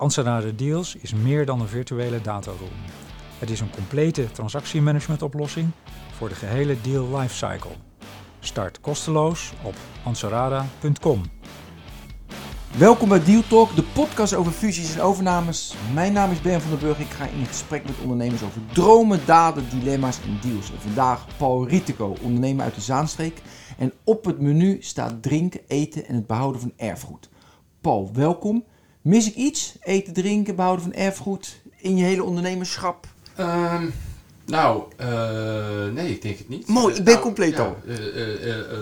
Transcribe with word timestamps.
Anserada 0.00 0.50
Deals 0.56 0.96
is 0.96 1.14
meer 1.14 1.46
dan 1.46 1.60
een 1.60 1.68
virtuele 1.68 2.20
dataroom. 2.20 2.78
Het 3.38 3.50
is 3.50 3.60
een 3.60 3.70
complete 3.70 4.30
transactiemanagementoplossing 4.32 5.70
voor 6.12 6.28
de 6.28 6.34
gehele 6.34 6.80
deal 6.80 7.18
lifecycle. 7.18 7.70
Start 8.38 8.80
kosteloos 8.80 9.52
op 9.62 9.74
anserada.com. 10.04 11.22
Welkom 12.78 13.08
bij 13.08 13.24
Deal 13.24 13.42
Talk, 13.48 13.76
de 13.76 13.82
podcast 13.82 14.34
over 14.34 14.52
fusies 14.52 14.94
en 14.94 15.00
overnames. 15.00 15.74
Mijn 15.94 16.12
naam 16.12 16.30
is 16.30 16.40
Ben 16.40 16.60
van 16.60 16.70
der 16.70 16.78
Burg. 16.78 16.98
Ik 16.98 17.10
ga 17.10 17.26
in 17.26 17.46
gesprek 17.46 17.84
met 17.84 18.00
ondernemers 18.02 18.42
over 18.42 18.60
dromen, 18.72 19.20
daden, 19.26 19.64
dilemma's 19.70 20.20
en 20.20 20.38
deals. 20.48 20.70
En 20.70 20.80
vandaag 20.80 21.26
Paul 21.36 21.68
Rietico, 21.68 22.16
ondernemer 22.22 22.64
uit 22.64 22.74
de 22.74 22.80
Zaanstreek. 22.80 23.42
En 23.78 23.92
op 24.04 24.24
het 24.24 24.40
menu 24.40 24.76
staat 24.82 25.22
drinken, 25.22 25.60
eten 25.66 26.06
en 26.06 26.14
het 26.14 26.26
behouden 26.26 26.60
van 26.60 26.72
erfgoed. 26.76 27.28
Paul, 27.80 28.10
welkom. 28.12 28.64
Mis 29.02 29.26
ik 29.28 29.34
iets? 29.34 29.74
Eten, 29.82 30.12
drinken, 30.12 30.56
behouden 30.56 30.84
van 30.84 30.94
erfgoed 30.94 31.60
in 31.76 31.96
je 31.96 32.04
hele 32.04 32.24
ondernemerschap? 32.24 33.06
Ehm, 33.36 33.86
nou, 34.44 34.82
eh, 34.96 35.86
nee, 35.92 36.10
ik 36.10 36.22
denk 36.22 36.38
het 36.38 36.48
niet. 36.48 36.66
Mooi, 36.66 36.94
ik 36.94 37.04
ben 37.04 37.12
Nou, 37.12 37.24
compleet 37.24 37.56
ja, 37.56 37.62
al. 37.64 37.76
eh, 37.86 38.50
eh, 38.50 38.78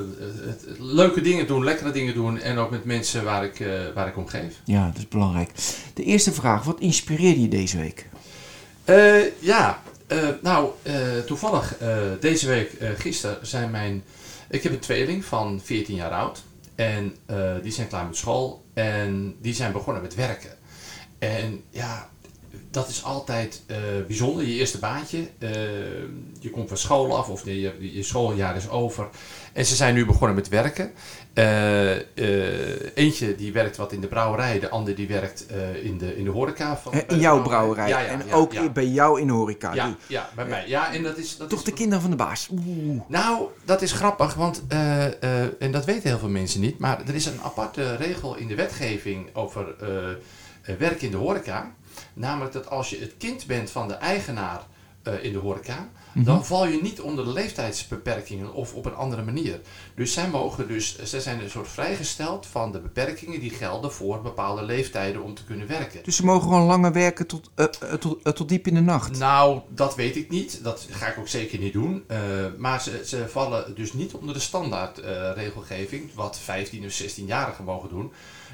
leuke 0.79 1.21
dingen 1.21 1.47
doen, 1.47 1.65
lekkere 1.65 1.91
dingen 1.91 2.15
doen 2.15 2.39
en 2.39 2.59
ook 2.59 2.71
met 2.71 2.85
mensen 2.85 3.25
waar 3.25 3.45
ik, 3.45 3.65
waar 3.95 4.09
ik 4.09 4.17
om 4.17 4.27
geef. 4.27 4.55
Ja, 4.65 4.87
dat 4.87 4.97
is 4.97 5.09
belangrijk. 5.09 5.51
De 5.95 6.03
eerste 6.05 6.33
vraag, 6.33 6.65
wat 6.65 6.81
inspireerde 6.81 7.41
je 7.41 7.49
deze 7.49 7.79
week? 7.79 8.07
Ja, 9.39 9.83
nou, 10.43 10.71
toevallig 11.27 11.77
deze 12.21 12.47
week, 12.47 12.71
gisteren, 12.97 13.47
zijn 13.47 13.71
mijn... 13.71 14.03
Ik 14.51 14.63
heb 14.63 14.73
een 14.73 14.79
tweeling 14.79 15.25
van 15.25 15.61
14 15.65 15.95
jaar 15.95 16.11
oud. 16.11 16.43
En 16.79 17.17
eh, 17.27 17.55
die 17.63 17.73
zijn 17.73 17.89
klaar 17.89 18.07
met 18.07 18.17
school. 18.17 18.65
En 18.75 19.37
die 19.41 19.55
zijn 19.55 19.73
begonnen 19.73 20.03
met 20.03 20.15
werken. 20.15 20.51
En 21.19 21.63
ja, 21.71 22.11
dat 22.79 22.89
is 22.89 23.05
altijd 23.05 23.63
eh, 23.67 23.77
bijzonder. 24.07 24.47
Je 24.47 24.55
eerste 24.55 24.79
baantje. 24.79 25.29
eh, 25.39 25.51
je 26.41 26.51
komt 26.51 26.69
van 26.69 26.77
school 26.77 27.17
af 27.17 27.29
of 27.29 27.45
je, 27.45 27.61
je, 27.61 27.95
je 27.95 28.03
schooljaar 28.03 28.57
is 28.57 28.69
over. 28.69 29.09
En 29.53 29.65
ze 29.65 29.75
zijn 29.75 29.95
nu 29.95 30.07
begonnen 30.07 30.37
met 30.37 30.49
werken. 30.49 30.91
Eh, 31.35 32.97
eentje 32.97 33.37
die 33.37 33.53
werkt 33.53 33.77
wat 33.77 33.93
in 33.93 34.01
de 34.01 34.07
brouwerij. 34.07 34.59
De 34.61 34.69
ander 34.69 34.95
die 34.95 35.09
werkt 35.09 35.47
in, 35.83 35.99
de, 35.99 36.17
in 36.17 36.25
de 36.25 36.31
horeca. 36.31 36.77
Van, 36.77 36.93
In 37.09 37.19
jouw 37.19 37.43
brouwerij 37.43 37.89
Ja, 37.89 38.01
ja, 38.01 38.07
en 38.07 38.23
ja, 38.27 38.35
ook 38.35 38.73
bij 38.73 38.87
jou 38.87 39.21
in 39.21 39.27
de 39.27 39.33
horeca. 39.33 39.75
Ja, 39.75 39.97
ja, 40.07 40.29
bij 40.35 40.47
mij. 40.47 40.69
Ja, 40.69 40.93
en 40.93 41.03
dat 41.03 41.17
is... 41.17 41.37
Dat 41.37 41.49
Toch 41.49 41.59
is 41.59 41.65
de 41.65 41.73
kinderen 41.73 42.01
van 42.01 42.11
de 42.11 42.17
baas. 42.17 42.49
Oeh. 42.53 43.01
Nou, 43.09 43.47
dat 43.65 43.83
is 43.83 43.93
grappig, 43.93 44.35
want, 44.35 44.63
en 45.59 45.71
dat 45.71 45.85
weten 45.85 46.09
heel 46.09 46.19
veel 46.19 46.29
mensen 46.29 46.61
niet, 46.61 46.79
maar 46.79 47.01
er 47.07 47.15
is 47.15 47.27
een 47.27 47.41
aparte 47.43 47.97
regel 47.97 48.37
in 48.37 48.47
de 48.49 48.55
wetgeving 48.55 49.29
over 49.33 49.75
werk 50.79 51.03
in 51.03 51.11
de 51.11 51.17
horeca. 51.17 51.75
Namelijk 52.15 52.53
dat 52.53 52.71
als 52.71 52.91
je 52.91 52.99
het 52.99 53.15
kind 53.19 53.47
bent 53.47 53.71
van 53.71 53.89
de 53.89 53.95
eigenaar 53.95 54.67
eh, 55.09 55.25
in 55.25 55.33
de 55.33 55.39
horeca, 55.39 55.89
dan 56.15 56.45
val 56.45 56.67
je 56.67 56.83
niet 56.83 57.01
onder 57.01 57.25
de 57.25 57.31
leeftijdsbeperkingen 57.31 58.53
of 58.53 58.75
op 58.75 58.85
een 58.85 58.95
andere 58.95 59.23
manier. 59.23 59.61
Dus 59.95 60.13
zij 60.13 60.29
mogen 60.29 60.69
dus, 60.69 60.99
zij 61.03 61.21
zijn 61.21 61.43
een 61.43 61.51
soort 61.51 61.69
vrijgesteld 61.69 62.47
van 62.47 62.73
de 62.73 62.81
beperkingen 62.81 63.41
die 63.41 63.51
gelden 63.51 63.93
voor 63.93 64.23
bepaalde 64.23 64.63
leeftijden 64.63 65.23
om 65.23 65.35
te 65.35 65.45
kunnen 65.45 65.67
werken. 65.67 66.01
Dus 66.03 66.17
ze 66.17 66.25
mogen 66.25 66.49
gewoon 66.49 66.67
langer 66.67 66.93
werken 66.93 67.27
tot, 67.27 67.51
eh, 67.55 67.65
eh, 67.65 67.93
tot, 67.93 68.37
tot 68.37 68.49
diep 68.49 68.67
in 68.67 68.75
de 68.75 68.81
nacht. 68.81 69.19
Nou, 69.19 69.61
dat 69.69 69.95
weet 69.95 70.17
ik 70.17 70.31
niet. 70.31 70.65
Dat 70.65 70.87
ga 70.91 71.07
ik 71.07 71.19
ook 71.19 71.29
zeker 71.29 71.59
niet 71.59 71.73
doen. 71.73 72.05
Maar 72.57 72.83
ze, 72.83 73.03
ze 73.05 73.29
vallen 73.29 73.75
dus 73.75 73.93
niet 73.93 74.15
onder 74.15 74.35
de 74.35 74.41
standaard 74.41 74.99
regelgeving, 75.35 76.15
wat 76.15 76.39
15 76.39 76.85
of 76.85 77.03
16-jarigen 77.03 77.65
mogen 77.65 77.89
doen. 77.89 78.13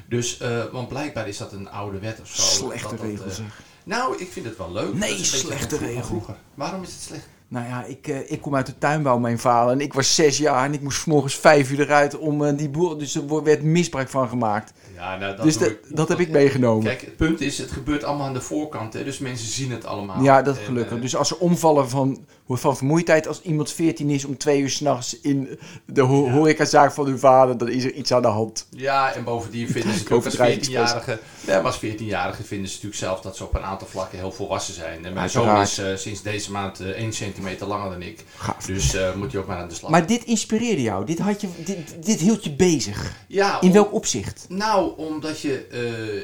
Dus, 0.09 0.37
eh, 0.37 0.63
want 0.71 0.87
blijkbaar 0.87 1.27
is 1.27 1.37
dat 1.37 1.51
een 1.51 1.69
oude 1.69 1.99
wet 1.99 2.19
of 2.21 2.27
zo. 2.27 2.41
Slechte 2.41 2.89
dat 2.89 2.97
dat, 2.97 3.07
regel 3.07 3.25
eh, 3.25 3.31
zeg. 3.31 3.61
nou, 3.83 4.17
ik 4.17 4.31
vind 4.31 4.45
het 4.45 4.57
wel 4.57 4.71
leuk. 4.71 4.93
Nee, 4.93 4.99
Dat 4.99 5.09
is 5.09 5.09
een 5.09 5.17
beetje 5.17 5.47
slechte 5.47 5.77
regel. 5.77 6.25
Waarom 6.53 6.83
is 6.83 6.91
het 6.91 7.01
slecht? 7.01 7.27
Nou 7.47 7.67
ja, 7.67 7.83
ik, 7.83 8.07
eh, 8.07 8.31
ik 8.31 8.41
kom 8.41 8.55
uit 8.55 8.65
de 8.65 8.77
tuinbouw, 8.77 9.17
mijn 9.17 9.39
vader. 9.39 9.73
En 9.73 9.81
ik 9.81 9.93
was 9.93 10.15
zes 10.15 10.37
jaar 10.37 10.65
en 10.65 10.73
ik 10.73 10.81
moest 10.81 11.01
's 11.01 11.05
morgens 11.05 11.35
vijf 11.35 11.71
uur 11.71 11.79
eruit 11.79 12.17
om 12.17 12.55
die 12.55 12.69
boer... 12.69 12.97
Dus 12.99 13.15
er 13.15 13.43
werd 13.43 13.63
misbruik 13.63 14.09
van 14.09 14.29
gemaakt. 14.29 14.73
Ja, 14.95 15.17
nou, 15.17 15.41
dus 15.41 15.57
doe 15.57 15.67
dat, 15.67 15.97
dat 15.97 16.07
heb 16.07 16.19
ik 16.19 16.29
meegenomen. 16.29 16.83
Kijk, 16.83 17.01
het 17.01 17.15
punt 17.15 17.41
is, 17.41 17.57
het 17.57 17.71
gebeurt 17.71 18.03
allemaal 18.03 18.27
aan 18.27 18.33
de 18.33 18.41
voorkant, 18.41 18.93
hè, 18.93 19.03
dus 19.03 19.19
mensen 19.19 19.47
zien 19.47 19.71
het 19.71 19.85
allemaal. 19.85 20.23
ja, 20.23 20.41
dat 20.41 20.57
En, 20.57 20.63
gelukkig. 20.63 20.99
Dus 20.99 21.15
als 21.15 21.27
ze 21.27 21.39
omvallen 21.39 21.89
van, 21.89 22.25
van 22.47 22.77
vermoeidheid, 22.77 23.27
als 23.27 23.41
iemand 23.41 23.71
14 23.71 24.09
is 24.09 24.25
om 24.25 24.37
twee 24.37 24.59
uur 24.61 24.69
s'nachts 24.69 25.19
in 25.21 25.59
de 25.85 26.01
ho 26.01 26.25
Ja. 26.25 26.31
horecazaak 26.31 26.91
van 26.93 27.05
hun 27.05 27.19
vader, 27.19 27.57
dan 27.57 27.69
is 27.69 27.83
er 27.83 27.93
iets 27.93 28.11
aan 28.11 28.21
de 28.21 28.27
hand. 28.27 28.67
Ja, 28.69 29.13
en 29.13 29.23
bovendien 29.23 29.67
vinden 29.75 29.93
ze 29.93 29.99
Ik 29.99 30.09
natuurlijk 30.09 30.25
als 30.25 30.33
overdrijf 30.33 30.55
het 30.55 30.65
14-jarige... 30.67 31.19
Ja, 31.47 31.55
maar 31.61 31.65
als 31.71 31.77
14-jarige 31.85 32.43
vinden 32.43 32.67
ze 32.67 32.73
natuurlijk 32.73 33.01
zelf 33.01 33.21
dat 33.21 33.35
ze 33.37 33.43
op 33.43 33.53
een 33.55 33.63
aantal 33.63 33.87
vlakken 33.87 34.17
heel 34.17 34.31
volwassen 34.31 34.73
zijn. 34.73 35.05
En 35.05 35.13
mijn 35.13 35.29
zoon 35.29 35.61
is 35.61 35.77
eh, 35.77 35.95
sinds 35.95 36.21
deze 36.21 36.51
maand 36.51 36.79
eh 36.79 36.87
1 36.89 37.13
centimeter 37.13 37.67
langer 37.67 37.89
dan 37.89 38.01
ik. 38.01 38.23
Gaaf. 38.37 38.65
Dus 38.65 38.93
eh, 38.93 39.15
moet 39.15 39.31
hij 39.31 39.41
ook 39.41 39.47
maar 39.47 39.57
aan 39.57 39.67
de 39.67 39.73
slag. 39.75 39.91
Maar 39.91 40.05
dit 40.07 40.23
inspireerde 40.23 40.81
jou, 40.81 41.05
dit, 41.05 41.19
had 41.19 41.41
je, 41.41 41.47
dit, 41.65 42.05
dit 42.05 42.19
hield 42.19 42.43
je 42.43 42.51
bezig. 42.51 43.13
ja, 43.27 43.61
In 43.61 43.67
om- 43.67 43.73
welk 43.73 43.93
opzicht? 43.93 44.45
Nou, 44.49 44.97
omdat 44.97 45.39
je, 45.41 45.65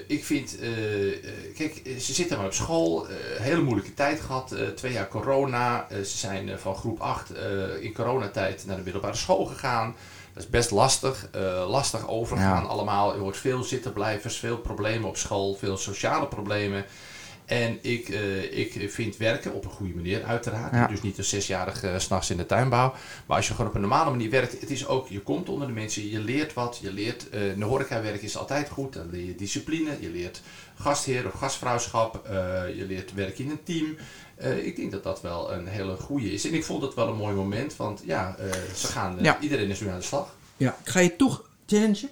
eh, 0.07 0.15
ik 0.17 0.25
vind, 0.25 0.59
eh, 0.59 0.67
eh, 1.07 1.13
kijk, 1.55 1.81
eh, 1.85 1.97
ze 1.97 2.13
zitten 2.13 2.37
maar 2.37 2.45
op 2.45 2.53
school, 2.53 3.07
eh, 3.07 3.15
hele 3.41 3.61
moeilijke 3.61 3.93
tijd 3.93 4.19
gehad, 4.19 4.51
eh, 4.51 4.67
twee 4.67 4.91
jaar 4.93 5.07
corona. 5.07 5.87
Ze 6.11 6.17
zijn 6.17 6.49
eh, 6.49 6.57
van 6.57 6.75
groep 6.75 6.99
8 6.99 7.31
eh, 7.31 7.83
in 7.83 7.93
coronatijd 7.93 8.63
naar 8.65 8.75
de 8.75 8.83
middelbare 8.83 9.15
school 9.15 9.45
gegaan. 9.45 9.95
Dat 10.33 10.43
is 10.43 10.49
best 10.49 10.71
lastig, 10.71 11.27
eh, 11.31 11.69
lastig 11.69 12.07
overgaan 12.07 12.63
Ja. 12.63 12.69
allemaal. 12.69 13.13
Je 13.13 13.19
hoort 13.19 13.37
veel 13.37 13.63
zittenblijvers, 13.63 14.37
veel 14.37 14.57
problemen 14.57 15.09
op 15.09 15.17
school, 15.17 15.55
veel 15.55 15.77
sociale 15.77 16.27
problemen. 16.27 16.85
En 17.45 17.79
ik, 17.81 18.09
ik 18.51 18.91
vind 18.91 19.17
werken 19.17 19.53
op 19.53 19.65
een 19.65 19.71
goede 19.71 19.93
manier, 19.93 20.23
uiteraard. 20.23 20.73
Ja. 20.73 20.87
Dus 20.87 21.01
niet 21.01 21.17
een 21.17 21.23
zesjarige 21.23 21.87
uh, 21.87 21.99
s'nachts 21.99 22.29
in 22.29 22.37
de 22.37 22.45
tuinbouw. 22.45 22.93
Maar 23.25 23.37
als 23.37 23.47
je 23.47 23.53
gewoon 23.53 23.69
op 23.69 23.75
een 23.75 23.81
normale 23.81 24.09
manier 24.09 24.29
werkt, 24.29 24.61
het 24.61 24.69
is 24.69 24.87
ook, 24.87 25.07
je 25.07 25.19
komt 25.19 25.49
onder 25.49 25.67
de 25.67 25.73
mensen, 25.73 26.09
je 26.09 26.19
leert 26.19 26.53
wat. 26.53 26.79
Je 26.81 26.93
leert, 26.93 27.27
in 27.29 27.59
de 27.59 27.65
horeca 27.65 28.01
werken 28.01 28.23
is 28.23 28.37
altijd 28.37 28.69
goed. 28.69 28.93
Dan 28.93 29.09
leer 29.09 29.25
je 29.25 29.35
discipline, 29.35 29.97
je 29.99 30.09
leert 30.09 30.41
gastheer 30.75 31.25
of 31.25 31.33
gastvrouwschap. 31.33 32.27
je 32.75 32.85
leert 32.87 33.13
werken 33.13 33.43
in 33.43 33.49
een 33.49 33.63
team. 33.63 33.95
Eh, 34.41 34.65
ik 34.65 34.75
denk 34.75 34.91
dat 34.91 35.03
dat 35.03 35.21
wel 35.21 35.53
een 35.53 35.67
hele 35.67 35.95
goede 35.95 36.33
is. 36.33 36.45
En 36.45 36.53
ik 36.53 36.63
vond 36.63 36.81
het 36.81 36.93
wel 36.93 37.07
een 37.07 37.15
mooi 37.17 37.35
moment, 37.35 37.75
want 37.75 38.01
ja, 38.05 38.35
eh, 38.35 38.51
ze 38.75 38.87
gaan, 38.87 39.17
eh, 39.17 39.23
Ja. 39.23 39.39
iedereen 39.39 39.69
is 39.69 39.79
nu 39.79 39.87
aan 39.89 39.99
de 39.99 40.05
slag. 40.05 40.35
Ja, 40.57 40.77
ik 40.83 40.89
ga 40.89 40.99
je 40.99 41.15
toch 41.15 41.49
challengen. 41.65 42.09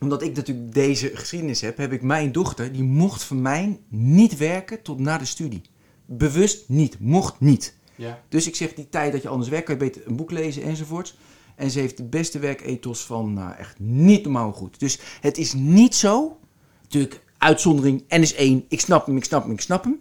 Omdat 0.00 0.22
ik 0.22 0.34
natuurlijk 0.36 0.74
deze 0.74 1.10
geschiedenis 1.14 1.60
heb, 1.60 1.76
heb 1.76 1.92
ik 1.92 2.02
mijn 2.02 2.32
dochter, 2.32 2.72
die 2.72 2.82
mocht 2.82 3.22
van 3.22 3.42
mij 3.42 3.78
niet 3.88 4.36
werken 4.36 4.82
tot 4.82 4.98
na 4.98 5.18
de 5.18 5.24
studie. 5.24 5.62
Bewust 6.06 6.68
niet, 6.68 7.00
mocht 7.00 7.40
niet. 7.40 7.74
Ja. 7.94 8.22
Dus 8.28 8.46
ik 8.46 8.56
zeg, 8.56 8.74
die 8.74 8.88
tijd 8.88 9.12
dat 9.12 9.22
je 9.22 9.28
anders 9.28 9.50
werkt, 9.50 9.64
kan 9.66 9.74
je 9.74 9.80
beter 9.80 10.02
een 10.06 10.16
boek 10.16 10.30
lezen 10.30 10.62
enzovoorts. 10.62 11.16
En 11.56 11.70
ze 11.70 11.78
heeft 11.78 11.96
de 11.96 12.04
beste 12.04 12.38
werkethos 12.38 13.00
van, 13.04 13.32
nou 13.32 13.54
echt 13.56 13.78
niet 13.78 14.22
normaal 14.22 14.52
goed. 14.52 14.80
Dus 14.80 14.98
het 15.20 15.38
is 15.38 15.52
niet 15.52 15.94
zo, 15.94 16.38
natuurlijk 16.82 17.20
uitzondering, 17.38 18.04
N 18.08 18.20
is 18.20 18.34
één, 18.34 18.64
ik 18.68 18.80
snap 18.80 19.06
hem, 19.06 19.16
ik 19.16 19.24
snap 19.24 19.42
hem, 19.42 19.52
ik 19.52 19.60
snap 19.60 19.84
hem. 19.84 20.00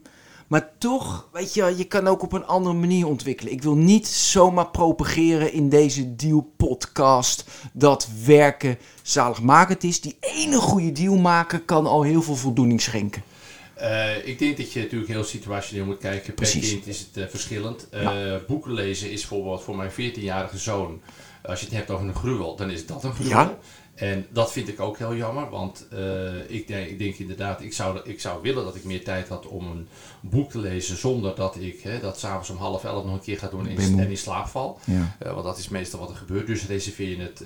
Maar 0.50 0.70
toch, 0.78 1.30
weet 1.32 1.54
je, 1.54 1.74
je 1.78 1.84
kan 1.84 2.08
ook 2.08 2.24
op 2.24 2.34
een 2.34 2.46
andere 2.46 2.76
manier 2.76 3.08
ontwikkelen. 3.08 3.54
Ik 3.54 3.64
wil 3.64 3.76
niet 3.76 4.08
zomaar 4.08 4.70
propageren 4.70 5.54
in 5.54 5.70
deze 5.70 6.16
deal 6.16 6.52
podcast 6.58 7.46
dat 7.74 8.08
werken 8.26 8.78
zaligmakend 9.02 9.84
is. 9.84 10.02
Die 10.02 10.18
ene 10.20 10.58
goede 10.58 10.92
deal 10.92 11.18
maken 11.18 11.66
kan 11.66 11.86
al 11.86 12.02
heel 12.02 12.22
veel 12.22 12.36
voldoening 12.36 12.82
schenken. 12.82 13.24
Eh, 13.80 14.28
ik 14.28 14.40
denk 14.40 14.58
dat 14.58 14.74
je 14.74 14.82
natuurlijk 14.82 15.12
heel 15.12 15.24
situationeel 15.24 15.86
moet 15.86 15.98
kijken. 15.98 16.26
Per 16.26 16.34
Precies. 16.34 16.70
kind 16.70 16.88
is 16.88 17.00
het 17.00 17.18
eh, 17.18 17.30
verschillend. 17.30 17.90
Eh, 17.90 18.36
Boeken 18.48 18.74
lezen 18.74 19.12
is 19.12 19.20
bijvoorbeeld 19.20 19.64
voor 19.64 19.76
mijn 19.76 19.92
14-jarige 19.92 20.58
zoon. 20.58 21.02
Als 21.44 21.60
je 21.60 21.66
het 21.66 21.76
hebt 21.76 21.90
over 21.90 22.08
een 22.08 22.16
gruwel, 22.16 22.56
dan 22.56 22.70
is 22.70 22.86
dat 22.86 23.04
een 23.04 23.14
gruwel. 23.14 23.40
Ja. 23.40 23.58
En 23.96 24.26
dat 24.30 24.52
vind 24.52 24.68
ik 24.68 24.80
ook 24.80 24.98
heel 24.98 25.16
jammer, 25.16 25.50
want 25.50 25.88
ik, 26.48 26.68
denk, 26.68 26.90
ik 26.90 27.00
denk 27.00 27.16
inderdaad, 27.16 27.62
ik 27.62 27.74
zou, 27.74 28.00
ik 28.04 28.20
zou 28.20 28.42
willen 28.42 28.64
dat 28.64 28.76
ik 28.76 28.84
meer 28.84 29.04
tijd 29.04 29.28
had 29.28 29.48
om 29.48 29.66
een 29.68 29.88
boek 30.20 30.52
te 30.52 30.60
lezen 30.60 30.98
zonder 30.98 31.36
dat 31.36 31.56
ik 31.60 31.82
hè, 31.82 32.00
dat 32.00 32.20
s'avonds 32.20 32.50
om 32.50 32.58
half 32.58 32.84
elf 32.84 33.06
nog 33.06 33.14
een 33.14 33.22
keer 33.22 33.38
ga 33.38 33.48
doen 33.48 33.68
en, 33.68 34.10
in 34.10 34.18
slaap 34.18 34.48
val. 34.48 34.80
Ja. 34.84 35.18
Want 35.20 35.44
dat 35.44 35.58
is 35.58 35.70
meestal 35.70 36.00
wat 36.00 36.10
er 36.10 36.16
gebeurt. 36.16 36.48
Dus 36.48 36.68
reserveer 36.68 37.10
je 37.10 37.22
het 37.22 37.44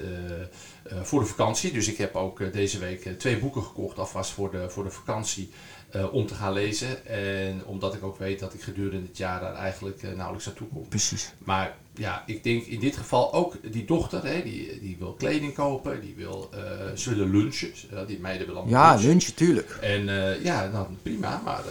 voor 1.08 1.20
de 1.20 1.26
vakantie. 1.26 1.72
Dus 1.72 1.88
ik 1.88 1.98
heb 1.98 2.16
ook 2.16 2.54
deze 2.54 2.80
week 2.80 3.20
twee 3.20 3.38
boeken 3.38 3.64
gekocht, 3.64 4.00
alvast 4.00 4.32
voor 4.32 4.52
de, 4.52 4.70
voor 4.70 4.84
de 4.84 4.92
vakantie. 4.92 5.50
Eh, 5.94 6.14
om 6.14 6.28
te 6.28 6.34
gaan 6.34 6.54
lezen. 6.54 7.06
En 7.06 7.66
omdat 7.66 7.94
ik 7.94 8.04
ook 8.04 8.18
weet 8.18 8.40
dat 8.40 8.54
ik 8.54 8.62
gedurende 8.62 9.08
het 9.08 9.18
jaar 9.18 9.40
daar 9.40 9.56
eigenlijk 9.56 10.04
eh, 10.04 10.12
nauwelijks 10.12 10.46
naartoe 10.46 10.68
kom. 10.68 10.88
Precies. 10.88 11.34
Maar 11.38 11.76
ja, 11.94 12.24
ik 12.26 12.44
denk 12.44 12.66
in 12.66 12.80
dit 12.80 12.98
geval 12.98 13.34
ook 13.34 13.56
die 13.72 13.86
dochter, 13.86 14.26
hè, 14.26 14.44
die, 14.44 14.80
die 14.80 14.96
wil 15.00 15.14
kleding 15.14 15.54
kopen, 15.54 16.02
die 16.02 16.14
wil, 16.18 16.50
eh, 16.54 16.96
ze 16.96 17.10
willen 17.10 17.32
lunchen. 17.32 17.72
Uh, 17.94 18.00
die 18.08 18.20
meiden 18.20 18.48
willen 18.48 18.62
allemaal 18.62 18.82
Ja, 18.82 18.90
lunchen. 18.92 19.10
lunch, 19.10 19.24
tuurlijk. 19.24 19.70
En 19.82 20.06
ja, 20.44 20.70
dan 20.70 20.98
prima, 21.02 21.42
maar 21.46 21.62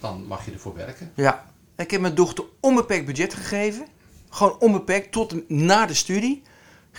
dan 0.00 0.24
mag 0.26 0.44
je 0.44 0.52
ervoor 0.52 0.74
werken. 0.74 1.12
Ja. 1.14 1.46
Ik 1.76 1.90
heb 1.90 2.00
mijn 2.00 2.14
dochter 2.14 2.44
onbeperkt 2.60 3.06
budget 3.06 3.34
gegeven. 3.34 3.86
Gewoon 4.30 4.56
onbeperkt 4.58 5.12
tot 5.12 5.32
en 5.32 5.44
na 5.48 5.86
de 5.86 5.94
studie. 5.94 6.42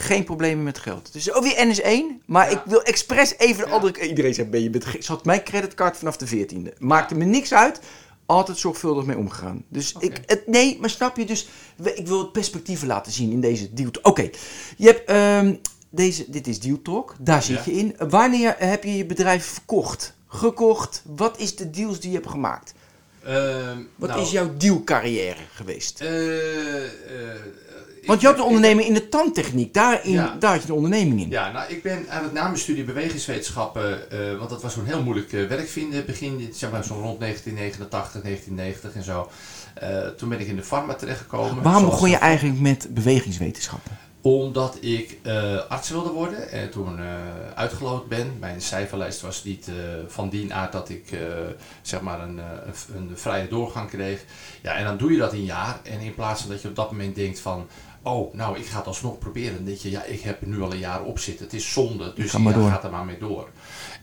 Geen 0.01 0.23
problemen 0.23 0.63
met 0.63 0.77
geld. 0.79 1.13
Dus 1.13 1.31
ook 1.33 1.43
weer 1.43 1.75
NS1. 1.75 2.23
Maar 2.25 2.51
Ja. 2.51 2.57
ik 2.57 2.61
wil 2.65 2.81
expres 2.81 3.33
even 3.37 3.65
de 3.65 3.69
andere... 3.71 4.07
Iedereen 4.07 4.33
zegt, 4.33 4.49
ben 4.49 4.63
je 4.63 4.81
ge- 4.81 5.01
Ze 5.01 5.11
had 5.11 5.25
mijn 5.25 5.43
creditcard 5.43 5.97
vanaf 5.97 6.17
de 6.17 6.27
14e. 6.27 6.77
Maakte 6.77 7.15
me 7.15 7.25
niks 7.25 7.53
uit. 7.53 7.79
Altijd 8.25 8.57
zorgvuldig 8.57 9.05
mee 9.05 9.17
omgegaan. 9.17 9.63
Dus 9.69 9.93
ik... 9.99 10.19
Het, 10.25 10.47
nee, 10.47 10.77
maar 10.79 10.89
snap 10.89 11.17
je? 11.17 11.25
Dus 11.25 11.47
ik 11.95 12.07
wil 12.07 12.19
het 12.19 12.31
perspectieven 12.31 12.87
laten 12.87 13.11
zien 13.11 13.31
in 13.31 13.41
deze 13.41 13.73
deal. 13.73 13.89
Oké. 14.01 14.29
Je 14.77 14.85
hebt... 14.87 15.09
ehm, 15.09 15.55
deze, 15.89 16.25
dit 16.29 16.47
is 16.47 16.59
Deal 16.59 16.81
Talk. 16.81 17.15
Daar 17.19 17.43
zit 17.43 17.55
Ja. 17.65 17.71
je 17.71 17.71
in. 17.77 17.95
Wanneer 18.09 18.55
heb 18.57 18.83
je 18.83 18.97
je 18.97 19.05
bedrijf 19.05 19.45
verkocht? 19.45 20.13
Gekocht? 20.27 21.03
Wat 21.05 21.39
is 21.39 21.55
de 21.55 21.69
deals 21.69 21.99
die 21.99 22.09
je 22.11 22.15
hebt 22.15 22.29
gemaakt? 22.29 22.73
Ehm, 23.23 23.77
Wat 23.95 24.09
nou, 24.09 24.21
is 24.21 24.31
jouw 24.31 24.57
dealcarrière 24.57 25.41
geweest? 25.53 26.01
eh, 26.01 26.85
eh, 26.85 26.91
Want 28.05 28.21
je 28.21 28.27
had 28.27 28.37
een 28.37 28.43
onderneming 28.43 28.87
in 28.87 28.93
de 28.93 29.09
tandtechniek. 29.09 29.73
Daarin, 29.73 30.11
Ja. 30.11 30.35
Daar 30.39 30.51
had 30.51 30.61
je 30.61 30.67
een 30.67 30.75
onderneming 30.75 31.21
in. 31.21 31.29
Ja, 31.29 31.51
nou, 31.51 31.71
ik 31.71 31.83
ben 31.83 31.97
eigenlijk 31.97 32.33
na 32.33 32.43
mijn 32.43 32.57
studie 32.57 32.83
bewegingswetenschappen, 32.83 34.11
eh, 34.11 34.37
want 34.37 34.49
dat 34.49 34.61
was 34.61 34.73
zo'n 34.73 34.85
heel 34.85 35.03
moeilijk 35.03 35.33
eh, 35.33 35.47
werk 35.47 35.67
vinden, 35.67 36.05
begin, 36.05 36.49
zeg 36.53 36.71
maar 36.71 36.83
zo 36.83 36.93
rond 36.93 37.19
1989, 37.19 38.21
1990 38.21 38.93
en 38.93 39.03
zo. 39.03 39.29
Eh, 39.73 40.07
toen 40.17 40.29
ben 40.29 40.39
ik 40.39 40.47
in 40.47 40.55
de 40.55 40.63
farma 40.63 40.93
terechtgekomen. 40.93 41.63
Waarom 41.63 41.85
begon 41.85 42.09
je 42.09 42.17
eigenlijk 42.17 42.59
met 42.59 42.87
bewegingswetenschappen? 42.89 43.97
Omdat 44.21 44.77
ik 44.81 45.17
arts 45.69 45.89
wilde 45.89 46.09
worden 46.09 46.51
en 46.51 46.69
toen 46.69 46.99
eh, 46.99 47.05
uitgeloot 47.55 48.07
ben. 48.07 48.37
Mijn 48.39 48.61
cijferlijst 48.61 49.21
was 49.21 49.43
niet 49.43 49.67
van 50.07 50.29
die 50.29 50.53
aard 50.53 50.71
dat 50.71 50.89
ik 50.89 51.17
zeg 51.81 52.01
maar 52.01 52.21
een, 52.21 52.37
een, 52.37 52.73
een 52.95 53.17
vrije 53.17 53.47
doorgang 53.47 53.89
kreeg. 53.89 54.23
Ja, 54.61 54.73
en 54.73 54.83
dan 54.83 54.97
doe 54.97 55.11
je 55.11 55.17
dat 55.17 55.33
een 55.33 55.45
jaar 55.45 55.79
en 55.83 55.99
in 55.99 56.15
plaats 56.15 56.41
van 56.41 56.49
dat 56.49 56.61
je 56.61 56.67
op 56.67 56.75
dat 56.75 56.91
moment 56.91 57.15
denkt 57.15 57.39
van... 57.39 57.67
Oh, 58.09 58.33
nou, 58.33 58.57
ik 58.57 58.65
ga 58.65 58.77
het 58.77 58.87
alsnog 58.87 59.17
proberen. 59.17 59.65
Denk 59.65 59.77
je, 59.77 59.89
ja, 59.89 60.03
ik 60.03 60.21
heb 60.21 60.41
er 60.41 60.47
nu 60.47 60.61
al 60.61 60.71
een 60.71 60.77
jaar 60.77 61.03
op 61.03 61.19
zitten. 61.19 61.45
Het 61.45 61.53
is 61.53 61.71
zonde, 61.71 62.13
dus 62.15 62.31
ga 62.31 62.39
ja, 62.39 62.69
gaat 62.69 62.83
er 62.83 62.91
maar 62.91 63.05
mee 63.05 63.17
door. 63.17 63.49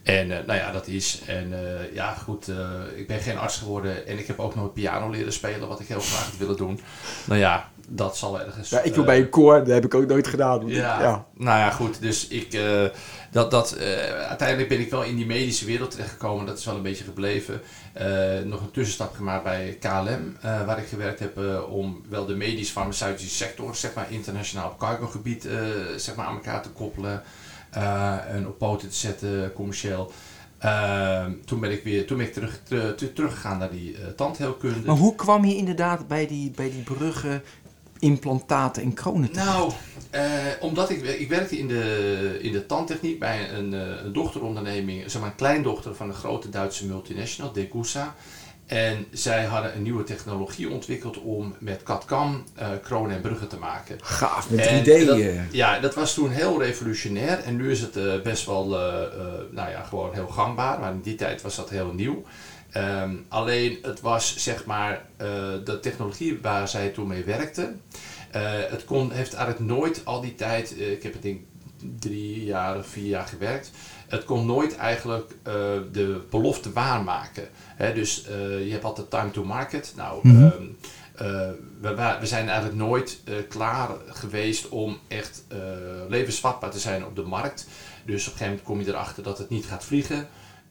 En 0.03 0.39
eh, 0.39 0.47
nou 0.47 0.59
ja, 0.59 0.73
dat 0.73 0.87
is. 0.87 1.21
En 1.27 1.53
eh, 1.53 1.95
ja, 1.95 2.15
goed, 2.15 2.49
eh, 2.49 2.81
ik 2.95 3.07
ben 3.07 3.21
geen 3.21 3.39
arts 3.39 3.59
geworden 3.59 4.07
en 4.07 4.19
ik 4.19 4.27
heb 4.27 4.41
ook 4.41 4.55
nooit 4.55 4.75
piano 4.75 5.11
leren 5.11 5.33
spelen, 5.33 5.69
wat 5.69 5.81
ik 5.81 5.89
heel 5.89 6.01
graag 6.01 6.25
had 6.25 6.37
willen 6.37 6.57
doen. 6.57 6.81
Nou 7.25 7.41
ja, 7.41 7.71
dat 7.89 8.17
zal 8.17 8.41
ergens... 8.41 8.69
Ja, 8.71 8.79
ik 8.81 8.93
wil 8.95 9.03
eh, 9.03 9.09
bij 9.09 9.19
een 9.19 9.29
koor, 9.29 9.59
dat 9.59 9.67
heb 9.67 9.85
ik 9.85 9.95
ook 9.95 10.07
nooit 10.07 10.27
gedaan. 10.27 10.67
ja, 10.69 11.27
nou 11.35 11.59
ja, 11.59 11.71
goed. 11.71 12.01
Dus 12.01 12.29
ik, 12.29 12.53
eh, 12.53 12.85
dat, 13.31 13.51
dat, 13.51 13.73
eh, 13.73 13.89
uiteindelijk 14.29 14.69
ben 14.69 14.81
ik 14.81 14.91
wel 14.91 15.03
in 15.03 15.17
die 15.17 15.27
medische 15.27 15.65
wereld 15.65 15.91
terechtgekomen. 15.91 16.47
Dat 16.47 16.59
is 16.59 16.65
wel 16.65 16.75
een 16.77 16.83
beetje 16.83 17.05
gebleven. 17.05 17.61
Eh, 17.93 18.07
nog 18.45 18.61
een 18.61 18.71
tussenstap 18.71 19.15
gemaakt 19.15 19.45
bij 19.45 19.77
KLM, 19.81 20.37
eh, 20.41 20.67
waar 20.67 20.79
ik 20.79 20.87
gewerkt 20.87 21.21
heb 21.21 21.39
om 21.71 22.03
wel 22.09 22.27
de 22.27 22.35
medisch-farmaceutische 22.35 23.35
sector, 23.35 23.75
zeg 23.75 23.95
maar 23.95 24.07
internationaal 24.13 24.69
op 24.71 24.79
cargogebied, 24.79 25.45
eh, 25.47 25.57
zeg 25.97 26.15
maar 26.15 26.27
aan 26.27 26.35
elkaar 26.35 26.63
te 26.63 26.69
koppelen 26.71 27.23
eh, 27.71 28.15
en 28.35 28.47
op 28.47 28.59
poten 28.59 28.89
te 28.89 28.95
zetten, 28.97 29.53
commercieel. 29.53 30.13
Toen 31.45 31.61
ben 31.61 31.71
ik 31.71 31.85
weer 31.85 32.07
toen 32.07 32.17
ben 32.17 32.27
ik 32.27 32.33
terug, 32.33 32.61
ter- 32.65 32.95
ter- 32.95 33.13
teruggegaan 33.13 33.59
naar 33.59 33.71
die 33.71 33.97
eh, 33.97 34.07
tandheelkunde. 34.07 34.87
Maar 34.87 34.97
hoe 34.97 35.15
kwam 35.15 35.45
je 35.45 35.57
inderdaad 35.57 36.09
bij 36.09 36.27
die, 36.27 36.51
bij 36.51 36.71
die 36.71 36.83
bruggen, 36.83 37.43
implantaten 37.99 38.83
en 38.83 38.95
kronen? 38.95 39.29
Nou, 39.33 39.73
eh, 40.11 40.23
omdat 40.61 40.91
ik, 40.91 41.03
ik 41.03 41.29
werkte 41.29 41.59
in 41.59 41.69
de, 41.69 42.39
in 42.43 42.53
de 42.53 42.67
tandtechniek 42.67 43.19
bij 43.19 43.51
een, 43.53 43.75
eh, 43.75 43.81
een 44.05 44.13
dochteronderneming, 44.13 45.11
zeg 45.11 45.21
maar 45.21 45.31
een 45.31 45.37
kleindochter 45.37 45.95
van 45.95 46.09
een 46.09 46.15
grote 46.15 46.49
Duitse 46.49 46.87
multinational, 46.87 47.53
Degussa. 47.53 48.15
En 48.67 49.07
zij 49.13 49.45
hadden 49.45 49.77
een 49.77 49.83
nieuwe 49.83 50.05
technologie 50.05 50.71
ontwikkeld 50.71 51.19
om 51.21 51.55
met 51.59 51.83
CAD-CAM 51.83 52.45
eh, 52.55 52.69
kronen 52.83 53.17
en 53.17 53.21
bruggen 53.23 53.49
te 53.49 53.57
maken. 53.57 53.97
Gaaf, 54.03 54.51
met 54.51 54.67
En 54.67 54.83
3D. 54.85 55.07
dat- 55.07 55.19
eh. 55.19 55.53
Ja, 55.53 55.79
dat 55.81 55.95
was 55.95 56.15
toen 56.15 56.31
heel 56.31 56.63
revolutionair 56.63 57.39
en 57.39 57.57
nu 57.57 57.71
is 57.71 57.81
het 57.81 58.23
best 58.23 58.47
wel, 58.47 58.67
nou 59.51 59.71
ja, 59.71 59.83
gewoon 59.89 60.15
heel 60.15 60.27
gangbaar. 60.27 60.79
Maar 60.81 60.93
in 60.93 61.01
die 61.01 61.15
tijd 61.15 61.43
was 61.43 61.57
dat 61.57 61.71
heel 61.71 61.93
nieuw. 61.93 62.23
Ehm, 62.77 63.15
alleen 63.29 63.79
het 63.83 64.01
was 64.01 64.37
zeg 64.37 64.65
maar 64.65 64.93
eh, 65.17 65.27
de 65.65 65.79
technologie 65.81 66.39
waar 66.43 66.69
zij 66.69 66.89
toen 66.89 67.07
mee 67.07 67.25
werkte. 67.25 67.73
eh, 68.31 68.43
het 68.69 68.85
kon, 68.85 69.11
heeft 69.13 69.35
eigenlijk 69.35 69.71
nooit 69.71 70.01
al 70.05 70.21
die 70.21 70.35
tijd, 70.35 70.77
eh, 70.79 70.93
ik 70.93 71.03
heb 71.03 71.13
het 71.13 71.23
denk 71.23 71.41
drie 71.99 72.45
jaar 72.45 72.77
of 72.79 72.87
vier 72.87 73.07
jaar 73.09 73.27
gewerkt. 73.27 73.71
Het 74.09 74.25
kon 74.25 74.47
nooit 74.47 74.77
eigenlijk 74.77 75.33
de 75.93 76.21
belofte 76.31 76.73
waarmaken. 76.73 77.49
Hè, 77.55 77.95
dus 77.95 78.25
je 78.65 78.69
hebt 78.71 78.85
altijd 78.85 79.11
time 79.11 79.31
to 79.31 79.45
market. 79.45 79.93
Nou, 79.97 80.29
Mhm. 80.29 80.43
ehm, 80.43 80.63
eh, 81.15 81.51
we, 81.81 82.17
we 82.21 82.27
zijn 82.27 82.49
eigenlijk 82.49 82.79
nooit 82.79 83.21
klaar 83.49 83.89
geweest 84.07 84.69
om 84.69 84.99
echt 85.09 85.45
levensvatbaar 86.09 86.71
te 86.71 86.79
zijn 86.79 87.05
op 87.05 87.17
de 87.17 87.23
markt. 87.23 87.67
Dus 88.05 88.27
op 88.27 88.33
een 88.33 88.39
gegeven 88.39 88.47
moment 88.47 88.63
kom 88.63 88.81
je 88.81 88.87
erachter 88.89 89.23
dat 89.23 89.39
het 89.39 89.49
niet 89.51 89.67
gaat 89.67 89.85
vliegen. 89.85 90.29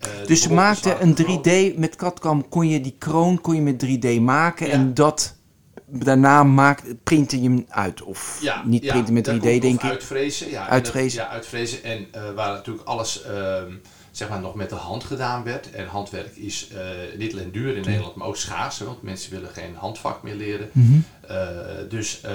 Eh, 0.07 0.27
Dus 0.27 0.41
ze 0.41 0.53
waren 0.53 1.01
een 1.01 1.15
groot. 1.15 1.43
3D, 1.47 1.77
met 1.77 1.95
CAD-CAM 1.95 2.49
kon 2.49 2.67
je 2.69 2.81
die 2.81 2.95
kroon 2.97 3.41
kon 3.41 3.55
je 3.55 3.61
met 3.61 3.79
3D 3.85 4.19
maken 4.21 4.67
Ja. 4.67 4.71
en 4.73 4.93
dat 4.93 5.35
daarna 5.87 6.43
maakt, 6.43 7.03
printen 7.03 7.41
je 7.41 7.49
hem 7.49 7.65
uit. 7.69 8.01
Of 8.01 8.37
Ja, 8.41 8.61
niet 8.65 8.83
ja, 8.83 8.91
printen 8.91 9.13
met 9.13 9.25
daar 9.25 9.35
3D, 9.35 9.39
komt- 9.41 9.55
of 9.55 9.61
denk 9.61 9.83
ik. 9.83 9.89
Uitvrezen, 9.89 10.49
ja. 10.49 10.65
en 10.65 10.69
Uitvrezen. 10.71 11.17
Dat, 11.19 11.27
ja, 11.27 11.33
uitvrezen. 11.33 11.83
En 11.83 12.07
eh, 12.11 12.21
waar 12.35 12.51
natuurlijk 12.53 12.87
alles 12.87 13.23
ehm, 13.23 13.71
zeg 14.15 14.29
maar 14.29 14.39
nog 14.39 14.55
met 14.55 14.69
de 14.69 14.75
hand 14.75 15.03
gedaan 15.03 15.43
werd. 15.43 15.71
En 15.71 15.87
handwerk 15.87 16.35
is 16.35 16.67
eh, 16.67 17.17
niet 17.17 17.33
alleen 17.33 17.51
duur 17.51 17.75
in 17.75 17.83
Nederland, 17.85 18.15
maar 18.15 18.27
ook 18.27 18.37
schaars. 18.37 18.79
hè, 18.79 18.85
Want 18.85 19.01
mensen 19.01 19.31
willen 19.31 19.49
geen 19.49 19.75
handvak 19.75 20.23
meer 20.23 20.35
leren. 20.35 20.69
Mhm. 20.71 20.97
Eh, 21.27 21.37
dus 21.89 22.21
eh, 22.21 22.31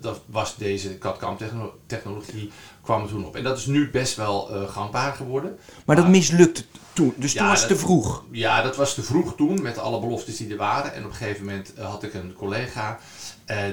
dat 0.00 0.20
was 0.26 0.56
deze 0.56 0.98
CAD-CAM 0.98 1.36
techno- 1.36 1.78
technologie 1.86 2.50
kwam 2.82 3.02
er 3.02 3.08
toen 3.08 3.26
op. 3.26 3.36
En 3.36 3.42
dat 3.42 3.58
is 3.58 3.66
nu 3.66 3.90
best 3.90 4.16
wel 4.16 4.50
gangbaar 4.68 5.12
geworden. 5.12 5.58
Maar 5.84 5.96
dat 5.96 6.08
mislukte 6.08 6.64
toen. 6.92 7.14
Dus 7.16 7.34
toen 7.34 7.46
was 7.46 7.60
het 7.60 7.68
te 7.68 7.76
vroeg. 7.76 8.24
Ja, 8.30 8.62
dat 8.62 8.76
was 8.76 8.94
te 8.94 9.02
vroeg 9.02 9.36
toen 9.36 9.62
met 9.62 9.78
alle 9.78 10.00
beloftes 10.00 10.36
die 10.36 10.50
er 10.50 10.56
waren. 10.56 10.94
En 10.94 11.04
op 11.04 11.10
een 11.10 11.16
gegeven 11.16 11.44
moment 11.44 11.72
had 11.78 12.02
ik 12.02 12.14
een 12.14 12.32
collega. 12.32 12.98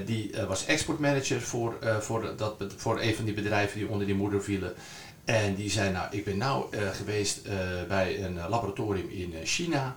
die 0.06 0.36
was 0.48 0.66
exportmanager 0.66 1.42
voor, 1.42 1.78
voor, 2.00 2.34
dat, 2.38 2.56
voor 2.78 3.02
een 3.02 3.16
van 3.16 3.26
die 3.26 3.34
bedrijven 3.34 3.80
die 3.80 3.90
onder 3.90 4.06
die 4.06 4.16
moeder 4.16 4.44
vielen. 4.44 4.74
En 5.26 5.56
die 5.56 5.70
zei, 5.70 5.92
nou, 5.92 6.08
ik 6.12 6.26
ben 6.26 6.38
nou 6.38 6.66
eh, 6.72 6.90
geweest 6.90 7.46
eh, 7.46 7.58
bij 7.88 8.24
een 8.24 8.38
eh, 8.38 8.50
laboratorium 8.50 9.10
in 9.10 9.34
China. 9.44 9.96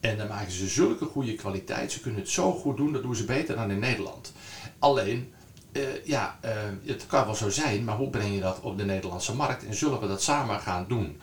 En 0.00 0.16
daar 0.16 0.28
maken 0.28 0.52
ze 0.52 0.68
zulke 0.68 1.04
goede 1.04 1.34
kwaliteit. 1.34 1.92
Ze 1.92 2.00
kunnen 2.00 2.20
het 2.20 2.30
zo 2.30 2.52
goed 2.52 2.76
doen, 2.76 2.92
dat 2.92 3.02
doen 3.02 3.16
ze 3.16 3.24
beter 3.24 3.56
dan 3.56 3.70
in 3.70 3.78
Nederland. 3.78 4.32
Alleen, 4.78 5.32
ja, 6.04 6.38
het 6.84 7.06
kan 7.06 7.24
wel 7.24 7.34
zo 7.34 7.50
zijn, 7.50 7.84
maar 7.84 7.96
hoe 7.96 8.10
breng 8.10 8.34
je 8.34 8.40
dat 8.40 8.60
op 8.60 8.78
de 8.78 8.84
Nederlandse 8.84 9.34
markt? 9.34 9.66
En 9.66 9.74
zullen 9.74 10.00
we 10.00 10.06
dat 10.06 10.22
samen 10.22 10.60
gaan 10.60 10.84
doen? 10.88 11.20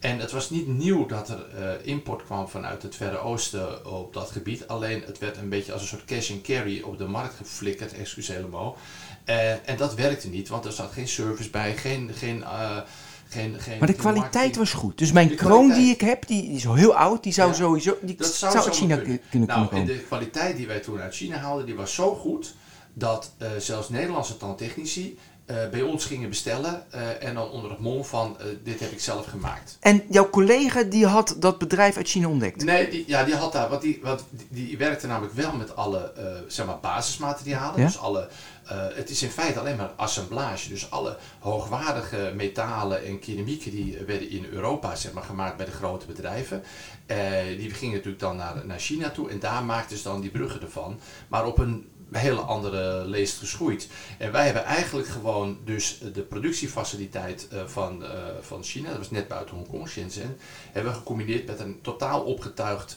En 0.00 0.18
het 0.18 0.32
was 0.32 0.50
niet 0.50 0.66
nieuw 0.66 1.06
dat 1.06 1.28
er 1.28 1.84
import 1.84 2.24
kwam 2.24 2.48
vanuit 2.48 2.82
het 2.82 2.96
Verre 2.96 3.18
Oosten 3.18 3.86
op 3.86 4.12
dat 4.12 4.30
gebied. 4.30 4.68
Alleen 4.68 5.02
het 5.06 5.18
werd 5.18 5.36
een 5.36 5.48
beetje 5.48 5.72
als 5.72 5.82
een 5.82 5.88
soort 5.88 6.04
cash 6.04 6.30
and 6.30 6.42
carry 6.42 6.82
op 6.82 6.98
de 6.98 7.06
markt 7.06 7.34
geflikkerd, 7.34 7.92
excuse 7.92 8.32
helemaal. 8.32 8.76
Eh, 9.24 9.50
en 9.68 9.76
dat 9.76 9.94
werkte 9.94 10.28
niet, 10.28 10.48
want 10.48 10.64
er 10.64 10.72
zat 10.72 10.92
geen 10.92 11.08
service 11.08 11.50
bij, 11.50 11.76
geen... 11.76 12.10
geen 12.14 12.42
eh, 12.42 12.76
geen, 13.28 13.60
geen 13.60 13.78
Maar 13.78 13.88
de 13.88 13.94
kwaliteit 13.94 14.32
marketing. 14.32 14.56
was 14.56 14.72
goed. 14.72 14.98
Dus 14.98 15.12
mijn 15.12 15.28
De 15.28 15.34
kroon 15.34 15.50
kwaliteit. 15.50 15.80
die 15.84 15.92
ik 15.94 16.00
heb, 16.00 16.26
die, 16.26 16.42
die 16.42 16.50
is 16.56 16.64
heel 16.64 16.96
oud. 16.96 17.22
Die 17.22 17.32
zou 17.32 17.48
Ja. 17.50 17.54
sowieso 17.56 17.96
die 18.02 18.16
Dat 18.16 18.26
zou, 18.34 18.52
zou 18.52 18.64
uit 18.64 18.74
China 18.76 18.96
kunnen. 18.96 19.18
kun- 19.18 19.28
kunnen 19.30 19.48
Nou, 19.48 19.60
en 19.62 19.68
komen. 19.68 19.86
de 19.86 19.98
kwaliteit 19.98 20.56
die 20.56 20.66
wij 20.66 20.80
toen 20.80 21.00
uit 21.00 21.14
China 21.14 21.36
haalden, 21.36 21.66
die 21.66 21.74
was 21.74 21.94
zo 21.94 22.14
goed 22.14 22.54
dat 22.92 23.32
eh, 23.38 23.48
zelfs 23.58 23.88
Nederlandse 23.88 24.36
tandtechnici 24.36 25.18
bij 25.70 25.82
ons 25.82 26.04
gingen 26.04 26.28
bestellen 26.28 26.92
en 27.20 27.34
dan 27.34 27.50
onder 27.50 27.70
het 27.70 27.78
mom 27.80 28.04
van 28.04 28.36
dit 28.62 28.80
heb 28.80 28.90
ik 28.92 29.00
zelf 29.00 29.26
gemaakt. 29.26 29.76
En 29.80 30.02
jouw 30.10 30.30
collega 30.30 30.82
die 30.82 31.06
had 31.06 31.36
dat 31.38 31.58
bedrijf 31.58 31.96
uit 31.96 32.08
China 32.08 32.28
ontdekt. 32.28 32.64
Nee, 32.64 32.90
die, 32.90 33.04
ja, 33.06 33.24
die 33.24 33.34
had 33.34 33.52
daar, 33.52 33.68
want 33.68 33.82
die, 33.82 34.00
want 34.02 34.24
die, 34.30 34.66
die 34.66 34.78
werkte 34.78 35.06
namelijk 35.06 35.34
wel 35.34 35.52
met 35.52 35.76
alle 35.76 36.12
zeg 36.48 36.66
maar 36.66 36.80
basismaterialen. 36.80 37.80
Ja? 37.80 37.86
Dus 37.86 37.98
alle, 37.98 38.28
eh, 38.66 38.86
het 38.94 39.10
is 39.10 39.22
in 39.22 39.30
feite 39.30 39.58
alleen 39.58 39.76
maar 39.76 39.92
assemblage. 39.96 40.68
Dus 40.68 40.90
alle 40.90 41.16
hoogwaardige 41.38 42.32
metalen 42.34 43.04
en 43.04 43.18
keramieken 43.18 43.70
die 43.70 43.98
werden 44.06 44.30
in 44.30 44.46
Europa 44.50 44.94
zeg 44.94 45.12
maar, 45.12 45.22
gemaakt 45.22 45.56
bij 45.56 45.66
de 45.66 45.72
grote 45.72 46.06
bedrijven. 46.06 46.62
Eh, 47.06 47.18
die 47.56 47.70
gingen 47.70 47.94
natuurlijk 47.94 48.22
dan 48.22 48.36
naar, 48.36 48.66
naar 48.66 48.78
China 48.78 49.10
toe 49.10 49.30
en 49.30 49.38
daar 49.38 49.64
maakten 49.64 49.96
ze 49.96 50.02
dan 50.02 50.20
die 50.20 50.30
bruggen 50.30 50.60
ervan. 50.60 51.00
Maar 51.28 51.46
op 51.46 51.58
een 51.58 51.88
hele 52.10 52.40
andere 52.40 53.04
leest 53.06 53.38
geschoeid. 53.38 53.88
En 54.18 54.32
wij 54.32 54.44
hebben 54.44 54.64
eigenlijk 54.64 55.08
gewoon 55.08 55.58
dus 55.64 55.98
de 56.12 56.22
productiefaciliteit 56.22 57.48
uh, 57.52 57.64
van, 57.66 58.04
van 58.40 58.62
China, 58.62 58.88
dat 58.88 58.98
was 58.98 59.10
net 59.10 59.28
buiten 59.28 59.56
Hongkong, 59.56 59.88
Shenzhen, 59.88 60.36
hebben 60.72 60.92
we 60.92 60.98
gecombineerd 60.98 61.46
met 61.46 61.60
een 61.60 61.78
totaal 61.82 62.22
opgetuigd 62.22 62.96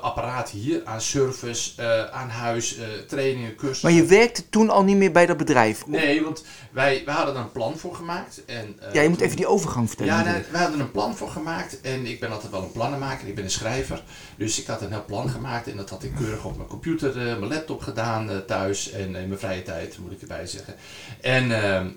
apparaat 0.00 0.50
hier 0.50 0.80
aan 0.84 1.00
service, 1.00 1.70
uh, 1.80 2.04
aan 2.04 2.28
huis, 2.28 2.78
trainingen, 3.06 3.54
cursussen. 3.54 3.88
Maar 3.88 3.98
je 3.98 4.04
werkte 4.06 4.48
toen 4.48 4.70
al 4.70 4.84
niet 4.84 4.96
meer 4.96 5.12
bij 5.12 5.26
dat 5.26 5.36
bedrijf? 5.36 5.86
Nee, 5.86 6.22
want 6.22 6.44
wij, 6.70 7.02
wij 7.04 7.14
hadden 7.14 7.34
er 7.34 7.40
een 7.40 7.52
plan 7.52 7.78
voor 7.78 7.94
gemaakt. 7.94 8.44
En, 8.44 8.80
ja, 8.92 9.00
je 9.00 9.08
moet 9.08 9.20
even 9.20 9.36
die 9.36 9.46
overgang 9.46 9.88
vertellen. 9.88 10.14
Ja, 10.14 10.22
nee, 10.22 10.42
wij 10.50 10.60
hadden 10.60 10.80
een 10.80 10.90
plan 10.90 11.16
voor 11.16 11.30
gemaakt 11.30 11.80
en 11.80 12.06
ik 12.06 12.20
ben 12.20 12.32
altijd 12.32 12.52
wel 12.52 12.62
een 12.62 12.72
plannenmaker, 12.72 13.28
ik 13.28 13.34
ben 13.34 13.44
een 13.44 13.50
schrijver. 13.50 14.02
Dus 14.36 14.60
ik 14.60 14.66
had 14.66 14.82
een 14.82 14.90
heel 14.90 15.04
plan 15.04 15.28
gemaakt 15.28 15.68
en 15.68 15.76
dat 15.76 15.90
had 15.90 16.02
ik 16.02 16.14
keurig 16.14 16.44
op 16.44 16.56
mijn 16.56 16.68
computer, 16.68 17.14
mijn 17.14 17.48
laptop 17.48 17.82
gedaan 17.82 18.30
thuis 18.46 18.90
en 18.90 19.16
in 19.16 19.28
mijn 19.28 19.38
vrije 19.38 19.62
tijd, 19.62 19.98
moet 19.98 20.12
ik 20.12 20.20
erbij 20.20 20.46
zeggen. 20.46 20.74
En 21.20 21.44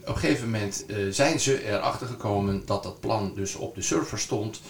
op 0.02 0.16
een 0.16 0.18
gegeven 0.18 0.46
moment 0.46 0.86
zijn 1.10 1.40
ze 1.40 1.68
erachter 1.68 2.08
gekomen 2.08 2.66
dat 2.66 2.84
dat 2.84 3.00
plan 3.00 3.32
dus 3.36 3.56
op 3.56 3.76
de 3.76 3.82
server 3.82 4.20
stond. 4.20 4.62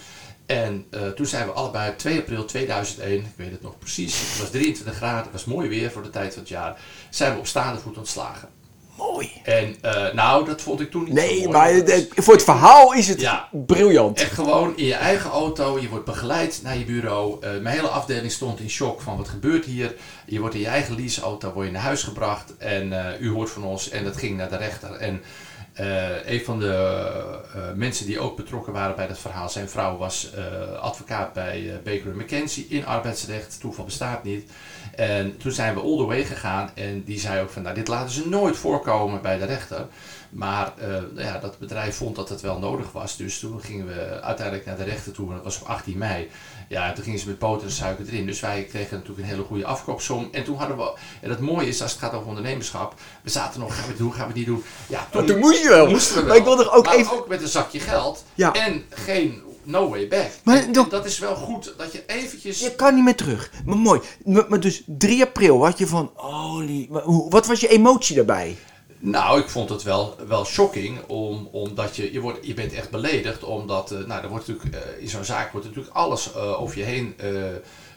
En 0.51 0.85
uh, 0.91 1.07
toen 1.07 1.25
zijn 1.25 1.45
we 1.45 1.51
allebei 1.51 1.95
2 1.95 2.19
april 2.19 2.45
2001, 2.45 3.19
ik 3.19 3.25
weet 3.35 3.51
het 3.51 3.61
nog 3.61 3.77
precies, 3.77 4.19
het 4.29 4.39
was 4.39 4.49
23 4.49 4.95
graden, 4.95 5.23
het 5.23 5.31
was 5.31 5.45
mooi 5.45 5.69
weer 5.69 5.91
voor 5.91 6.03
de 6.03 6.09
tijd 6.09 6.33
van 6.33 6.41
het 6.41 6.51
jaar, 6.51 6.79
zijn 7.09 7.33
we 7.33 7.39
op 7.39 7.47
staande 7.47 7.79
voet 7.79 7.97
ontslagen. 7.97 8.49
Mooi. 8.97 9.31
En 9.43 9.75
uh, 9.85 10.13
nou, 10.13 10.45
dat 10.45 10.61
vond 10.61 10.79
ik 10.79 10.91
toen 10.91 11.03
niet 11.03 11.13
Nee, 11.13 11.41
zo 11.41 11.49
mooi. 11.51 11.83
maar 11.83 11.83
voor 12.15 12.33
het 12.33 12.43
verhaal 12.43 12.93
is 12.93 13.07
het 13.07 13.21
Ja. 13.21 13.47
briljant. 13.51 14.19
Echt 14.19 14.33
gewoon 14.33 14.77
in 14.77 14.85
je 14.85 14.93
eigen 14.93 15.29
auto, 15.29 15.79
je 15.79 15.89
wordt 15.89 16.05
begeleid 16.05 16.59
naar 16.63 16.77
je 16.77 16.85
bureau. 16.85 17.45
Uh, 17.45 17.49
mijn 17.61 17.75
hele 17.75 17.87
afdeling 17.87 18.31
stond 18.31 18.59
in 18.59 18.69
shock 18.69 19.01
van 19.01 19.17
wat 19.17 19.27
gebeurt 19.29 19.65
hier. 19.65 19.95
Je 20.25 20.39
wordt 20.39 20.55
in 20.55 20.61
je 20.61 20.67
eigen 20.67 20.95
leaseauto 20.95 21.53
word 21.53 21.65
je 21.65 21.71
naar 21.71 21.81
huis 21.81 22.03
gebracht 22.03 22.57
en 22.57 22.87
uh, 22.87 23.05
u 23.19 23.29
hoort 23.29 23.49
van 23.49 23.63
ons 23.63 23.89
en 23.89 24.03
dat 24.03 24.17
ging 24.17 24.37
naar 24.37 24.49
de 24.49 24.57
rechter. 24.57 24.91
En 24.91 25.21
uh, 25.79 26.25
een 26.25 26.41
van 26.41 26.59
de 26.59 27.01
uh, 27.55 27.61
mensen 27.75 28.05
die 28.05 28.19
ook 28.19 28.35
betrokken 28.35 28.73
waren 28.73 28.95
bij 28.95 29.07
dat 29.07 29.19
verhaal, 29.19 29.49
zijn 29.49 29.69
vrouw 29.69 29.97
was 29.97 30.31
uh, 30.37 30.79
advocaat 30.79 31.33
bij 31.33 31.81
Baker 31.83 32.15
McKenzie 32.15 32.65
in 32.69 32.85
arbeidsrecht. 32.85 33.59
Toeval 33.59 33.85
bestaat 33.85 34.23
niet. 34.23 34.51
En 34.95 35.37
toen 35.37 35.51
zijn 35.51 35.73
we 35.73 35.81
all 35.81 35.97
the 35.97 36.05
way 36.05 36.23
gegaan 36.23 36.69
en 36.73 37.03
die 37.03 37.19
zei 37.19 37.41
ook 37.41 37.49
van, 37.49 37.61
nou 37.61 37.75
dit 37.75 37.87
laten 37.87 38.11
ze 38.11 38.29
nooit 38.29 38.57
voorkomen 38.57 39.21
bij 39.21 39.37
de 39.37 39.45
rechter. 39.45 39.85
Maar 40.31 40.73
ja, 41.15 41.37
dat 41.39 41.59
bedrijf 41.59 41.95
vond 41.95 42.15
dat 42.15 42.29
het 42.29 42.41
wel 42.41 42.59
nodig 42.59 42.91
was. 42.91 43.17
Dus 43.17 43.39
toen 43.39 43.61
gingen 43.61 43.87
we 43.87 44.21
uiteindelijk 44.21 44.65
naar 44.65 44.77
de 44.77 44.83
rechter 44.83 45.11
toe. 45.11 45.29
En 45.29 45.35
dat 45.35 45.43
was 45.43 45.61
op 45.61 45.67
18 45.67 45.97
mei. 45.97 46.29
Ja, 46.69 46.87
en 46.87 46.93
toen 46.93 47.03
gingen 47.03 47.19
ze 47.19 47.27
met 47.27 47.39
boter 47.39 47.67
en 47.67 47.73
suiker 47.73 48.05
erin. 48.07 48.25
Dus 48.25 48.39
wij 48.39 48.63
kregen 48.63 48.97
natuurlijk 48.97 49.19
een 49.19 49.33
hele 49.33 49.43
goede 49.43 49.65
afkoopsom. 49.65 50.29
En 50.31 50.43
toen 50.43 50.57
hadden 50.57 50.77
we... 50.77 50.93
En 51.21 51.29
het 51.29 51.39
mooie 51.39 51.67
is, 51.67 51.81
als 51.81 51.91
het 51.91 51.99
gaat 51.99 52.13
over 52.13 52.27
ondernemerschap... 52.27 52.93
We 53.21 53.29
zaten 53.29 53.59
nog, 53.59 53.75
gaan 53.75 53.83
we 53.83 53.89
het 53.89 53.97
doen, 53.97 54.13
gaan 54.13 54.27
we 54.27 54.33
die 54.33 54.45
doen? 54.45 54.63
Ja, 54.87 55.07
toen, 55.11 55.25
toen 55.25 55.39
moest 55.39 55.61
je 55.61 55.69
wel. 55.69 55.89
Moesten 55.89 56.15
we 56.15 56.19
wel. 56.19 56.29
Maar 56.29 56.37
ik 56.37 56.43
wil 56.43 56.59
er 56.59 56.71
ook 56.71 56.85
maar 56.85 56.95
even... 56.95 57.11
ook 57.11 57.27
met 57.27 57.41
een 57.41 57.47
zakje 57.47 57.79
geld. 57.79 58.23
Ja. 58.33 58.53
En 58.53 58.83
geen 58.89 59.41
no 59.63 59.89
way 59.89 60.07
back. 60.07 60.29
Maar 60.43 60.71
dat 60.89 61.05
is 61.05 61.19
wel 61.19 61.35
goed, 61.35 61.73
dat 61.77 61.91
je 61.91 62.03
eventjes... 62.07 62.59
Je 62.59 62.75
kan 62.75 62.95
niet 62.95 63.03
meer 63.03 63.15
terug. 63.15 63.51
Maar 63.65 63.77
mooi. 63.77 64.01
Maar, 64.23 64.59
dus 64.59 64.83
3 64.85 65.23
april 65.23 65.65
had 65.65 65.77
je 65.77 65.87
van... 65.87 66.11
Holy... 66.15 66.87
Wat 67.29 67.47
was 67.47 67.59
je 67.59 67.67
emotie 67.67 68.15
daarbij? 68.15 68.57
Nou, 69.03 69.39
ik 69.39 69.49
vond 69.49 69.69
het 69.69 69.83
wel, 69.83 70.15
wel 70.27 70.45
shocking, 70.45 70.99
om, 71.07 71.47
omdat 71.51 71.95
je, 71.95 72.13
je, 72.13 72.19
wordt, 72.19 72.45
je 72.45 72.53
bent 72.53 72.73
echt 72.73 72.89
beledigd, 72.89 73.43
omdat, 73.43 73.91
eh, 73.91 73.97
nou, 74.05 74.23
er 74.23 74.29
wordt 74.29 74.47
natuurlijk, 74.47 74.75
eh, 74.75 75.01
in 75.01 75.09
zo'n 75.09 75.23
zaak 75.23 75.51
wordt 75.51 75.67
natuurlijk 75.67 75.95
alles 75.95 76.33
eh, 76.33 76.61
over 76.61 76.77
je 76.77 76.83
heen 76.83 77.15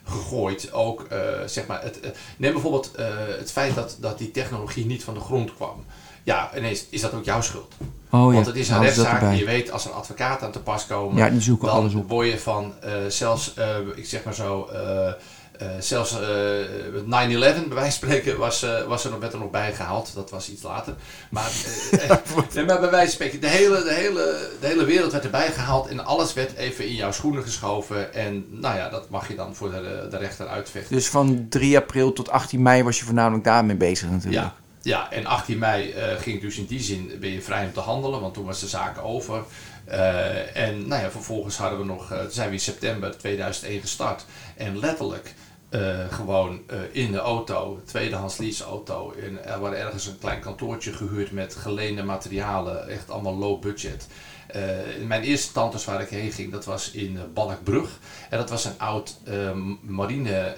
gegooid. 0.05 0.73
Ook, 0.73 1.07
zeg 1.47 1.67
maar, 1.67 1.83
het, 1.83 2.01
neem 2.37 2.53
bijvoorbeeld 2.53 2.91
het 3.39 3.53
feit 3.53 3.75
dat, 3.75 3.97
dat 4.01 4.19
die 4.19 4.31
technologie 4.31 4.87
niet 4.87 5.05
van 5.05 5.15
de 5.15 5.21
grond 5.21 5.55
kwam. 5.55 5.85
Ja, 6.23 6.57
ineens 6.57 6.87
is 6.91 7.01
dat 7.01 7.15
ook 7.15 7.25
jouw 7.25 7.41
schuld. 7.41 7.75
Oh 8.11 8.33
Want 8.33 8.47
het 8.47 8.57
is 8.57 8.69
een 8.69 8.81
rechtszaak 8.81 9.23
en 9.23 9.37
je 9.37 9.45
weet 9.45 9.71
als 9.71 9.85
er 9.85 9.91
advocaten 9.91 10.47
aan 10.47 10.53
te 10.53 10.61
pas 10.61 10.87
komen, 10.87 11.17
Ja, 11.17 11.31
die 11.31 11.41
zoeken 11.41 11.67
dan 11.67 11.77
alles 11.77 11.95
op. 11.95 12.09
word 12.09 12.27
je 12.27 12.39
van 12.39 12.75
zelfs, 13.09 13.55
ik 13.95 14.07
zeg 14.07 14.25
maar 14.25 14.35
zo, 14.35 14.69
eh, 15.59 15.65
eh, 15.65 15.81
zelfs 15.81 16.13
eh, 16.13 16.19
9-11 16.19 17.07
bij 17.09 17.39
wijze 17.39 17.69
van 17.75 17.91
spreken 17.91 18.39
was, 18.39 18.63
eh, 18.63 18.83
was 18.83 19.05
er 19.05 19.11
nog, 19.11 19.21
werd 19.21 19.33
er 19.33 19.39
nog 19.39 19.51
bijgehaald. 19.51 20.15
Dat 20.15 20.31
was 20.31 20.51
iets 20.51 20.63
later. 20.63 20.95
Maar, 21.31 21.51
eh, 21.91 22.11
eh, 22.11 22.19
nee, 22.55 22.65
maar 22.65 22.81
bij 22.81 22.91
wijze 22.91 23.07
van 23.07 23.15
spreken, 23.15 23.41
de 23.41 23.49
hele, 23.49 23.83
de, 23.83 23.93
hele, 23.93 24.49
de 24.61 24.67
hele 24.67 24.85
wereld 24.85 25.13
werd 25.13 25.25
erbij 25.25 25.53
gehaald 25.53 25.89
en 25.89 26.05
alles 26.05 26.33
werd 26.33 26.55
even 26.55 26.87
in 26.87 26.95
jouw 26.95 27.13
schoenen 27.13 27.43
geschoven. 27.43 28.15
En 28.15 28.47
nou 28.49 28.77
ja, 28.77 28.89
dat 28.89 29.11
mag 29.11 29.29
je 29.29 29.35
dan 29.35 29.55
voor 29.55 29.71
de, 29.71 30.07
de 30.11 30.17
rechter 30.17 30.47
uitvechten. 30.47 30.95
Dus 30.95 31.09
van 31.09 31.47
3 31.49 31.77
april 31.77 32.13
tot 32.13 32.31
18 32.31 32.63
mei 32.63 32.83
was 32.83 32.99
je 32.99 33.05
voornamelijk 33.05 33.45
daarmee 33.45 33.77
bezig 33.77 34.11
natuurlijk. 34.11 34.43
Ja, 34.43 34.55
ja, 34.85 35.11
en 35.11 35.27
18 35.27 35.59
mei 35.59 35.91
eh, 35.91 36.17
ging 36.19 36.41
dus 36.41 36.59
in 36.59 36.67
die 36.67 36.81
zin 36.81 37.13
ben 37.21 37.31
je 37.31 37.43
vrij 37.43 37.65
om 37.65 37.73
te 37.73 37.81
handelen, 37.81 38.21
want 38.21 38.35
toen 38.35 38.45
was 38.45 38.61
de 38.61 38.69
zaak 38.69 38.99
over. 38.99 39.45
Eh, 39.85 40.57
en 40.57 40.89
nou 40.89 41.03
ja, 41.03 41.11
vervolgens 41.11 41.57
hadden 41.57 41.79
we 41.79 41.85
nog, 41.85 42.13
eh, 42.13 42.19
zijn 42.29 42.49
we 42.49 42.55
in 42.55 42.61
september 42.61 43.19
2001 43.19 43.81
gestart. 43.81 44.25
En 44.57 44.79
letterlijk 44.79 45.35
eh, 45.75 45.81
gewoon 46.11 46.61
eh, 46.67 46.79
in 46.93 47.13
de 47.13 47.19
auto, 47.19 47.81
tweedehands 47.85 48.37
leaseauto. 48.37 49.15
En 49.23 49.45
er 49.45 49.61
waren 49.61 49.79
ergens 49.79 50.07
een 50.07 50.19
klein 50.19 50.41
kantoortje 50.41 50.93
gehuurd 50.93 51.33
met 51.33 51.55
geleende 51.55 52.03
materialen, 52.03 52.89
echt 52.89 53.11
allemaal 53.11 53.37
low 53.37 53.61
budget. 53.61 54.07
Eh, 54.47 54.63
mijn 55.07 55.23
eerste 55.23 55.53
tantes 55.53 55.85
waar 55.85 56.01
ik 56.01 56.09
heen 56.09 56.33
ging, 56.33 56.53
dat 56.53 56.65
was 56.65 56.91
in 56.91 57.19
Balkbrug. 57.33 57.99
En 58.31 58.39
dat 58.39 58.51
was 58.51 58.65
een 58.65 58.79
oud 58.79 59.17
marine 59.81 60.57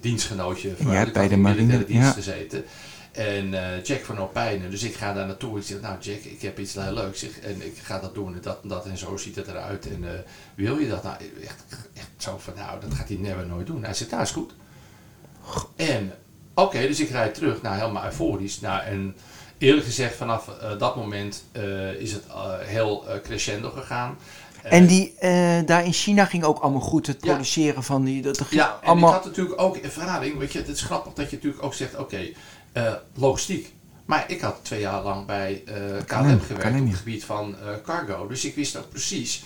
dienstgenootje. 0.00 0.74
Ja, 0.78 0.84
waar 0.84 1.06
ik 1.06 1.12
bij 1.12 1.28
de 1.28 1.34
in 1.34 1.40
marine, 1.40 1.84
dienst 1.84 2.06
ja. 2.06 2.12
gezeten. 2.12 2.64
En 3.12 3.54
eh, 3.54 3.84
Jack 3.84 4.04
van 4.04 4.18
Opijnen. 4.18 4.70
Dus 4.70 4.82
ik 4.82 4.94
ga 4.94 5.12
daar 5.12 5.26
naartoe. 5.26 5.58
Ik 5.58 5.64
zeg, 5.64 5.80
nou 5.80 5.96
Jack, 6.00 6.18
ik 6.18 6.42
heb 6.42 6.58
iets 6.58 6.74
heel 6.74 6.92
leuks. 6.92 7.20
Zeg, 7.20 7.40
en 7.40 7.66
ik 7.66 7.78
ga 7.82 7.98
dat 7.98 8.14
doen 8.14 8.34
en 8.34 8.40
dat 8.42 8.58
en 8.62 8.68
dat. 8.68 8.86
En 8.86 8.98
zo 8.98 9.16
ziet 9.16 9.36
het 9.36 9.46
eruit. 9.48 9.86
En 9.90 10.04
eh, 10.04 10.20
wil 10.54 10.78
je 10.78 10.88
dat? 10.88 11.02
Nou, 11.02 11.16
echt, 11.42 11.64
echt 11.94 12.08
zo 12.16 12.38
van, 12.38 12.54
nou, 12.56 12.80
dat 12.80 12.94
gaat 12.94 13.08
hij 13.08 13.16
never 13.16 13.46
nooit 13.46 13.66
doen. 13.66 13.84
Hij 13.84 13.94
zegt, 13.94 14.10
nou 14.10 14.22
is 14.22 14.30
goed. 14.30 14.52
En 15.76 16.12
oké, 16.54 16.80
dus 16.80 17.00
ik 17.00 17.10
rijd 17.10 17.34
terug. 17.34 17.62
Nou, 17.62 17.76
helemaal 17.76 18.04
euforisch. 18.04 18.60
Nou, 18.60 18.82
en 18.82 19.16
eerlijk 19.58 19.86
gezegd, 19.86 20.14
vanaf 20.14 20.48
eh, 20.48 20.78
dat 20.78 20.96
moment 20.96 21.44
is 21.98 22.12
het 22.12 22.24
heel 22.60 23.04
crescendo 23.22 23.70
gegaan. 23.70 24.16
En 24.62 24.86
die, 24.86 25.14
daar 25.64 25.84
in 25.84 25.92
China 25.92 26.24
ging 26.24 26.44
ook 26.44 26.58
allemaal 26.58 26.80
goed. 26.80 27.06
Het 27.06 27.16
Ja. 27.20 27.30
produceren 27.32 27.82
van 27.82 28.04
die... 28.04 28.22
Dat, 28.22 28.42
Ja, 28.50 28.78
en 28.80 28.86
allemaal... 28.86 29.08
ik 29.08 29.14
had 29.14 29.24
natuurlijk 29.24 29.60
ook 29.60 29.76
ervaring. 29.76 30.38
Weet 30.38 30.52
je, 30.52 30.58
het 30.58 30.68
is 30.68 30.82
grappig 30.82 31.12
dat 31.12 31.30
je 31.30 31.36
natuurlijk 31.36 31.62
ook 31.62 31.74
zegt, 31.74 31.96
oké, 31.96 32.28
eh, 32.72 32.92
logistiek. 33.14 33.72
Maar 34.04 34.24
ik 34.30 34.40
had 34.40 34.58
twee 34.62 34.80
jaar 34.80 35.02
lang 35.02 35.26
bij 35.26 35.62
eh, 35.66 35.74
KLM 36.06 36.40
gewerkt 36.40 36.64
op 36.64 36.72
ja. 36.72 36.84
het 36.86 36.96
gebied 36.96 37.24
van 37.24 37.54
eh, 37.58 37.68
cargo. 37.84 38.26
Dus 38.26 38.44
ik 38.44 38.54
wist 38.54 38.76
ook 38.76 38.90
precies 38.90 39.42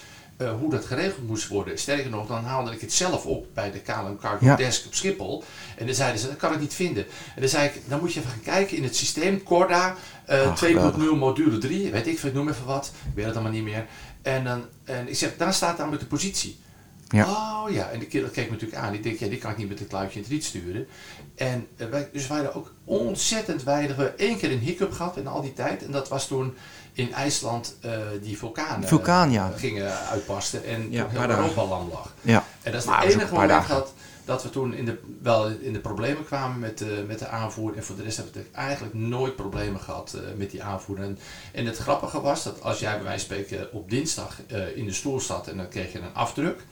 hoe 0.60 0.70
dat 0.70 0.84
geregeld 0.84 1.26
moest 1.26 1.48
worden. 1.48 1.78
Sterker 1.78 2.10
nog, 2.10 2.26
dan 2.26 2.44
haalde 2.44 2.72
ik 2.72 2.80
het 2.80 2.92
zelf 2.92 3.26
op 3.26 3.46
bij 3.54 3.70
de 3.70 3.80
KLM 3.80 4.18
Cargo 4.20 4.44
Ja. 4.44 4.56
Desk 4.56 4.86
op 4.86 4.94
Schiphol. 4.94 5.44
En 5.76 5.86
dan 5.86 5.94
zeiden 5.94 6.20
ze, 6.20 6.26
dat 6.26 6.36
kan 6.36 6.52
ik 6.52 6.60
niet 6.60 6.74
vinden. 6.74 7.06
En 7.34 7.40
dan 7.40 7.48
zei 7.48 7.66
ik, 7.68 7.80
dan 7.88 8.00
moet 8.00 8.12
je 8.12 8.20
even 8.20 8.32
gaan 8.32 8.42
kijken 8.42 8.76
in 8.76 8.82
het 8.82 8.96
systeem. 8.96 9.42
Corda 9.42 9.96
Ah, 10.26 10.36
2.0 10.36 10.54
geweldig. 10.56 11.16
module 11.16 11.58
3, 11.58 11.90
weet 11.90 12.06
ik 12.06 12.18
veel, 12.18 12.32
noem 12.32 12.48
even 12.48 12.64
wat. 12.66 12.92
Ik 13.08 13.14
weet 13.14 13.24
het 13.24 13.34
allemaal 13.34 13.52
niet 13.52 13.62
meer. 13.64 13.86
En, 14.22 14.44
dan, 14.44 14.64
en 14.84 15.08
ik 15.08 15.16
zeg, 15.16 15.36
daar 15.36 15.54
staat 15.54 15.78
namelijk 15.78 16.02
de 16.02 16.08
positie. 16.08 16.58
Ja. 17.08 17.26
Oh 17.30 17.70
ja, 17.70 17.90
en 17.90 17.98
de 17.98 18.06
kerel 18.06 18.28
keek 18.28 18.44
me 18.44 18.52
natuurlijk 18.52 18.82
aan. 18.82 18.94
Ik 18.94 19.02
denk, 19.02 19.18
ja, 19.18 19.28
die 19.28 19.38
kan 19.38 19.50
ik 19.50 19.56
niet 19.56 19.68
met 19.68 19.80
een 19.80 19.86
kluitje 19.86 20.16
in 20.16 20.22
het 20.22 20.32
riet 20.32 20.44
sturen. 20.44 20.86
En 21.34 21.66
eh, 21.76 21.86
wij, 21.86 22.08
dus 22.12 22.26
wij 22.26 22.36
hadden 22.36 22.54
ook 22.54 22.72
ontzettend 22.84 23.62
weinig. 23.62 23.96
We 23.96 24.02
hebben 24.02 24.18
één 24.18 24.38
keer 24.38 24.52
een 24.52 24.58
hiccup 24.58 24.92
gehad 24.92 25.16
in 25.16 25.26
al 25.26 25.42
die 25.42 25.52
tijd. 25.52 25.84
En 25.84 25.92
dat 25.92 26.08
was 26.08 26.26
toen 26.26 26.54
in 26.92 27.12
IJsland 27.12 27.76
eh, 27.80 27.90
die 28.22 28.38
vulkanen 28.38 28.88
Vulkaan, 28.88 29.30
ja. 29.30 29.50
eh, 29.52 29.58
gingen 29.58 29.98
uitbarsten. 29.98 30.64
En 30.64 30.90
Ja, 30.90 31.04
toen 31.04 31.20
heel. 31.20 31.30
Europa 31.30 31.64
lam 31.64 31.88
lag. 31.88 32.14
Ja. 32.20 32.44
En 32.62 32.72
dat 32.72 32.82
is 32.82 32.88
het 32.88 33.04
enige 33.04 33.32
moment 33.32 33.50
dagen. 33.50 33.74
dat, 33.74 33.92
dat 34.26 34.42
we 34.42 34.50
toen 34.50 34.74
in 34.74 34.84
de, 34.84 34.98
wel 35.22 35.48
in 35.48 35.72
de 35.72 35.80
problemen 35.80 36.24
kwamen 36.24 36.58
met, 36.58 36.78
de 36.78 37.04
met 37.06 37.18
de 37.18 37.28
aanvoer. 37.28 37.76
En 37.76 37.84
voor 37.84 37.96
de 37.96 38.02
rest 38.02 38.16
hebben 38.16 38.34
we 38.34 38.46
eigenlijk 38.52 38.94
nooit 38.94 39.36
problemen 39.36 39.80
gehad 39.80 40.12
eh, 40.14 40.20
met 40.36 40.50
die 40.50 40.62
aanvoer. 40.62 41.00
En, 41.00 41.18
en 41.52 41.66
het 41.66 41.76
grappige 41.76 42.20
was 42.20 42.42
dat 42.42 42.62
als 42.62 42.78
jij 42.78 42.94
bij 42.94 43.04
wijze 43.04 43.26
van 43.26 43.36
spreken 43.36 43.72
op 43.72 43.90
dinsdag 43.90 44.40
eh, 44.46 44.76
in 44.76 44.86
de 44.86 44.92
stoel 44.92 45.20
zat 45.20 45.48
en 45.48 45.56
dan 45.56 45.68
kreeg 45.68 45.92
je 45.92 45.98
een 45.98 46.14
afdruk. 46.14 46.64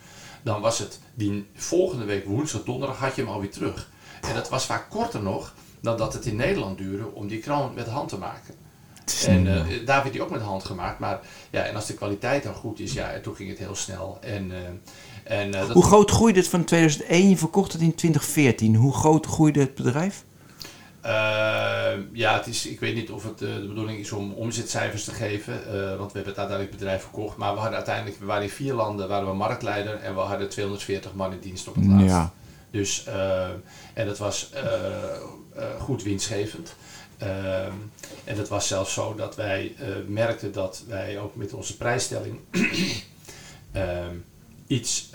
Dan 0.44 0.60
was 0.60 0.78
het 0.78 0.98
die 1.14 1.46
volgende 1.54 2.04
week 2.04 2.24
woensdag, 2.24 2.64
donderdag 2.64 2.98
had 2.98 3.14
je 3.14 3.22
hem 3.22 3.30
alweer 3.30 3.50
terug. 3.50 3.90
En 4.28 4.34
dat 4.34 4.48
was 4.48 4.66
vaak 4.66 4.90
korter 4.90 5.22
nog 5.22 5.54
dan 5.80 5.96
dat 5.96 6.12
het 6.12 6.26
in 6.26 6.36
Nederland 6.36 6.78
duurde 6.78 7.14
om 7.14 7.28
die 7.28 7.38
kroon 7.38 7.74
met 7.74 7.86
hand 7.86 8.08
te 8.08 8.18
maken. 8.18 8.54
En 9.26 9.46
eh, 9.46 9.86
daar 9.86 10.02
werd 10.02 10.12
die 10.12 10.22
ook 10.22 10.30
met 10.30 10.40
hand 10.40 10.64
gemaakt. 10.64 10.98
Maar 10.98 11.20
ja, 11.50 11.62
en 11.62 11.74
als 11.74 11.86
de 11.86 11.94
kwaliteit 11.94 12.42
dan 12.42 12.54
goed 12.54 12.80
is, 12.80 12.92
ja, 12.92 13.10
en 13.10 13.22
toen 13.22 13.34
ging 13.34 13.48
het 13.48 13.58
heel 13.58 13.74
snel. 13.74 14.18
En, 14.20 14.52
eh, 14.52 15.38
en, 15.40 15.50
dat, 15.50 15.70
Hoe 15.70 15.84
groot 15.84 16.10
groeide 16.10 16.38
het 16.38 16.48
van 16.48 16.64
2001? 16.64 17.28
Je 17.28 17.36
verkocht 17.36 17.72
het 17.72 17.82
in 17.82 17.94
2014. 17.94 18.74
Hoe 18.74 18.94
groot 18.94 19.26
groeide 19.26 19.60
het 19.60 19.74
bedrijf? 19.74 20.24
Eh, 21.04 21.92
ja, 22.12 22.34
het 22.34 22.46
is, 22.46 22.66
ik 22.66 22.80
weet 22.80 22.94
niet 22.94 23.10
of 23.10 23.24
het 23.24 23.42
eh, 23.42 23.54
de 23.54 23.66
bedoeling 23.66 23.98
is 23.98 24.12
om 24.12 24.32
omzetcijfers 24.32 25.04
te 25.04 25.12
geven, 25.12 25.54
eh, 25.54 25.96
want 25.96 26.12
we 26.12 26.18
hebben 26.18 26.32
het 26.32 26.38
uiteindelijk 26.38 26.70
bedrijf 26.70 27.02
verkocht. 27.02 27.36
Maar 27.36 27.52
we 27.52 27.58
hadden 27.58 27.76
uiteindelijk, 27.76 28.18
we 28.18 28.24
waren 28.24 28.42
in 28.42 28.48
vier 28.48 28.74
landen, 28.74 29.08
waren 29.08 29.28
we 29.28 29.34
marktleider 29.34 29.94
en 29.94 30.14
we 30.14 30.20
hadden 30.20 30.48
240 30.48 31.14
man 31.14 31.32
in 31.32 31.38
dienst 31.40 31.68
op 31.68 31.74
het 31.74 31.86
laatst. 31.86 32.06
Ja. 32.06 32.32
Dus, 32.70 33.04
eh, 33.04 33.48
en 33.94 34.06
dat 34.06 34.18
was 34.18 34.50
eh, 34.52 34.62
goed 35.78 36.02
winstgevend. 36.02 36.74
Ehm, 37.18 37.72
en 38.24 38.36
het 38.36 38.48
was 38.48 38.68
zelfs 38.68 38.92
zo 38.92 39.14
dat 39.14 39.36
wij 39.36 39.76
merkten 40.06 40.52
dat 40.52 40.84
wij 40.88 41.18
ook 41.18 41.34
met 41.36 41.52
onze 41.52 41.76
prijsstelling 41.76 42.38
ehm, 43.72 44.16
iets, 44.66 45.10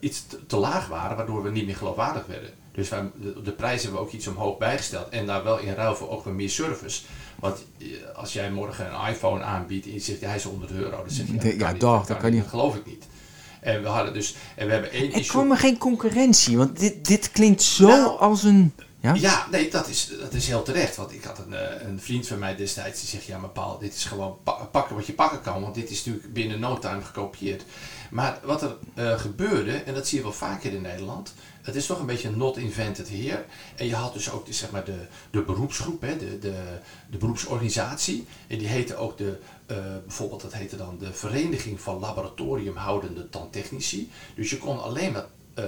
iets 0.00 0.26
te, 0.26 0.46
te 0.46 0.56
laag 0.56 0.88
waren, 0.88 1.16
waardoor 1.16 1.42
we 1.42 1.50
niet 1.50 1.66
meer 1.66 1.76
geloofwaardig 1.76 2.26
werden. 2.26 2.50
Dus 2.72 2.88
wij, 2.88 3.10
de, 3.14 3.42
de 3.42 3.52
prijs 3.52 3.82
hebben 3.82 4.00
we 4.00 4.06
ook 4.06 4.12
iets 4.12 4.26
omhoog 4.26 4.58
bijgesteld. 4.58 5.08
En 5.08 5.26
daar 5.26 5.44
wel 5.44 5.58
in 5.58 5.74
ruil 5.74 5.96
voor 5.96 6.10
ook 6.10 6.24
weer 6.24 6.34
meer 6.34 6.50
service. 6.50 7.02
Want 7.38 7.64
eh, 7.78 7.86
als 8.14 8.32
jij 8.32 8.50
morgen 8.50 8.86
een 8.94 9.08
iPhone 9.08 9.42
aanbiedt 9.42 9.86
en 9.86 9.92
je 9.92 10.00
zegt 10.00 10.20
hij 10.20 10.36
is 10.36 10.42
100 10.44 10.70
euro, 10.70 10.90
dan 10.90 11.10
zeg 11.10 11.26
je 11.26 11.32
De- 11.32 11.38
dat 11.48 11.58
ja, 11.60 11.72
niet, 11.72 11.80
dag, 11.80 12.06
dat 12.06 12.16
kan 12.16 12.30
niet. 12.30 12.40
Dat 12.40 12.50
geloof 12.50 12.76
ik 12.76 12.86
niet. 12.86 13.04
En 13.60 13.82
we 13.82 13.88
hadden 13.88 14.12
dus, 14.14 14.34
en 14.56 14.66
we 14.66 14.72
hebben 14.72 14.90
één 14.90 15.08
issue. 15.10 15.24
kwam 15.24 15.50
er 15.50 15.56
geen 15.58 15.78
concurrentie, 15.78 16.56
want 16.56 16.78
dit, 16.78 17.06
dit 17.06 17.30
klinkt 17.30 17.62
zo 17.62 17.86
Nou, 17.86 18.18
als 18.18 18.42
een... 18.42 18.72
Ja? 19.00 19.14
Ja, 19.14 19.46
nee, 19.50 19.70
dat 19.70 19.88
is, 19.88 20.10
dat 20.20 20.32
is 20.32 20.46
heel 20.46 20.62
terecht. 20.62 20.96
Want 20.96 21.12
ik 21.12 21.24
had 21.24 21.38
een, 21.38 21.54
eh, 21.54 21.86
een 21.88 22.00
vriend 22.00 22.26
van 22.26 22.38
mij 22.38 22.56
destijds 22.56 23.00
die 23.00 23.08
zegt: 23.08 23.24
Ja, 23.24 23.38
maar 23.38 23.50
Paul, 23.50 23.78
dit 23.78 23.94
is 23.94 24.04
gewoon 24.04 24.36
pa- 24.44 24.52
pakken 24.72 24.96
wat 24.96 25.06
je 25.06 25.12
pakken 25.12 25.40
kan. 25.40 25.62
Want 25.62 25.74
dit 25.74 25.90
is 25.90 26.04
natuurlijk 26.04 26.32
binnen 26.32 26.60
no 26.60 26.78
time 26.78 27.02
gekopieerd. 27.02 27.64
Maar 28.10 28.38
wat 28.44 28.62
er 28.62 28.76
eh, 28.94 29.18
gebeurde, 29.20 29.72
en 29.72 29.94
dat 29.94 30.08
zie 30.08 30.18
je 30.18 30.24
wel 30.24 30.32
vaker 30.32 30.72
in 30.72 30.82
Nederland. 30.82 31.34
Het 31.62 31.74
is 31.74 31.86
toch 31.86 32.00
een 32.00 32.06
beetje 32.06 32.30
not 32.30 32.56
invented 32.56 33.08
here. 33.08 33.44
En 33.76 33.86
je 33.86 33.94
had 33.94 34.12
dus 34.12 34.30
ook 34.30 34.46
de, 34.46 34.52
zeg 34.52 34.70
maar 34.70 34.84
de, 34.84 34.98
de 35.30 35.42
beroepsgroep, 35.42 36.00
hè, 36.00 36.16
de, 36.16 36.38
de, 36.38 36.54
de 37.10 37.16
beroepsorganisatie. 37.16 38.26
En 38.46 38.58
die 38.58 38.68
heette 38.68 38.96
ook 38.96 39.18
de, 39.18 39.38
eh, 39.66 39.76
bijvoorbeeld 40.06 40.40
dat 40.42 40.52
heette 40.54 40.76
dan 40.76 40.96
de 40.98 41.12
Vereniging 41.12 41.80
van 41.80 41.98
Laboratoriumhoudende 41.98 43.28
Tandtechnici. 43.28 44.10
Dus 44.34 44.50
je 44.50 44.58
kon 44.58 44.82
alleen 44.82 45.12
maar 45.12 45.24
eh, 45.54 45.64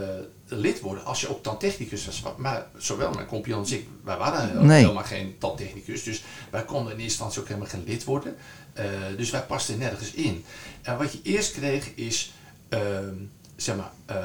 lid 0.46 0.80
worden 0.80 1.04
als 1.04 1.20
je 1.20 1.28
ook 1.30 1.42
tandtechnicus 1.42 2.06
was. 2.06 2.22
Maar 2.36 2.66
zowel 2.76 3.10
mijn 3.12 3.26
compagnon 3.26 3.58
als 3.60 3.70
ik, 3.70 3.86
wij 4.04 4.16
waren 4.16 4.66
Nee. 4.66 4.80
helemaal 4.80 5.02
geen 5.04 5.34
tandtechnicus. 5.38 6.02
Dus 6.02 6.24
wij 6.50 6.64
konden 6.64 6.92
in 6.92 6.98
eerste 6.98 7.02
instantie 7.04 7.40
ook 7.40 7.48
helemaal 7.48 7.68
geen 7.68 7.84
lid 7.86 8.04
worden. 8.04 8.36
Eh, 8.72 8.84
dus 9.16 9.30
wij 9.30 9.42
pasten 9.42 9.78
nergens 9.78 10.10
in. 10.10 10.44
En 10.82 10.98
wat 10.98 11.12
je 11.12 11.20
eerst 11.22 11.52
kreeg 11.52 11.94
is, 11.94 12.32
ehm, 12.68 13.14
zeg 13.56 13.76
maar, 13.76 13.92
eh, 14.06 14.16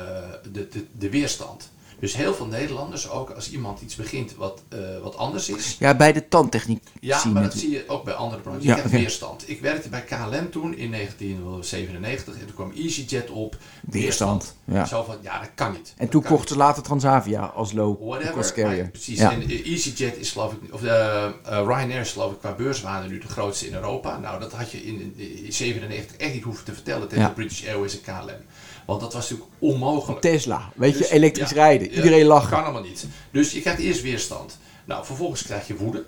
de, 0.52 0.68
de, 0.70 0.86
de 0.92 1.10
weerstand. 1.10 1.70
Dus 2.00 2.16
heel 2.16 2.34
veel 2.34 2.46
Nederlanders, 2.46 3.10
ook 3.10 3.30
als 3.30 3.52
iemand 3.52 3.82
iets 3.82 3.96
begint 3.96 4.36
wat, 4.36 4.62
eh, 4.70 4.80
wat 5.04 5.18
anders 5.18 5.50
is, 5.50 5.76
Ja, 5.80 5.96
bij 5.96 6.14
de 6.14 6.28
tandtechniek 6.28 6.84
ja, 7.00 7.26
maar 7.26 7.44
dat 7.44 7.54
zie 7.54 7.70
je 7.72 7.84
ook 7.88 8.04
bij 8.04 8.14
andere 8.14 8.42
branches. 8.42 8.64
Ja, 8.64 8.76
je 8.78 8.88
weerstand. 8.90 9.50
Ik 9.50 9.62
werkte 9.62 9.90
bij 9.90 10.02
KLM 10.02 10.50
toen 10.52 10.78
in 10.78 10.90
1997 10.90 12.34
en 12.34 12.46
toen 12.46 12.56
kwam 12.56 12.72
EasyJet 12.76 13.30
op. 13.30 13.58
Weerstand, 13.82 14.56
ja. 14.66 14.86
Zo 14.86 15.04
van, 15.04 15.16
ja, 15.22 15.40
dat 15.40 15.50
kan 15.56 15.72
niet. 15.72 15.94
En 15.98 16.10
toen 16.10 16.22
Dat 16.22 16.30
kochten 16.32 16.50
ze 16.50 16.58
later 16.58 16.84
Transavia 16.84 17.42
als 17.42 17.72
low 17.72 18.08
Whatever. 18.08 18.34
cost 18.34 18.54
carrier. 18.54 18.90
precies. 18.90 19.20
Ja. 19.20 19.32
En 19.32 19.42
eh, 19.42 19.66
EasyJet 19.72 20.18
is 20.18 20.32
geloof 20.32 20.54
ik, 20.54 20.74
of 20.74 20.82
de 20.82 21.32
Ryanair 21.44 22.00
is 22.02 22.12
geloof 22.12 22.32
ik 22.32 22.40
qua 22.40 22.54
beurswaarde 22.54 23.08
nu 23.08 23.20
de 23.20 23.28
grootste 23.28 23.68
in 23.68 23.74
Europa. 23.74 24.18
Nou, 24.18 24.40
dat 24.40 24.52
had 24.52 24.72
je 24.72 24.86
in, 24.86 25.14
in 25.46 25.54
97 25.54 26.18
echt 26.18 26.34
niet 26.34 26.44
hoeven 26.44 26.66
te 26.66 26.74
vertellen 26.74 27.08
tegen 27.08 27.24
Ja. 27.24 27.30
British 27.30 27.68
Airways 27.68 28.02
en 28.02 28.02
KLM. 28.02 28.42
Want 28.90 29.02
dat 29.02 29.14
was 29.14 29.30
natuurlijk 29.30 29.58
onmogelijk. 29.60 30.22
Tesla, 30.22 30.72
weet 30.76 30.94
je, 30.94 30.98
Dus, 30.98 31.10
elektrisch 31.10 31.50
ja, 31.50 31.56
rijden. 31.56 31.92
Iedereen 31.92 32.26
lachen. 32.26 32.50
Kan 32.50 32.64
allemaal 32.64 32.82
niet. 32.82 33.08
Dus 33.32 33.52
je 33.52 33.62
krijgt 33.62 33.80
eerst 33.80 34.02
weerstand. 34.02 34.58
Nou, 34.86 35.06
vervolgens 35.06 35.44
krijg 35.44 35.68
je 35.68 35.76
woede. 35.76 36.06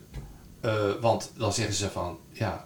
Eh, 0.62 0.92
want 1.02 1.32
dan 1.38 1.54
zeggen 1.54 1.74
ze 1.74 1.90
van, 1.90 2.18
ja, 2.32 2.66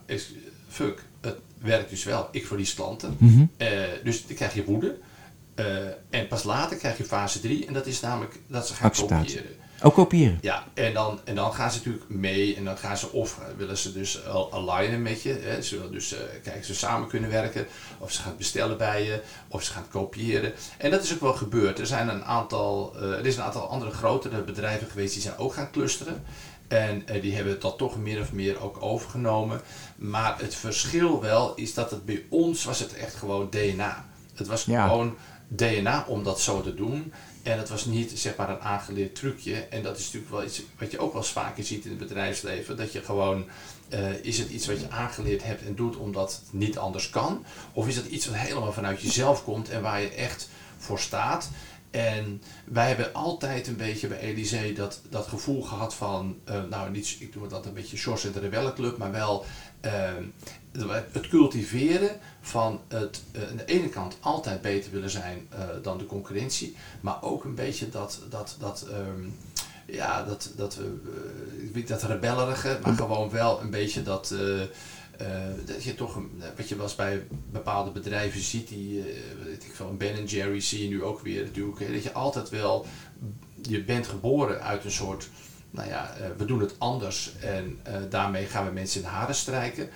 fuck, 0.67 1.03
het 1.21 1.37
werkt 1.61 1.89
dus 1.89 2.03
wel. 2.03 2.27
Ik 2.31 2.47
verlies 2.47 2.73
klanten. 2.73 3.15
Mhm. 3.19 3.45
Eh, 3.57 3.69
dus 4.03 4.27
dan 4.27 4.35
krijg 4.35 4.53
je 4.53 4.63
woede. 4.65 4.97
Eh, 5.55 5.65
en 6.09 6.27
pas 6.27 6.43
later 6.43 6.77
krijg 6.77 6.97
je 6.97 7.03
fase 7.03 7.39
3. 7.39 7.65
En 7.65 7.73
dat 7.73 7.85
is 7.85 7.99
namelijk 7.99 8.39
dat 8.47 8.67
ze 8.67 8.73
gaan 8.73 8.89
Acceptatie. 8.89 9.35
kopiëren. 9.35 9.57
Ook 9.81 9.93
kopiëren. 9.93 10.37
Ja, 10.41 10.63
en 10.73 10.93
dan, 10.93 11.19
en 11.23 11.35
dan 11.35 11.53
gaan 11.53 11.71
ze 11.71 11.77
natuurlijk 11.77 12.09
mee 12.09 12.55
en 12.55 12.65
dan 12.65 12.77
gaan 12.77 12.97
ze 12.97 13.11
of 13.11 13.37
eh, 13.39 13.45
willen 13.57 13.77
ze 13.77 13.93
dus 13.93 14.25
al- 14.27 14.51
alignen 14.53 15.01
met 15.01 15.21
je. 15.21 15.39
Hè. 15.43 15.61
Ze 15.61 15.75
willen 15.75 15.91
dus 15.91 16.13
eh, 16.13 16.19
kijken 16.43 16.65
ze 16.65 16.75
samen 16.75 17.07
kunnen 17.07 17.29
werken. 17.29 17.67
Of 17.97 18.11
ze 18.11 18.21
gaan 18.21 18.35
bestellen 18.37 18.77
bij 18.77 19.03
je. 19.05 19.21
Of 19.47 19.63
ze 19.63 19.71
gaan 19.71 19.87
kopiëren. 19.91 20.53
En 20.77 20.91
dat 20.91 21.03
is 21.03 21.13
ook 21.13 21.19
wel 21.21 21.33
gebeurd. 21.33 21.79
Er 21.79 21.85
zijn 21.87 22.07
een 22.09 22.23
aantal, 22.25 22.93
eh, 22.95 23.11
er 23.11 23.25
is 23.25 23.35
een 23.37 23.43
aantal 23.43 23.67
andere 23.67 23.91
grotere 23.91 24.41
bedrijven 24.41 24.87
geweest 24.87 25.13
die 25.13 25.21
zijn 25.21 25.37
ook 25.37 25.53
gaan 25.53 25.71
clusteren. 25.71 26.23
En 26.67 27.07
eh, 27.07 27.21
die 27.21 27.35
hebben 27.35 27.59
dat 27.59 27.77
toch 27.77 27.97
meer 27.97 28.21
of 28.21 28.31
meer 28.31 28.61
ook 28.61 28.77
overgenomen. 28.81 29.61
Maar 29.95 30.35
het 30.39 30.55
verschil 30.55 31.21
wel 31.21 31.53
is 31.55 31.73
dat 31.73 31.91
het 31.91 32.05
bij 32.05 32.23
ons 32.29 32.63
was 32.63 32.79
het 32.79 32.93
echt 32.93 33.15
gewoon 33.15 33.49
DNA. 33.49 34.05
Het 34.35 34.47
was 34.47 34.63
Ja. 34.65 34.87
gewoon 34.87 35.15
DNA 35.47 36.05
om 36.07 36.23
dat 36.23 36.41
zo 36.41 36.61
te 36.61 36.75
doen. 36.75 37.13
En 37.43 37.57
het 37.57 37.69
was 37.69 37.85
niet 37.85 38.11
zeg 38.15 38.35
maar 38.35 38.49
een 38.49 38.59
aangeleerd 38.59 39.15
trucje. 39.15 39.55
En 39.55 39.83
dat 39.83 39.97
is 39.97 40.03
natuurlijk 40.03 40.31
wel 40.31 40.43
iets 40.43 40.61
wat 40.79 40.91
je 40.91 40.99
ook 40.99 41.13
wel 41.13 41.21
eens 41.21 41.31
vaker 41.31 41.63
ziet 41.63 41.83
in 41.83 41.89
het 41.89 41.99
bedrijfsleven. 41.99 42.77
Dat 42.77 42.91
je 42.91 43.01
gewoon, 43.01 43.45
eh, 43.89 44.23
is 44.23 44.37
het 44.37 44.49
iets 44.49 44.67
wat 44.67 44.79
je 44.79 44.89
aangeleerd 44.89 45.43
hebt 45.43 45.65
en 45.65 45.75
doet 45.75 45.95
omdat 45.95 46.31
het 46.31 46.53
niet 46.53 46.77
anders 46.77 47.09
kan? 47.09 47.45
Of 47.73 47.87
is 47.87 47.95
het 47.95 48.05
iets 48.05 48.25
wat 48.25 48.35
helemaal 48.35 48.73
vanuit 48.73 49.01
jezelf 49.01 49.43
komt 49.43 49.69
en 49.69 49.81
waar 49.81 50.01
je 50.01 50.09
echt 50.09 50.49
voor 50.77 50.99
staat? 50.99 51.49
En 51.91 52.41
wij 52.65 52.87
hebben 52.87 53.13
altijd 53.13 53.67
een 53.67 53.75
beetje 53.75 54.07
bij 54.07 54.19
Elysée 54.19 54.73
dat, 54.73 55.01
dat 55.09 55.27
gevoel 55.27 55.61
gehad 55.61 55.95
van, 55.95 56.37
eh, 56.43 56.63
nou 56.69 56.91
niet, 56.91 57.17
ik 57.19 57.33
doe 57.33 57.47
dat 57.47 57.65
een 57.65 57.73
beetje 57.73 57.97
Sjors 57.97 58.25
en 58.25 58.31
de 58.31 58.39
Rebellenclub, 58.39 58.97
maar 58.97 59.11
wel 59.11 59.45
eh, 59.81 60.13
het 61.11 61.27
cultiveren 61.27 62.19
van 62.45 62.81
het 62.87 63.23
eh, 63.31 63.49
aan 63.49 63.57
de 63.57 63.65
ene 63.65 63.89
kant 63.89 64.17
altijd 64.19 64.61
beter 64.61 64.91
willen 64.91 65.09
zijn 65.09 65.47
eh, 65.49 65.59
dan 65.81 65.97
de 65.97 66.05
concurrentie, 66.05 66.75
maar 67.01 67.23
ook 67.23 67.43
een 67.43 67.55
beetje 67.55 67.89
dat, 67.89 68.19
dat, 68.29 68.55
dat, 68.59 68.85
ehm, 68.91 69.27
ja, 69.85 70.23
dat, 70.23 70.51
dat, 70.55 70.79
weet 71.73 71.87
dat 71.87 72.03
rebellerige, 72.03 72.79
maar 72.83 72.93
gewoon 72.93 73.29
wel 73.29 73.61
een 73.61 73.69
beetje 73.69 74.03
dat, 74.03 74.33
dat 75.65 75.83
je 75.83 75.95
toch, 75.95 76.15
een, 76.15 76.41
wat 76.55 76.69
je 76.69 76.75
wel 76.75 76.83
eens 76.83 76.95
bij 76.95 77.27
bepaalde 77.51 77.91
bedrijven 77.91 78.41
ziet, 78.41 78.67
die, 78.67 79.03
weet 79.43 79.63
ik 79.63 79.75
veel, 79.75 79.95
Ben 79.97 80.25
Jerry 80.25 80.59
zie 80.59 80.83
je 80.83 80.89
nu 80.89 81.03
ook 81.03 81.19
weer 81.19 81.43
natuurlijk, 81.43 81.79
hè, 81.79 81.93
dat 81.93 82.03
je 82.03 82.13
altijd 82.13 82.49
wel, 82.49 82.85
je 83.61 83.83
bent 83.83 84.07
geboren 84.07 84.61
uit 84.61 84.83
een 84.83 84.91
soort, 84.91 85.29
nou 85.71 85.89
ja, 85.89 86.13
we 86.37 86.45
doen 86.45 86.59
het 86.59 86.75
anders 86.77 87.31
en 87.39 87.79
daarmee 88.09 88.45
gaan 88.45 88.65
we 88.65 88.71
mensen 88.71 89.01
in 89.01 89.05
de 89.07 89.13
haren 89.13 89.35
strijken. 89.35 89.89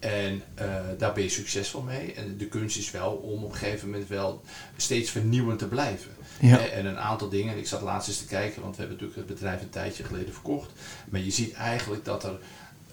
En 0.00 0.42
eh, 0.54 0.66
daar 0.98 1.12
ben 1.12 1.22
je 1.22 1.28
succesvol 1.28 1.80
mee. 1.82 2.12
En 2.14 2.36
de 2.38 2.46
kunst 2.46 2.76
is 2.78 2.90
wel 2.90 3.10
om 3.12 3.44
op 3.44 3.52
een 3.52 3.58
gegeven 3.58 3.90
moment 3.90 4.08
wel 4.08 4.42
steeds 4.76 5.10
vernieuwend 5.10 5.58
te 5.58 5.66
blijven. 5.68 6.10
Ja. 6.40 6.58
Eh, 6.58 6.78
En 6.78 6.86
een 6.86 6.98
aantal 6.98 7.28
dingen, 7.28 7.58
ik 7.58 7.66
zat 7.66 7.80
laatst 7.80 8.08
eens 8.08 8.18
te 8.18 8.24
kijken, 8.26 8.62
want 8.62 8.76
we 8.76 8.82
hebben 8.82 8.98
natuurlijk 9.00 9.28
het 9.28 9.38
bedrijf 9.38 9.62
een 9.62 9.70
tijdje 9.70 10.04
geleden 10.04 10.32
verkocht. 10.32 10.70
Maar 11.08 11.20
je 11.20 11.30
ziet 11.30 11.52
eigenlijk 11.52 12.04
dat 12.04 12.24
er 12.24 12.38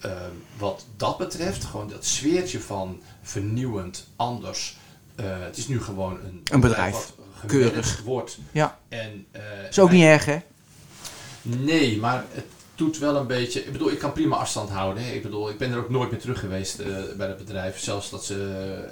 eh, 0.02 0.12
wat 0.58 0.86
dat 0.98 1.18
betreft, 1.18 1.64
gewoon 1.64 1.90
dat 1.90 2.06
sfeertje 2.06 2.60
van 2.60 3.02
vernieuwend, 3.22 4.08
anders. 4.16 4.78
het 5.22 5.58
is 5.58 5.68
nu 5.68 5.82
gewoon 5.82 6.20
een, 6.26 6.42
Een 6.52 6.60
bedrijf. 6.60 6.92
wat 6.94 7.14
Keurig. 7.46 8.02
wordt. 8.04 8.38
Ja, 8.52 8.80
En, 8.90 9.26
is 9.70 9.80
ook 9.80 9.92
niet 9.92 10.04
erg, 10.04 10.26
hè? 10.26 10.38
Nee, 11.42 11.98
maar 11.98 12.26
het 12.32 12.46
doet 12.78 12.98
wel 12.98 13.16
een 13.16 13.28
beetje. 13.28 13.66
Ik 13.66 13.72
bedoel, 13.72 13.92
ik 13.92 14.00
kan 14.00 14.12
prima 14.12 14.36
afstand 14.36 14.70
houden. 14.70 15.04
Hè. 15.04 15.12
Ik 15.12 15.22
bedoel, 15.22 15.50
ik 15.50 15.58
ben 15.58 15.72
er 15.72 15.78
ook 15.78 15.90
nooit 15.90 16.12
meer 16.12 16.20
terug 16.20 16.40
geweest 16.40 16.80
eh, 16.80 16.88
bij 17.18 17.28
het 17.28 17.38
bedrijf. 17.38 17.80
Zelfs 17.80 18.10
dat 18.10 18.26
ze 18.26 18.36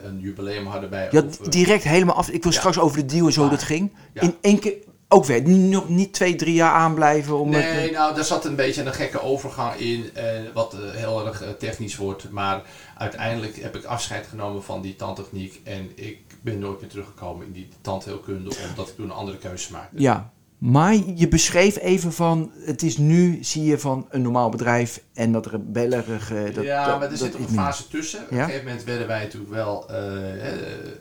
een 0.04 0.19
jubileum 0.19 0.65
hadden 0.65 0.89
bij. 0.89 1.08
Had 1.12 1.39
eh, 1.43 1.50
direct 1.50 1.84
helemaal 1.84 2.15
af. 2.15 2.30
Ik 2.30 2.43
wil 2.43 2.52
Ja. 2.52 2.58
straks 2.58 2.80
over 2.80 2.98
de 2.98 3.06
deal 3.06 3.26
en 3.26 3.34
zo 3.34 3.41
Maar- 3.41 3.50
dat 3.50 3.63
ging. 3.63 3.93
Ja. 4.13 4.21
In 4.21 4.36
één 4.41 4.60
keer 4.60 4.74
ook 5.10 5.26
weer. 5.26 5.50
Nog 5.50 5.89
niet 5.89 6.13
twee, 6.13 6.36
drie 6.36 6.54
jaar 6.54 6.74
aanblijven 6.74 7.39
om 7.39 7.50
Nee, 7.50 7.62
het... 7.62 7.91
nou, 7.91 8.15
daar 8.15 8.24
zat 8.24 8.45
een 8.45 8.56
beetje 8.56 8.84
een 8.84 8.93
gekke 8.93 9.21
overgang 9.21 9.76
in, 9.76 10.10
eh, 10.13 10.26
wat 10.54 10.74
eh, 10.74 10.80
heel 10.91 11.26
erg 11.28 11.41
eh, 11.41 11.50
technisch 11.50 11.95
wordt. 11.95 12.30
Maar 12.32 12.62
uiteindelijk 12.98 13.56
heb 13.62 13.76
ik 13.76 13.84
afscheid 13.84 14.28
genomen 14.28 14.63
van 14.63 14.82
die 14.82 14.95
tandtechniek 14.95 15.62
en 15.63 15.91
ik 15.95 16.19
ben 16.41 16.60
nooit 16.60 16.82
meer 16.82 16.89
teruggekomen 16.89 17.45
in 17.45 17.52
die 17.52 17.67
tandheelkunde, 17.82 18.52
omdat 18.69 18.88
ik 18.89 18.95
toen 18.95 19.06
een 19.06 19.12
andere 19.12 19.38
keuze 19.38 19.71
maakte. 19.71 20.02
Ja, 20.02 20.32
maar 20.58 20.96
je 21.15 21.28
beschreef 21.28 21.78
even 21.78 22.13
van, 22.13 22.52
het 22.65 22.84
is 22.84 22.98
nu, 22.98 23.44
zie 23.44 23.63
je 23.63 23.80
van 23.80 24.08
een 24.10 24.22
normaal 24.22 24.50
bedrijf 24.50 25.02
en 25.13 25.32
dat 25.32 25.46
rebellerige... 25.46 26.52
Dat, 26.54 26.63
ja, 26.63 26.86
dat- 26.86 27.00
maar 27.00 27.12
er 27.12 27.18
zit 27.18 27.34
een 27.34 27.39
niet. 27.41 27.50
fase 27.50 27.88
tussen. 27.88 28.20
Op 28.24 28.32
Ja? 28.32 28.38
een 28.38 28.44
gegeven 28.46 28.65
moment 28.65 28.84
werden 28.84 29.08
wij 29.08 29.24
natuurlijk 29.24 29.54
wel, 29.54 29.89
eh, 29.89 29.96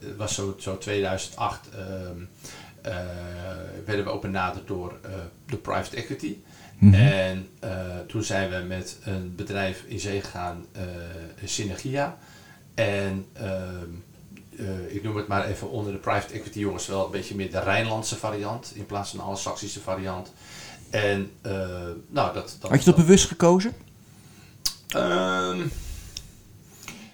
het 0.01 0.17
was 0.17 0.35
zo, 0.35 0.55
zo 0.59 0.79
2008, 0.79 1.69
ehm, 1.75 2.19
eh, 2.83 2.97
werden 3.87 4.05
we 4.05 4.11
ook 4.11 4.23
benaderd 4.23 4.67
door 4.67 4.99
eh, 5.03 5.11
de 5.47 5.57
private 5.57 5.97
equity. 5.97 6.37
Mhm. 6.79 6.95
En 6.95 7.47
eh, 7.61 7.71
toen 8.09 8.23
zijn 8.23 8.51
we 8.51 8.57
met 8.69 8.97
een 9.05 9.33
bedrijf 9.37 9.83
in 9.87 10.01
zee 10.01 10.21
gegaan, 10.21 10.65
eh, 10.73 10.83
Synergia. 11.45 12.19
En 12.75 13.27
ehm, 13.33 13.89
eh, 14.59 14.95
ik 14.95 15.03
noem 15.03 15.17
het 15.17 15.27
maar 15.27 15.47
even 15.47 15.71
onder 15.71 15.93
de 15.93 15.99
private 15.99 16.35
equity 16.35 16.59
jongens 16.59 16.87
wel 16.87 17.05
een 17.05 17.11
beetje 17.11 17.35
meer 17.35 17.51
de 17.51 17.61
Rijnlandse 17.61 18.17
variant 18.17 18.73
in 18.75 18.87
plaats 18.87 19.11
van 19.11 19.19
de 19.19 19.25
Anglo-Saxische 19.25 19.81
variant. 19.81 20.33
En 20.91 21.31
eh, 21.43 21.53
nou, 22.09 22.35
dat, 22.35 22.57
dat 22.61 22.71
Had 22.71 22.79
je 22.79 22.85
dat 22.85 22.97
bewust 22.97 23.27
gekozen? 23.27 23.73
Ehm, 24.89 25.61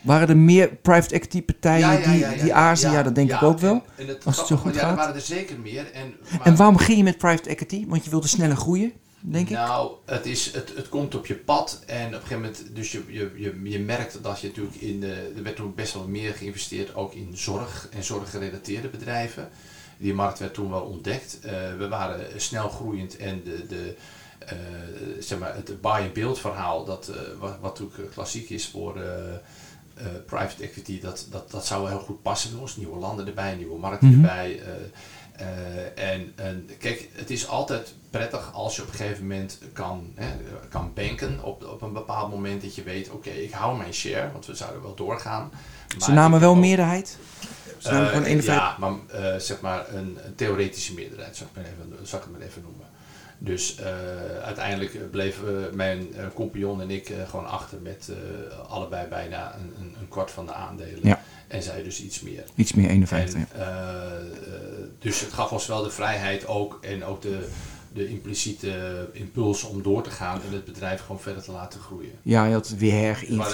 Waren 0.00 0.28
er 0.28 0.36
meer 0.36 0.68
private 0.68 1.14
equity 1.14 1.42
partijen 1.42 1.78
Ja, 1.80 1.92
ja, 1.92 2.10
die, 2.10 2.18
ja, 2.18 2.30
ja, 2.30 2.74
die? 2.74 2.90
Ja, 2.90 3.02
dat 3.02 3.14
denk 3.14 3.28
ja, 3.28 3.36
ik 3.36 3.42
ook 3.42 3.58
wel. 3.58 3.72
En, 3.74 3.82
en 3.96 4.06
het 4.06 4.26
als 4.26 4.36
het 4.38 4.46
zo 4.46 4.56
goed 4.56 4.74
ja, 4.74 4.80
gaat. 4.80 4.90
er 4.90 4.96
waren 4.96 5.14
er 5.14 5.20
zeker 5.20 5.58
meer. 5.58 5.90
En, 5.92 6.14
maar- 6.30 6.46
En 6.46 6.56
waarom 6.56 6.76
ging 6.76 6.98
je 6.98 7.04
met 7.04 7.18
private 7.18 7.48
equity? 7.48 7.84
Want 7.88 8.04
je 8.04 8.10
wilde 8.10 8.28
sneller 8.28 8.56
groeien, 8.56 8.92
denk 9.20 9.48
ik. 9.48 9.56
Nou, 9.56 9.92
het, 10.04 10.26
is, 10.26 10.52
het, 10.52 10.72
het 10.76 10.88
komt 10.88 11.14
op 11.14 11.26
je 11.26 11.34
pad 11.34 11.82
en 11.86 12.06
op 12.06 12.12
een 12.12 12.20
gegeven 12.20 12.36
moment, 12.40 12.64
dus 12.72 12.92
je, 12.92 13.02
je, 13.08 13.30
je, 13.36 13.60
je 13.70 13.78
merkt 13.78 14.22
dat 14.22 14.40
je 14.40 14.46
natuurlijk 14.46 14.76
in 14.76 15.00
de, 15.00 15.32
er 15.36 15.42
werd 15.42 15.56
toen 15.56 15.74
best 15.74 15.94
wel 15.94 16.06
meer 16.08 16.34
geïnvesteerd, 16.34 16.94
ook 16.94 17.14
in 17.14 17.30
zorg 17.36 17.88
en 17.90 18.04
zorggerelateerde 18.04 18.88
bedrijven. 18.88 19.48
Die 19.98 20.14
markt 20.14 20.38
werd 20.38 20.54
toen 20.54 20.70
wel 20.70 20.82
ontdekt. 20.82 21.38
Eh, 21.42 21.52
we 21.78 21.88
waren 21.88 22.40
snel 22.40 22.68
groeiend 22.68 23.16
en 23.16 23.42
de, 23.44 23.66
de, 23.66 23.94
eh, 24.38 24.56
zeg 25.18 25.38
maar 25.38 25.54
het 25.54 25.80
buy-and-build 25.80 26.38
verhaal, 26.38 26.84
dat, 26.84 27.08
eh, 27.08 27.16
wat, 27.38 27.56
wat 27.60 27.78
natuurlijk 27.78 28.12
klassiek 28.12 28.50
is 28.50 28.66
voor 28.68 28.96
eh, 28.96 29.34
eh, 29.94 30.06
private 30.26 30.62
equity, 30.62 31.00
dat, 31.00 31.26
dat, 31.30 31.50
dat 31.50 31.66
zou 31.66 31.82
wel 31.82 31.90
heel 31.90 32.00
goed 32.00 32.22
passen 32.22 32.50
bij 32.52 32.60
ons. 32.60 32.76
Nieuwe 32.76 32.98
landen 32.98 33.26
erbij, 33.26 33.54
nieuwe 33.54 33.78
markten 33.78 34.08
Mhm. 34.08 34.16
erbij. 34.24 34.60
Eh, 35.40 36.10
en, 36.12 36.32
en 36.36 36.68
kijk, 36.78 37.08
het 37.12 37.30
is 37.30 37.48
altijd 37.48 37.94
prettig 38.10 38.52
als 38.54 38.76
je 38.76 38.82
op 38.82 38.88
een 38.88 38.94
gegeven 38.94 39.22
moment 39.26 39.58
kan, 39.72 40.12
hè, 40.14 40.26
kan 40.68 40.92
banken 40.94 41.44
op, 41.44 41.64
op 41.64 41.82
een 41.82 41.92
bepaald 41.92 42.30
moment 42.30 42.62
dat 42.62 42.74
je 42.74 42.82
weet, 42.82 43.10
oké, 43.10 43.30
ik 43.30 43.52
hou 43.52 43.76
mijn 43.76 43.94
share, 43.94 44.32
want 44.32 44.46
we 44.46 44.54
zouden 44.54 44.82
wel 44.82 44.94
doorgaan. 44.94 45.50
Ze 45.88 45.96
maar 45.98 46.12
namen 46.12 46.34
ik 46.34 46.40
wel 46.44 46.50
ook- 46.54 46.60
meerderheid. 46.60 47.18
Ze 47.78 47.88
namen 47.90 48.04
eh, 48.04 48.08
gewoon 48.10 48.24
51. 48.24 48.54
ja, 48.54 48.76
maar 48.78 48.92
eh, 49.34 49.40
zeg 49.40 49.60
maar 49.60 49.94
een, 49.94 50.18
een 50.24 50.34
theoretische 50.34 50.94
meerderheid, 50.94 51.36
zou 51.36 51.48
ik, 51.50 51.56
maar 51.56 51.64
even, 51.64 52.06
zou 52.06 52.22
ik 52.22 52.28
het 52.28 52.38
maar 52.38 52.48
even 52.48 52.62
noemen. 52.62 52.86
Dus 53.42 53.76
eh, 53.76 53.86
uiteindelijk 54.44 55.10
bleven 55.10 55.76
mijn 55.76 56.14
eh, 56.14 56.24
compagnon 56.34 56.80
en 56.80 56.90
ik 56.90 57.08
eh, 57.08 57.28
gewoon 57.28 57.46
achter 57.46 57.78
met 57.82 58.10
eh, 58.10 58.70
allebei 58.70 59.08
bijna 59.08 59.54
een, 59.54 59.72
een, 59.80 59.94
een 60.00 60.08
kwart 60.08 60.30
van 60.30 60.46
de 60.46 60.52
aandelen. 60.52 60.98
Ja. 61.02 61.22
En 61.48 61.62
zij 61.62 61.82
dus 61.82 62.02
iets 62.02 62.20
meer. 62.20 62.44
Iets 62.54 62.72
meer 62.72 62.88
51. 62.88 63.34
En, 63.34 63.46
eh, 63.52 63.66
eh, 63.66 64.22
dus 64.98 65.20
het 65.20 65.32
gaf 65.32 65.52
ons 65.52 65.66
wel 65.66 65.82
de 65.82 65.90
vrijheid 65.90 66.46
ook 66.46 66.78
en 66.80 67.04
ook 67.04 67.22
de, 67.22 67.48
de 67.92 68.08
impliciete 68.08 69.08
impuls 69.12 69.62
om 69.64 69.82
door 69.82 70.02
te 70.02 70.10
gaan 70.10 70.40
en 70.48 70.52
het 70.52 70.64
bedrijf 70.64 71.00
gewoon 71.00 71.20
verder 71.20 71.42
te 71.42 71.52
laten 71.52 71.80
groeien. 71.80 72.12
Ja, 72.22 72.44
je 72.44 72.52
had 72.52 72.68
weer 72.68 72.92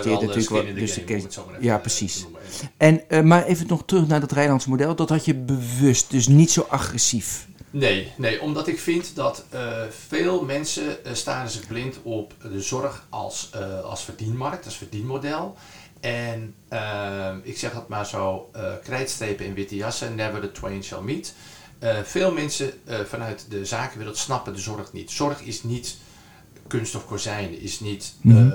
wel 0.05 0.18
de 0.20 0.27
natuurlijk. 0.27 0.49
Wat, 0.49 0.66
the 0.66 0.72
dus 0.72 0.94
de 0.94 1.03
game, 1.07 1.22
case- 1.22 1.40
even, 1.40 1.62
ja, 1.62 1.75
eh, 1.75 1.81
precies. 1.81 2.27
En, 2.77 3.09
eh, 3.09 3.22
maar 3.22 3.44
even 3.44 3.66
nog 3.66 3.83
terug 3.85 4.07
naar 4.07 4.20
het 4.20 4.33
Rijnlands 4.33 4.66
model. 4.66 4.94
Dat 4.94 5.09
had 5.09 5.25
je 5.25 5.35
bewust, 5.35 6.11
dus 6.11 6.29
niet 6.29 6.51
zo 6.51 6.66
agressief. 6.68 7.46
Nee, 7.78 8.12
nee, 8.16 8.40
omdat 8.40 8.66
ik 8.66 8.80
vind 8.80 9.14
dat 9.14 9.44
eh, 9.50 9.82
veel 10.08 10.44
mensen 10.44 11.04
eh, 11.04 11.14
staren 11.14 11.50
zich 11.50 11.66
blind 11.66 11.96
op 12.02 12.34
de 12.42 12.60
zorg 12.60 13.06
als, 13.08 13.50
eh, 13.52 13.80
als 13.80 14.02
verdienmarkt, 14.04 14.64
als 14.64 14.76
verdienmodel. 14.76 15.56
En 16.00 16.54
ik 17.42 17.58
zeg 17.58 17.72
het 17.72 17.88
maar 17.88 18.06
zo, 18.06 18.50
krijtstrepen 18.84 19.46
in 19.46 19.54
witte 19.54 19.76
jassen, 19.76 20.14
never 20.14 20.40
the 20.40 20.52
twain 20.52 20.84
shall 20.84 21.00
meet. 21.02 21.34
Veel 22.02 22.32
mensen 22.32 22.72
vanuit 23.08 23.46
de 23.48 23.64
zakenwereld 23.64 24.16
snappen 24.16 24.52
de 24.52 24.60
zorg 24.60 24.92
niet. 24.92 25.10
Zorg 25.10 25.40
is 25.40 25.62
niet 25.62 25.96
kunst 26.66 26.94
of 26.94 27.06
kozijnen, 27.06 27.60
is 27.60 27.80
niet 27.80 28.14
Mhm. 28.20 28.50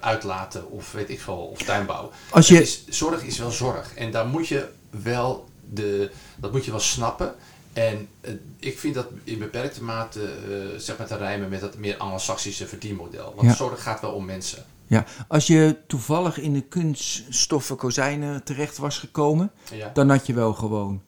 uitlaten 0.00 0.70
of 0.70 0.92
weet 0.92 1.10
ik 1.10 1.20
veel, 1.20 1.36
of 1.36 1.62
tuinbouw. 1.62 2.10
Als 2.30 2.48
je, 2.48 2.60
is, 2.60 2.84
zorg 2.88 3.22
is 3.22 3.38
wel 3.38 3.50
zorg. 3.50 3.94
En 3.94 4.10
daar 4.10 4.26
moet 4.26 4.48
je 4.48 4.68
wel 4.90 5.48
de, 5.70 6.10
dat 6.36 6.52
moet 6.52 6.64
je 6.64 6.70
wel 6.70 6.80
snappen. 6.80 7.34
En 7.72 8.08
eh, 8.20 8.32
ik 8.58 8.78
vind 8.78 8.94
dat 8.94 9.06
in 9.24 9.38
beperkte 9.38 9.82
mate 9.84 10.22
eh, 10.24 10.78
zeg 10.78 10.98
maar 10.98 11.06
te 11.06 11.16
rijmen 11.16 11.48
met 11.48 11.60
dat 11.60 11.76
meer 11.78 11.96
anglo-saxische 11.96 12.66
verdienmodel. 12.66 13.32
Want 13.36 13.48
Ja. 13.48 13.54
zorg 13.54 13.82
gaat 13.82 14.00
wel 14.00 14.12
om 14.12 14.24
mensen. 14.24 14.64
ja, 14.86 15.04
als 15.28 15.46
je 15.46 15.76
toevallig 15.86 16.38
in 16.38 16.52
de 16.52 16.60
kunststoffen 16.60 17.76
kozijnen 17.76 18.44
terecht 18.44 18.76
was 18.78 18.98
gekomen, 18.98 19.50
Ja. 19.72 19.90
dan 19.94 20.10
had 20.10 20.26
je 20.26 20.34
wel 20.34 20.52
gewoon 20.54 21.02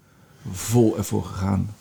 vol 0.53 0.97
ervoor 0.97 1.25
gegaan. 1.25 1.75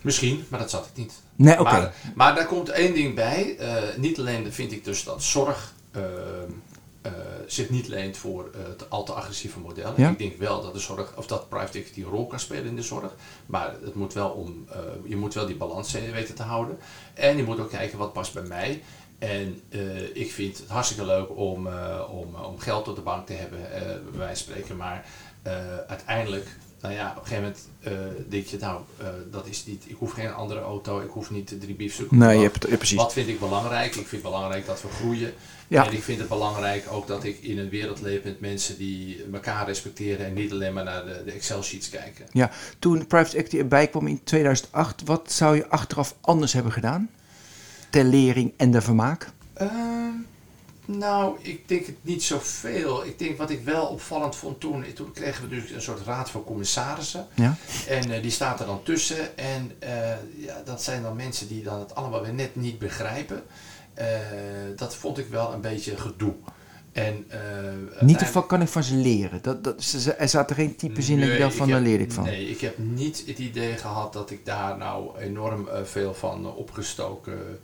Misschien, 0.00 0.44
maar 0.48 0.58
dat 0.60 0.70
zat 0.70 0.86
ik 0.86 0.96
niet. 0.96 1.12
Nee, 1.36 1.60
oké. 1.60 1.62
Maar, 1.70 1.94
maar 2.14 2.34
daar 2.34 2.46
komt 2.46 2.68
één 2.68 2.94
ding 2.94 3.14
bij. 3.14 3.56
Eh, 3.58 3.96
niet 3.96 4.18
alleen 4.18 4.52
vind 4.52 4.72
ik 4.72 4.84
dus 4.84 5.04
dat 5.04 5.22
zorg 5.22 5.74
eh, 7.06 7.12
zich 7.46 7.70
niet 7.70 7.88
leent 7.88 8.16
voor 8.16 8.50
eh, 8.54 8.60
het 8.68 8.90
al 8.90 9.04
te 9.04 9.12
agressieve 9.12 9.58
modellen. 9.58 9.94
Ja. 9.96 10.10
Ik 10.10 10.18
denk 10.18 10.36
wel 10.36 10.62
dat 10.62 10.72
de 10.72 10.78
zorg, 10.78 11.16
of 11.16 11.26
dat 11.26 11.48
private 11.48 11.78
equity 11.78 12.00
een 12.00 12.06
rol 12.06 12.26
kan 12.26 12.40
spelen 12.40 12.66
in 12.66 12.76
de 12.76 12.82
zorg. 12.82 13.14
Maar 13.46 13.74
het 13.82 13.94
moet 13.94 14.12
wel 14.12 14.30
om, 14.30 14.66
eh, 14.70 14.78
je 15.04 15.16
moet 15.16 15.34
wel 15.34 15.46
die 15.46 15.56
balans 15.56 15.92
weten 15.92 16.34
te 16.34 16.42
houden. 16.42 16.78
En 17.14 17.36
je 17.36 17.42
moet 17.42 17.60
ook 17.60 17.70
kijken 17.70 17.98
wat 17.98 18.12
past 18.12 18.34
bij 18.34 18.42
mij. 18.42 18.82
En 19.18 19.60
ik 20.12 20.32
vind 20.32 20.58
het 20.58 20.68
hartstikke 20.68 21.04
leuk 21.04 21.36
om, 21.36 21.68
om, 22.10 22.34
om 22.34 22.58
geld 22.58 22.88
op 22.88 22.96
de 22.96 23.00
bank 23.00 23.26
te 23.26 23.32
hebben, 23.32 23.58
bij 24.10 24.18
wijze 24.18 24.44
van 24.44 24.52
spreken. 24.54 24.76
Maar 24.76 25.06
uiteindelijk, 25.86 26.46
nou 26.80 26.94
ja, 26.94 27.10
op 27.10 27.22
een 27.22 27.26
gegeven 27.26 27.42
moment 27.42 27.68
eh, 27.80 27.92
denk 28.28 28.46
je, 28.46 28.58
nou, 28.60 28.80
eh, 28.98 29.06
dat 29.30 29.46
is 29.46 29.66
niet, 29.66 29.84
ik 29.86 29.96
hoef 29.98 30.12
geen 30.12 30.32
andere 30.32 30.60
auto, 30.60 31.00
ik 31.00 31.10
hoef 31.10 31.30
niet 31.30 31.60
drie 31.60 31.74
biefstukken. 31.74 32.18
Nee, 32.18 32.36
je 32.36 32.42
hebt, 32.42 32.66
ja, 32.68 32.76
precies. 32.76 32.96
Wat 32.96 33.12
vind 33.12 33.28
ik 33.28 33.40
belangrijk? 33.40 33.86
Ik 33.86 33.92
vind 33.92 34.10
het 34.10 34.22
belangrijk 34.22 34.66
dat 34.66 34.82
we 34.82 34.88
groeien. 34.88 35.34
Ja. 35.68 35.86
En 35.86 35.92
ik 35.92 36.02
vind 36.02 36.18
het 36.18 36.28
belangrijk 36.28 36.84
ook 36.90 37.06
dat 37.06 37.24
ik 37.24 37.38
in 37.38 37.58
een 37.58 37.68
wereld 37.68 38.00
leef 38.00 38.24
met 38.24 38.40
mensen 38.40 38.78
die 38.78 39.24
elkaar 39.32 39.66
respecteren 39.66 40.26
en 40.26 40.34
niet 40.34 40.52
alleen 40.52 40.72
maar 40.72 40.84
naar 40.84 41.04
de, 41.04 41.22
de 41.24 41.32
Excel-sheets 41.32 41.88
kijken. 41.88 42.50
Toen 42.78 43.06
private 43.06 43.36
equity 43.36 43.58
erbij 43.58 43.86
kwam 43.86 44.06
in 44.06 44.24
2008, 44.24 45.02
wat 45.04 45.32
zou 45.32 45.56
je 45.56 45.68
achteraf 45.68 46.14
anders 46.20 46.52
hebben 46.52 46.72
gedaan? 46.72 47.10
Ter 47.90 48.04
lering 48.04 48.52
en 48.56 48.70
de 48.70 48.80
vermaak? 48.80 49.28
Ehm, 49.52 49.70
nou, 50.86 51.36
ik 51.42 51.68
denk 51.68 51.86
het 51.86 51.96
niet 52.02 52.22
zoveel. 52.22 53.04
Ik 53.06 53.18
denk 53.18 53.38
wat 53.38 53.50
ik 53.50 53.64
wel 53.64 53.86
opvallend 53.86 54.36
vond 54.36 54.60
toen, 54.60 54.84
toen 54.94 55.12
kregen 55.12 55.48
we 55.48 55.54
dus 55.60 55.70
een 55.70 55.82
soort 55.82 56.00
raad 56.06 56.30
van 56.30 56.44
commissarissen. 56.44 57.26
Ja. 57.34 57.56
En 57.88 58.10
eh, 58.10 58.22
die 58.22 58.30
staat 58.30 58.60
er 58.60 58.66
dan 58.66 58.82
tussen. 58.82 59.38
En 59.38 59.72
eh, 59.78 59.90
ja, 60.36 60.62
dat 60.64 60.82
zijn 60.82 61.02
dan 61.02 61.16
mensen 61.16 61.48
die 61.48 61.62
dan 61.62 61.78
het 61.78 61.94
allemaal 61.94 62.22
weer 62.22 62.34
net 62.34 62.56
niet 62.56 62.78
begrijpen. 62.78 63.42
Eh, 63.94 64.06
dat 64.76 64.94
vond 64.96 65.18
ik 65.18 65.28
wel 65.28 65.52
een 65.52 65.60
beetje 65.60 65.96
gedoe. 65.96 66.34
En, 66.92 67.24
eh, 67.28 68.00
Niet 68.02 68.20
ervan 68.20 68.46
kan 68.46 68.62
ik 68.62 68.68
van 68.68 68.82
ze 68.82 68.94
leren. 68.94 69.38
Dat, 69.42 69.64
dat, 69.64 69.82
ze- 69.82 70.12
er 70.12 70.28
zaten 70.28 70.56
geen 70.56 70.76
types 70.76 71.08
in 71.08 71.38
dat 71.38 71.54
van, 71.54 71.68
daar 71.68 71.80
leer 71.80 72.00
ik 72.00 72.12
van. 72.12 72.24
Nee, 72.24 72.48
ik 72.50 72.60
heb 72.60 72.78
niet 72.78 73.22
het 73.26 73.38
idee 73.38 73.76
gehad 73.76 74.12
dat 74.12 74.30
ik 74.30 74.44
daar 74.46 74.76
nou 74.76 75.18
enorm 75.18 75.68
veel 75.84 76.14
van 76.14 76.54
opgestoken 76.54 77.58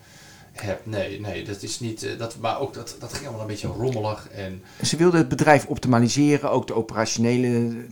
heb. 0.52 0.86
Nee, 0.86 1.20
nee, 1.20 1.44
dat 1.44 1.62
is 1.62 1.80
niet. 1.80 2.02
eh, 2.02 2.18
dat, 2.18 2.36
maar 2.40 2.60
ook 2.60 2.74
dat, 2.74 2.96
dat 2.98 3.12
ging 3.12 3.24
allemaal 3.26 3.40
een 3.40 3.50
beetje 3.52 3.66
rommelig. 3.66 4.28
En 4.30 4.62
Ze 4.82 4.96
wilden 4.96 5.18
het 5.20 5.28
bedrijf 5.28 5.66
optimaliseren, 5.66 6.50
ook 6.50 6.66
de 6.66 6.74
operationele, 6.74 7.48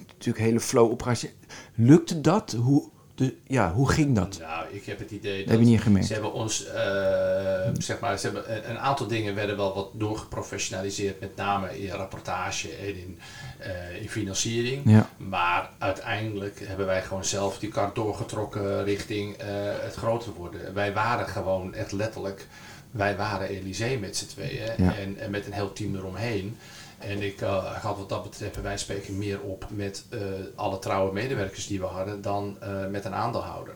natuurlijk 0.06 0.44
hele 0.44 0.60
flow 0.60 0.90
operatie. 0.90 1.30
Lukte 1.74 2.20
dat? 2.20 2.52
Hoe, 2.52 2.88
de, 3.20 3.34
ja, 3.46 3.72
hoe 3.72 3.90
ging 3.90 4.14
dat? 4.14 4.38
nou, 4.38 4.66
ik 4.70 4.84
heb 4.86 4.98
het 4.98 5.10
idee 5.10 5.36
Dat 5.38 5.46
dat. 5.46 5.56
heb 5.56 5.64
je 5.64 5.70
niet 5.70 5.80
gemerkt. 5.80 6.06
Ze 6.06 6.12
hebben 6.12 6.32
ons, 6.32 6.66
eh, 6.66 7.68
zeg 7.78 8.00
maar, 8.00 8.18
ze 8.18 8.26
hebben 8.26 8.70
een, 8.70 8.78
aantal 8.78 9.06
dingen 9.06 9.34
werden 9.34 9.56
wel 9.56 9.74
wat 9.74 9.90
doorgeprofessionaliseerd, 9.94 11.20
met 11.20 11.36
name 11.36 11.80
in 11.80 11.90
rapportage 11.90 12.68
en 12.68 12.86
in, 12.86 13.18
eh, 13.58 14.02
in 14.02 14.08
financiering. 14.08 14.82
Ja. 14.84 15.08
Maar 15.16 15.70
uiteindelijk 15.78 16.60
hebben 16.64 16.86
wij 16.86 17.02
gewoon 17.02 17.24
zelf 17.24 17.58
die 17.58 17.68
kar 17.68 17.90
doorgetrokken 17.94 18.84
richting 18.84 19.36
eh, 19.36 19.46
het 19.80 19.94
groter 19.94 20.32
worden. 20.32 20.74
Wij 20.74 20.92
waren 20.92 21.26
gewoon 21.28 21.74
echt 21.74 21.92
letterlijk, 21.92 22.46
wij 22.90 23.16
waren 23.16 23.48
Elysée 23.48 23.98
met 23.98 24.16
z'n 24.16 24.26
tweeën 24.26 24.72
Ja. 24.76 24.94
en, 24.96 25.18
en 25.18 25.30
met 25.30 25.46
een 25.46 25.52
heel 25.52 25.72
team 25.72 25.96
eromheen. 25.96 26.56
En 27.00 27.22
ik 27.22 27.40
eh, 27.40 27.64
had 27.82 27.96
wat 27.96 28.08
dat 28.08 28.22
betreft 28.22 28.52
bij 28.52 28.62
wijze 28.62 28.84
van 28.84 28.94
spreken 28.94 29.18
meer 29.18 29.40
op 29.40 29.66
met 29.70 30.04
eh, 30.08 30.20
alle 30.54 30.78
trouwe 30.78 31.12
medewerkers 31.12 31.66
die 31.66 31.80
we 31.80 31.86
hadden 31.86 32.22
dan 32.22 32.56
eh, 32.60 32.86
met 32.90 33.04
een 33.04 33.14
aandeelhouder. 33.14 33.74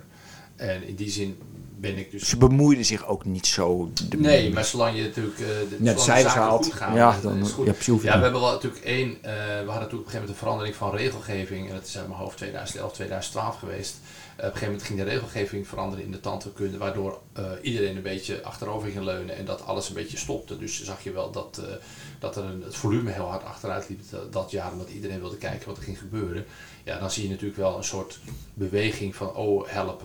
En 0.56 0.87
in 0.87 0.94
die 0.94 1.10
zin 1.10 1.38
ben 1.76 1.98
ik 1.98 2.10
dus 2.10 2.28
Ze 2.28 2.37
bemoeiden 2.37 2.84
zich 2.84 3.06
ook 3.06 3.24
niet 3.24 3.46
zo. 3.46 3.90
De, 4.08 4.16
Nee, 4.16 4.52
maar 4.52 4.64
zolang 4.64 4.96
je 4.96 5.02
natuurlijk 5.02 5.38
uh, 5.38 5.46
de, 5.46 5.76
net 5.78 6.00
cijfers 6.00 6.34
haalt. 6.34 6.72
gaan, 6.72 6.94
Ja, 6.94 7.18
dan, 7.22 7.38
is 7.38 7.50
goed. 7.50 7.66
ja, 7.66 7.72
Ja, 7.87 8.16
we 8.16 8.22
hebben 8.22 8.40
wel 8.40 8.52
natuurlijk 8.52 8.84
één, 8.84 9.18
we 9.22 9.28
hadden 9.28 9.64
natuurlijk 9.64 9.82
op 9.82 9.92
een 9.92 9.96
gegeven 9.96 10.12
moment 10.12 10.28
een 10.28 10.34
verandering 10.34 10.76
van 10.76 10.94
regelgeving. 10.94 11.68
En 11.68 11.74
dat 11.74 11.87
is 11.87 11.98
uit 11.98 12.08
mijn 12.08 12.20
hoofd 12.20 12.37
2011, 12.37 12.92
2012 12.92 13.58
geweest. 13.58 13.96
Eh, 14.37 14.47
op 14.47 14.53
een 14.53 14.59
gegeven 14.59 14.66
moment 14.66 14.87
ging 14.87 14.99
de 14.99 15.05
regelgeving 15.05 15.68
veranderen 15.68 16.05
in 16.05 16.12
de 16.12 16.20
tandheelkunde, 16.20 16.79
waardoor 16.79 17.20
eh, 17.33 17.51
iedereen 17.62 17.97
een 17.97 18.03
beetje 18.03 18.42
achterover 18.42 18.90
ging 18.90 19.05
leunen 19.05 19.37
en 19.37 19.44
dat 19.44 19.66
alles 19.66 19.88
een 19.88 19.94
beetje 19.94 20.16
stopte. 20.16 20.59
Dus 20.59 20.85
zag 20.85 21.05
je 21.05 21.12
wel 21.12 21.31
dat, 21.31 21.59
eh, 21.59 21.75
dat 22.18 22.37
er 22.37 22.44
een, 22.44 22.62
het 22.62 22.77
volume 22.77 23.11
heel 23.11 23.29
hard 23.29 23.44
achteruit 23.44 23.88
liep 23.88 24.01
dat, 24.31 24.51
jaar, 24.51 24.73
omdat 24.73 24.88
iedereen 24.88 25.20
wilde 25.20 25.37
kijken 25.37 25.68
wat 25.68 25.77
er 25.77 25.83
ging 25.83 25.99
gebeuren. 25.99 26.44
Ja, 26.85 26.99
dan 26.99 27.11
zie 27.11 27.23
je 27.23 27.29
natuurlijk 27.29 27.59
wel 27.59 27.77
een 27.77 27.85
soort 27.85 28.20
beweging 28.55 29.16
van, 29.16 29.35
oh 29.35 29.68
help, 29.68 30.03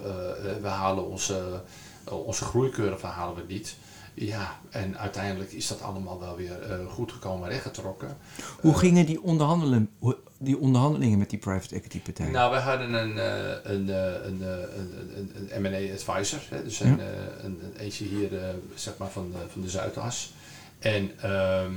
we 0.62 0.68
halen 0.68 1.06
onze, 1.06 1.62
onze 2.04 2.44
groeicurve 2.44 3.06
halen 3.06 3.36
we 3.36 3.54
niet. 3.54 3.76
Ja, 4.22 4.60
en 4.70 4.98
uiteindelijk 4.98 5.52
is 5.52 5.68
dat 5.68 5.82
allemaal 5.82 6.20
wel 6.20 6.36
weer 6.36 6.62
eh, 6.62 6.88
goed 6.88 7.12
gekomen 7.12 7.48
en 7.48 7.54
rechtgetrokken. 7.54 8.18
Hoe 8.62 8.72
Eh, 8.74 8.78
gingen 8.78 9.06
die, 9.06 9.22
onderhandelen, 9.22 9.90
die 10.38 10.58
onderhandelingen 10.58 11.18
met 11.18 11.30
die 11.30 11.40
private 11.40 11.76
equity 11.76 12.02
partijen? 12.02 12.32
Nou, 12.32 12.52
we 12.54 12.60
hadden 12.60 12.94
een, 12.94 13.18
eh, 13.18 13.72
een, 13.72 13.88
een, 14.28 14.42
een, 14.42 15.32
een, 15.50 15.62
M&A 15.62 15.94
advisor, 15.94 16.40
hè, 16.50 16.64
dus 16.64 16.80
een, 16.80 17.00
een, 17.00 17.60
een 17.64 17.74
eentje 17.78 18.06
hier 18.06 18.30
zeg 18.76 18.98
maar 18.98 19.10
van, 19.10 19.32
de, 19.32 19.38
van 19.52 19.62
de 19.62 19.70
Zuidas. 19.70 20.34
En 20.80 21.12
ehm, 21.22 21.74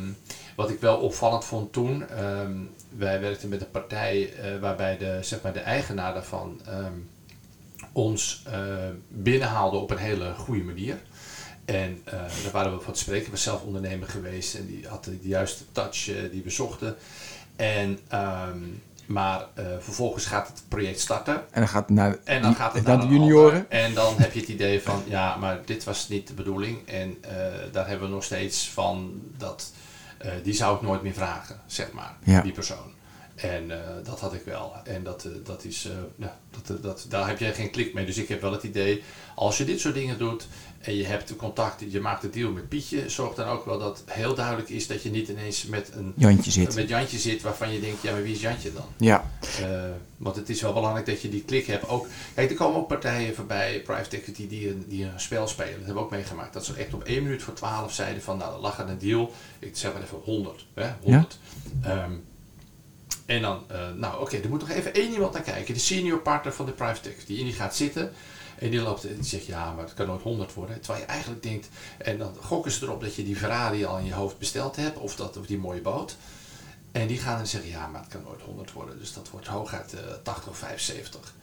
wat 0.56 0.70
ik 0.70 0.80
wel 0.80 0.96
opvallend 0.96 1.44
vond 1.44 1.72
toen, 1.72 2.08
ehm, 2.08 2.52
wij 2.96 3.20
werkten 3.20 3.48
met 3.48 3.60
een 3.60 3.70
partij 3.70 4.32
waarbij 4.60 4.98
de, 4.98 5.18
zeg 5.20 5.42
maar 5.42 5.52
de 5.52 5.60
eigenaar 5.60 6.14
daarvan 6.14 6.60
ehm, 6.66 6.92
ons 7.92 8.44
uh, 8.48 8.54
binnenhaalde 9.08 9.76
op 9.76 9.90
een 9.90 9.96
hele 9.96 10.34
goede 10.34 10.62
manier. 10.62 10.98
En 11.64 12.02
uh, 12.06 12.12
daar 12.12 12.52
waren 12.52 12.76
we 12.76 12.84
van 12.84 12.92
te 12.92 12.98
spreken. 12.98 13.24
Ik 13.24 13.30
was 13.30 13.42
zelf 13.42 13.62
ondernemer 13.62 14.08
geweest 14.08 14.54
en 14.54 14.66
die 14.66 14.88
had 14.88 15.04
de 15.04 15.18
juiste 15.20 15.64
touch 15.72 16.04
die 16.30 16.42
we 16.42 16.50
zochten. 16.50 16.96
En 17.56 17.98
um, 18.12 18.82
maar 19.06 19.46
uh, 19.58 19.64
vervolgens 19.78 20.26
gaat 20.26 20.48
het 20.48 20.62
project 20.68 21.00
starten. 21.00 21.34
En 21.34 21.60
dan 21.60 21.68
gaat 21.68 21.86
het 21.86 21.96
naar, 21.96 22.18
en 22.24 22.42
dan 22.42 22.54
gaat 22.54 22.74
het 22.74 22.84
naar, 22.84 22.96
naar 22.96 23.06
de 23.06 23.12
junioren. 23.12 23.70
En 23.70 23.94
dan 23.94 24.14
heb 24.16 24.32
je 24.32 24.40
het 24.40 24.48
idee 24.48 24.82
van, 24.82 25.02
ja, 25.06 25.36
maar 25.36 25.60
dit 25.64 25.84
was 25.84 26.08
niet 26.08 26.26
de 26.26 26.34
bedoeling. 26.34 26.88
En 26.88 27.08
uh, 27.24 27.28
daar 27.72 27.88
hebben 27.88 28.08
we 28.08 28.14
nog 28.14 28.24
steeds 28.24 28.68
van 28.68 29.22
dat, 29.36 29.72
uh, 30.24 30.32
die 30.42 30.54
zou 30.54 30.76
ik 30.76 30.82
nooit 30.82 31.02
meer 31.02 31.12
vragen, 31.12 31.60
zeg 31.66 31.92
maar, 31.92 32.16
ja. 32.24 32.40
die 32.40 32.52
persoon. 32.52 32.92
En 33.34 33.72
dat 34.04 34.20
had 34.20 34.34
ik 34.34 34.44
wel. 34.44 34.72
En 34.84 35.02
dat, 35.02 35.28
dat 35.44 35.64
is, 35.64 35.88
ja, 36.16 36.38
dat, 36.50 36.82
dat, 36.82 37.06
daar 37.08 37.28
heb 37.28 37.38
je 37.38 37.52
geen 37.52 37.70
klik 37.70 37.94
mee. 37.94 38.06
Dus 38.06 38.16
ik 38.16 38.28
heb 38.28 38.40
wel 38.40 38.52
het 38.52 38.62
idee, 38.62 39.02
als 39.34 39.58
je 39.58 39.64
dit 39.64 39.80
soort 39.80 39.94
dingen 39.94 40.18
doet 40.18 40.46
en 40.82 40.96
je 40.96 41.04
hebt 41.04 41.36
contact, 41.36 41.84
je 41.88 42.00
maakt 42.00 42.22
de 42.22 42.30
deal 42.30 42.50
met 42.50 42.68
Pietje, 42.68 43.08
zorg 43.08 43.34
dan 43.34 43.48
ook 43.48 43.64
wel 43.64 43.78
dat 43.78 44.02
heel 44.06 44.34
duidelijk 44.34 44.68
is 44.68 44.86
dat 44.86 45.02
je 45.02 45.10
niet 45.10 45.28
ineens 45.28 45.66
met 45.66 45.90
een 45.94 46.12
Jantje 46.16 46.50
zit, 46.50 46.74
met 46.74 46.88
Jantje 46.88 47.18
zit 47.18 47.42
waarvan 47.42 47.72
je 47.72 47.80
denkt, 47.80 48.02
ja, 48.02 48.12
maar 48.12 48.22
wie 48.22 48.34
is 48.34 48.40
Jantje 48.40 48.72
dan? 48.72 48.84
Ja. 48.96 49.30
Uh, 49.60 49.82
want 50.16 50.36
het 50.36 50.48
is 50.48 50.60
wel 50.60 50.72
belangrijk 50.72 51.06
dat 51.06 51.22
je 51.22 51.28
die 51.28 51.42
klik 51.42 51.66
hebt. 51.66 51.88
Ook, 51.88 52.06
kijk, 52.34 52.50
er 52.50 52.56
komen 52.56 52.80
ook 52.80 52.88
partijen 52.88 53.34
voorbij, 53.34 53.80
private 53.84 54.16
equity, 54.16 54.48
die 54.48 54.70
een, 54.70 54.84
die 54.88 55.04
een 55.04 55.20
spel 55.20 55.48
spelen. 55.48 55.72
Dat 55.72 55.84
hebben 55.84 55.94
we 55.94 56.00
ook 56.00 56.10
meegemaakt. 56.10 56.52
Dat 56.52 56.64
ze 56.64 56.74
echt 56.74 56.94
op 56.94 57.04
1 57.04 57.22
minuut 57.22 57.42
voor 57.42 57.54
12 57.54 57.92
zeiden 57.92 58.22
van, 58.22 58.38
nou, 58.38 58.60
lag 58.60 58.78
een 58.78 58.98
deal. 58.98 59.32
Ik 59.58 59.76
zeg 59.76 59.92
maar 59.92 60.02
even 60.02 60.18
100. 60.24 60.66
Hè, 60.74 60.90
100. 61.02 61.38
Ja? 61.82 62.04
Um, 62.04 62.24
en 63.26 63.42
dan, 63.42 63.64
uh, 63.70 63.76
nou 63.96 64.14
oké, 64.14 64.22
okay, 64.22 64.42
er 64.42 64.48
moet 64.48 64.60
nog 64.60 64.70
even 64.70 64.94
één 64.94 65.12
iemand 65.12 65.32
naar 65.32 65.42
kijken. 65.42 65.74
De 65.74 65.80
senior 65.80 66.18
partner 66.18 66.52
van 66.52 66.66
de 66.66 66.72
private 66.72 67.08
equity. 67.08 67.38
En 67.38 67.44
die 67.44 67.52
gaat 67.52 67.76
zitten. 67.76 68.12
En 68.62 68.70
die 68.70 68.80
loopt 68.80 69.04
en 69.04 69.14
die 69.14 69.24
zegt, 69.24 69.46
ja, 69.46 69.72
maar 69.72 69.84
het 69.84 69.94
kan 69.94 70.06
nooit 70.06 70.22
100 70.22 70.54
worden. 70.54 70.80
Terwijl 70.80 71.04
je 71.04 71.10
eigenlijk 71.10 71.42
denkt, 71.42 71.68
en 71.98 72.18
dan 72.18 72.36
gokken 72.40 72.72
ze 72.72 72.84
erop 72.84 73.00
dat 73.00 73.14
je 73.14 73.24
die 73.24 73.36
Ferrari 73.36 73.84
al 73.84 73.98
in 73.98 74.04
je 74.04 74.12
hoofd 74.12 74.38
besteld 74.38 74.76
hebt. 74.76 74.98
Of, 74.98 75.16
dat, 75.16 75.36
of 75.36 75.46
die 75.46 75.58
mooie 75.58 75.80
boot. 75.80 76.16
En 76.92 77.06
die 77.06 77.18
gaan 77.18 77.36
dan 77.36 77.46
zeggen, 77.46 77.70
ja, 77.70 77.86
maar 77.86 78.00
het 78.00 78.10
kan 78.10 78.22
nooit 78.22 78.40
100 78.40 78.72
worden. 78.72 78.98
Dus 78.98 79.12
dat 79.12 79.30
wordt 79.30 79.46
hooguit 79.46 79.94
uh, 79.94 80.00
80 80.22 80.48
of 80.48 80.56
75. 80.56 81.34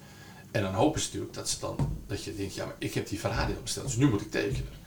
En 0.51 0.61
dan 0.61 0.73
hopen 0.73 0.99
ze 1.01 1.05
natuurlijk 1.05 1.33
dat, 1.33 1.49
ze 1.49 1.59
dan, 1.59 1.97
dat 2.07 2.23
je 2.23 2.35
denkt, 2.35 2.55
ja, 2.55 2.65
maar 2.65 2.75
ik 2.77 2.93
heb 2.93 3.07
die 3.07 3.19
Ferrari 3.19 3.53
al 3.55 3.61
besteld. 3.61 3.85
Dus 3.85 3.95
nu 3.95 4.09
moet 4.09 4.21
ik 4.21 4.31
tekenen. 4.31 4.77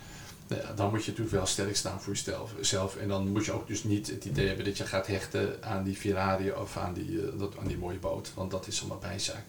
Nou 0.47 0.75
dan 0.75 0.91
moet 0.91 1.05
je 1.05 1.11
natuurlijk 1.11 1.37
wel 1.37 1.47
sterk 1.47 1.77
staan 1.77 2.01
voor 2.01 2.17
jezelf. 2.57 2.97
En 2.97 3.09
dan 3.09 3.29
moet 3.29 3.45
je 3.45 3.53
ook 3.53 3.67
dus 3.67 3.85
niet 3.85 4.07
het 4.07 4.25
idee 4.25 4.47
hebben 4.47 4.65
dat 4.65 4.77
je 4.77 4.87
gaat 4.87 5.07
hechten 5.07 5.63
aan 5.63 5.85
die 5.85 5.97
Ferrari 5.97 6.53
of 6.53 6.77
aan 6.77 6.93
die, 6.93 7.11
uh, 7.11 7.39
dat, 7.39 7.57
aan 7.59 7.67
die 7.67 7.79
mooie 7.79 7.99
boot. 7.99 8.33
Want 8.35 8.51
dat 8.51 8.67
is 8.67 8.81
allemaal 8.81 8.99
bijzaak. 8.99 9.45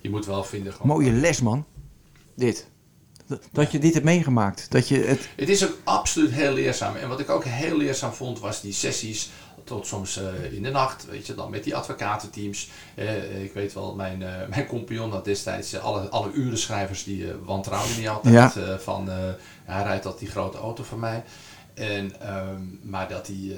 Je 0.00 0.10
moet 0.10 0.26
wel 0.26 0.44
vinden... 0.44 0.72
Gewoon, 0.72 0.88
Mooie 0.88 1.12
les, 1.12 1.40
man. 1.40 1.64
Dit. 2.34 2.66
Dat 3.52 3.72
je 3.72 3.78
dit 3.78 3.92
hebt 3.92 4.04
meegemaakt. 4.04 4.70
Dat 4.70 4.88
je 4.88 4.98
het... 4.98 5.28
het 5.36 5.48
is 5.48 5.64
ook 5.66 5.76
absoluut 5.84 6.30
heel 6.30 6.52
leerzaam. 6.52 6.96
En 6.96 7.08
wat 7.08 7.20
ik 7.20 7.30
ook 7.30 7.44
heel 7.44 7.76
leerzaam 7.76 8.12
vond, 8.12 8.40
was 8.40 8.60
die 8.60 8.72
sessies 8.72 9.30
tot 9.64 9.86
soms 9.86 10.18
uh, 10.18 10.52
in 10.52 10.62
de 10.62 10.70
nacht, 10.70 11.06
weet 11.06 11.26
je, 11.26 11.34
dan 11.34 11.50
met 11.50 11.64
die 11.64 11.76
advocatenteams. 11.76 12.70
Uh, 12.96 13.44
ik 13.44 13.52
weet 13.52 13.72
wel, 13.72 13.94
mijn, 13.94 14.20
uh, 14.20 14.28
mijn 14.54 14.66
compagnon 14.66 15.10
had 15.10 15.24
destijds 15.24 15.78
alle, 15.78 16.08
alle 16.08 16.32
urenschrijvers 16.32 17.04
die 17.04 17.32
wantrouwden 17.44 17.96
niet 17.98 18.08
altijd. 18.08 18.54
Ja. 18.54 18.78
van, 18.78 19.08
hij 19.64 19.82
rijdt 19.82 20.04
dat 20.04 20.18
die 20.18 20.28
grote 20.28 20.58
auto 20.58 20.84
van 20.84 20.98
mij. 20.98 21.24
En, 21.74 22.36
um, 22.36 22.80
maar 22.82 23.08
dat, 23.08 23.26
die, 23.26 23.56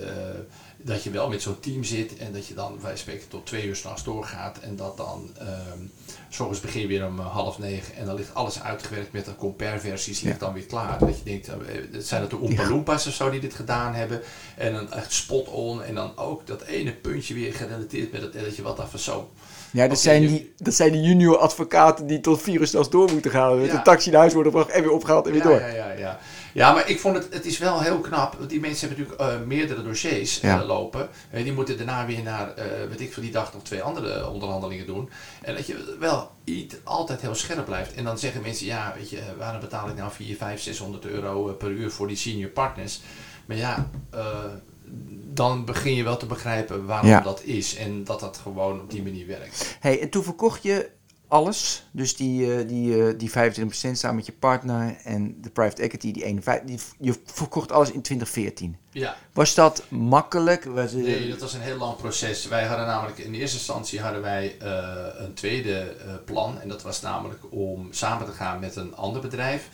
dat 0.87 1.03
je 1.03 1.11
wel 1.11 1.29
met 1.29 1.43
zo'n 1.43 1.61
team 1.61 1.85
zit 1.85 2.17
en 2.17 2.33
dat 2.33 2.47
je 2.47 2.55
dan, 2.55 2.79
wij 2.83 2.97
spreken, 2.97 3.29
tot 3.29 3.47
twee 3.47 3.67
uur 3.67 3.77
s'nachts 3.77 4.05
doorgaat. 4.05 4.59
En 4.59 4.77
dat 4.77 4.97
dan, 4.97 5.31
um, 5.41 5.91
s 6.29 6.41
ochtends 6.41 6.61
begin 6.61 6.81
je 6.81 6.87
weer 6.87 7.07
om 7.07 7.19
half 7.19 7.59
negen 7.59 7.97
en 7.97 8.07
dan 8.07 8.15
ligt 8.15 8.35
alles 8.35 8.63
uitgewerkt 8.63 9.13
met 9.13 9.25
de 9.25 9.37
compare-versies, 9.37 10.21
ligt 10.21 10.41
ja. 10.41 10.47
dan 10.47 10.55
weer 10.55 10.67
klaar. 10.67 10.99
Dat 10.99 11.19
je 11.19 11.25
denkt, 11.25 11.51
zijn 11.99 12.21
het 12.21 12.31
de 12.31 12.41
Oompa 12.41 12.69
Loompas 12.69 13.07
of 13.07 13.15
zo 13.15 13.31
die 13.31 13.41
dit 13.41 13.55
gedaan 13.55 13.95
hebben? 13.95 14.21
En 14.57 14.73
dan 14.73 14.93
echt 14.93 15.13
spot-on 15.13 15.83
en 15.83 15.95
dan 15.95 16.17
ook 16.17 16.47
dat 16.47 16.63
ene 16.63 16.93
puntje 16.93 17.35
weer 17.35 17.55
gerelateerd 17.55 18.13
met 18.13 18.23
het 18.23 18.33
dat 18.33 18.57
je 18.57 18.63
wat 18.63 18.81
af 18.81 18.93
zo. 18.97 19.31
Ja, 19.71 19.89
dat, 19.89 19.99
okay, 19.99 20.03
zijn 20.03 20.27
die, 20.27 20.53
dat 20.57 20.75
zijn 20.75 20.93
die 20.93 21.03
junior 21.03 21.37
advocaten 21.37 22.07
die 22.07 22.21
tot 22.21 22.43
vier 22.43 22.61
uur 22.61 22.67
s'nachts 22.67 22.91
door 22.91 23.13
moeten 23.13 23.31
gaan. 23.31 23.59
Met 23.61 23.67
ja. 23.67 23.77
een 23.77 23.83
taxi 23.83 24.11
naar 24.11 24.21
huis 24.21 24.33
worden 24.33 24.53
gebracht 24.53 24.75
en 24.75 24.83
weer 24.83 24.93
opgehaald 24.93 25.27
en 25.27 25.33
weer 25.33 25.43
ja, 25.43 25.49
door. 25.49 25.61
Ja, 25.61 25.67
ja, 25.67 25.91
ja. 25.93 26.19
Ja, 26.57 26.73
maar 26.73 26.89
ik 26.89 27.01
vond 27.01 27.17
het, 27.17 27.27
het 27.31 27.47
is 27.47 27.59
wel 27.59 27.81
heel 27.81 28.01
knap. 28.01 28.35
Want 28.39 28.51
die 28.51 28.61
mensen 28.61 28.89
hebben 28.89 29.07
natuurlijk 29.07 29.41
uh, 29.41 29.47
meerdere 29.47 29.83
dossiers 29.83 30.41
ja. 30.41 30.61
uh, 30.61 30.67
lopen. 30.67 31.09
En 31.31 31.43
die 31.43 31.53
moeten 31.53 31.77
daarna 31.77 32.07
weer 32.07 32.23
naar, 32.23 32.49
uh, 32.59 32.65
weet 32.89 33.01
ik 33.01 33.13
voor 33.13 33.23
die 33.23 33.33
dag 33.33 33.53
nog 33.53 33.63
twee 33.63 33.83
andere 33.83 34.31
onderhandelingen 34.31 34.87
doen. 34.87 35.11
En 35.43 35.55
dat 35.55 35.67
je 35.67 35.97
wel 35.99 36.31
iets, 36.45 36.75
altijd 36.85 37.21
heel 37.21 37.35
scherp 37.35 37.65
blijft. 37.65 37.95
En 37.95 38.05
dan 38.05 38.19
zeggen 38.19 38.43
mensen, 38.43 38.67
ja, 38.67 38.93
weet 38.97 39.11
je, 39.11 39.19
waarom 39.39 39.61
betaal 39.61 39.89
ik 39.89 39.97
nou 39.97 40.11
4, 40.11 40.37
5, 40.37 40.61
600 40.61 41.05
euro 41.05 41.53
per 41.53 41.71
uur 41.71 41.91
voor 41.91 42.09
die 42.09 42.17
senior 42.17 42.51
partners? 42.51 43.01
Maar 43.47 43.57
ja, 43.57 43.91
dan 45.33 45.65
begin 45.65 45.95
je 45.95 46.03
wel 46.03 46.17
te 46.17 46.27
begrijpen 46.27 46.87
waarom 46.87 47.09
Ja. 47.09 47.21
dat 47.21 47.43
is. 47.43 47.77
En 47.77 48.05
dat 48.05 48.21
dat 48.21 48.37
gewoon 48.43 48.81
op 48.81 48.91
die 48.91 49.03
manier 49.03 49.27
werkt. 49.27 49.77
Hey, 49.81 50.01
en 50.01 50.11
toen 50.11 50.23
verkocht 50.23 50.63
je 50.63 50.91
alles. 51.29 51.87
Dus 51.91 52.17
die, 52.17 52.55
eh, 52.59 52.69
die, 52.69 53.07
eh, 53.09 53.19
die 53.19 53.31
25% 53.31 53.99
samen 53.99 54.17
met 54.17 54.27
je 54.27 54.33
partner 54.33 54.97
en 55.05 55.41
de 55.43 55.51
private 55.51 55.83
equity, 55.83 56.13
die 56.13 56.25
51. 56.25 56.67
Die, 56.67 56.79
je 57.13 57.19
verkocht 57.25 57.73
alles 57.73 57.91
in 57.91 58.03
2014. 58.03 58.77
Ja. 58.91 59.17
Was 59.33 59.55
dat 59.55 59.85
makkelijk? 59.89 60.65
Was 60.65 60.93
het- 60.93 61.03
Nee, 61.03 61.29
dat 61.29 61.41
was 61.41 61.55
een 61.55 61.61
heel 61.61 61.77
lang 61.79 61.97
proces. 61.97 62.47
Wij 62.47 62.65
hadden 62.67 62.87
namelijk 62.87 63.19
in 63.19 63.35
eerste 63.35 63.57
instantie 63.57 64.01
hadden 64.01 64.23
wij 64.23 64.57
eh, 64.59 64.87
een 65.19 65.35
tweede 65.35 65.79
eh, 65.81 66.15
plan. 66.25 66.61
En 66.61 66.69
dat 66.69 66.83
was 66.83 67.01
namelijk 67.01 67.41
om 67.51 67.89
samen 67.91 68.27
te 68.27 68.33
gaan 68.33 68.61
met 68.61 68.77
een 68.77 68.97
ander 68.97 69.21
bedrijf. 69.23 69.69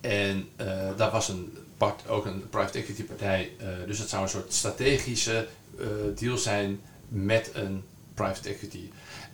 En 0.00 0.48
eh, 0.56 0.66
daar 0.96 1.10
was 1.10 1.28
een 1.28 1.56
part, 1.76 2.08
ook 2.08 2.26
een 2.26 2.48
private 2.48 2.78
equity 2.78 3.04
partij. 3.04 3.50
eh, 3.58 3.66
dus 3.86 3.98
het 3.98 4.08
zou 4.08 4.22
een 4.22 4.28
soort 4.28 4.52
strategische 4.52 5.46
eh, 5.78 5.86
deal 6.18 6.36
zijn 6.36 6.80
met 7.08 7.50
een 7.54 7.82
private 8.14 8.48
equity. 8.48 8.90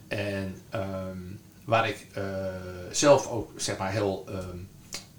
En 0.09 0.57
ehm, 0.71 1.19
waar 1.65 1.89
ik 1.89 2.07
eh, 2.13 2.25
zelf 2.91 3.29
ook 3.29 3.51
zeg 3.57 3.79
maar 3.79 3.93
heel 3.93 4.25
ehm, 4.29 4.59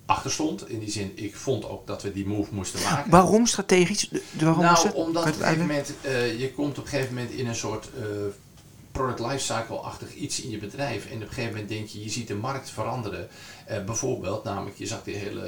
achter 0.05 0.31
stond. 0.31 0.69
In 0.69 0.79
die 0.79 0.91
zin, 0.91 1.11
ik 1.15 1.35
vond 1.35 1.69
ook 1.69 1.87
dat 1.87 2.01
we 2.01 2.13
die 2.13 2.27
move 2.27 2.53
moesten 2.53 2.81
maken. 2.81 3.11
Waarom 3.11 3.45
strategisch? 3.45 4.11
Waarom 4.31 4.63
Nou, 4.63 4.91
omdat 4.93 5.23
op 5.23 5.27
een 5.27 5.33
gegeven 5.33 5.59
moment, 5.59 5.93
eh, 6.01 6.39
je 6.39 6.53
komt 6.53 6.77
op 6.77 6.83
een 6.83 6.89
gegeven 6.89 7.13
moment 7.13 7.33
in 7.33 7.47
een 7.47 7.55
soort 7.55 7.89
eh, 7.99 8.05
product 8.91 9.19
lifecycle-achtig 9.19 10.13
iets 10.13 10.41
in 10.41 10.49
je 10.49 10.57
bedrijf. 10.57 11.05
En 11.05 11.15
op 11.15 11.21
een 11.21 11.27
gegeven 11.27 11.51
moment 11.51 11.69
denk 11.69 11.87
je, 11.87 12.03
je 12.03 12.09
ziet 12.09 12.27
de 12.27 12.35
markt 12.35 12.69
veranderen. 12.69 13.27
Bijvoorbeeld, 13.85 14.43
namelijk, 14.43 14.77
je 14.77 14.85
zag 14.85 15.03
de 15.03 15.11
hele 15.11 15.41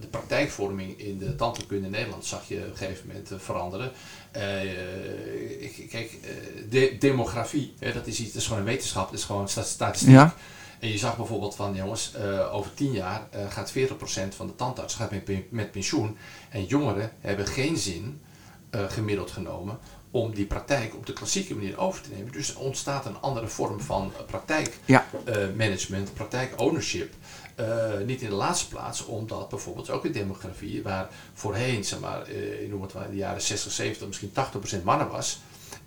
de 0.00 0.06
praktijkvorming 0.06 0.98
in 0.98 1.18
de 1.18 1.36
tandheelkunde 1.36 1.84
in 1.84 1.90
Nederland 1.92 2.24
zag 2.24 2.48
je 2.48 2.56
op 2.56 2.70
een 2.70 2.76
gegeven 2.76 3.06
moment 3.06 3.30
veranderen. 3.36 3.92
Eh, 4.32 5.62
ik, 5.62 5.86
kijk, 5.90 6.10
eh, 6.22 6.30
de, 6.70 6.96
demografie, 6.98 7.74
hè, 7.78 7.92
dat 7.92 8.06
is 8.06 8.20
iets, 8.20 8.32
dat 8.32 8.40
is 8.40 8.46
gewoon 8.46 8.62
een 8.62 8.68
wetenschap, 8.68 9.10
dat 9.10 9.18
is 9.18 9.24
gewoon 9.24 9.48
sta- 9.48 9.62
statistiek. 9.62 10.10
Ja. 10.10 10.34
En 10.78 10.88
je 10.88 10.98
zag 10.98 11.16
bijvoorbeeld 11.16 11.54
van, 11.54 11.74
jongens, 11.74 12.12
eh, 12.14 12.54
over 12.54 12.74
10 12.74 12.92
jaar 12.92 13.26
eh, 13.30 13.50
gaat 13.50 13.70
40% 13.72 14.34
van 14.34 14.46
de 14.46 14.54
tandarts 14.56 14.94
gaat 14.94 15.10
met, 15.10 15.50
met 15.52 15.70
pensioen. 15.70 16.16
En 16.50 16.64
jongeren 16.64 17.12
hebben 17.20 17.46
geen 17.46 17.76
zin, 17.76 18.20
eh, 18.70 18.84
gemiddeld 18.88 19.30
genomen, 19.30 19.78
om 20.10 20.34
die 20.34 20.46
praktijk 20.46 20.94
op 20.94 21.06
de 21.06 21.12
klassieke 21.12 21.54
manier 21.54 21.78
over 21.78 22.02
te 22.02 22.08
nemen. 22.14 22.32
Dus 22.32 22.50
er 22.50 22.58
ontstaat 22.58 23.06
een 23.06 23.20
andere 23.20 23.46
vorm 23.48 23.80
van 23.80 24.12
Ja. 24.16 25.06
praktijkmanagement, 25.24 26.14
praktijk-ownership. 26.14 27.14
Eh, 27.60 28.06
niet 28.06 28.22
in 28.22 28.28
de 28.28 28.34
laatste 28.34 28.68
plaats, 28.68 29.04
omdat 29.04 29.48
bijvoorbeeld 29.48 29.90
ook 29.90 30.04
in 30.04 30.12
demografie, 30.12 30.82
waar 30.82 31.08
voorheen, 31.34 31.84
zeg 31.84 32.00
maar, 32.00 32.30
ik 32.30 32.68
noem 32.70 32.82
het 32.82 32.94
maar 32.94 33.04
in 33.04 33.10
de 33.10 33.16
jaren 33.16 33.42
60, 33.42 33.72
70, 33.72 34.06
misschien 34.06 34.32
80% 34.32 34.84
mannen 34.84 35.08
was, 35.08 35.40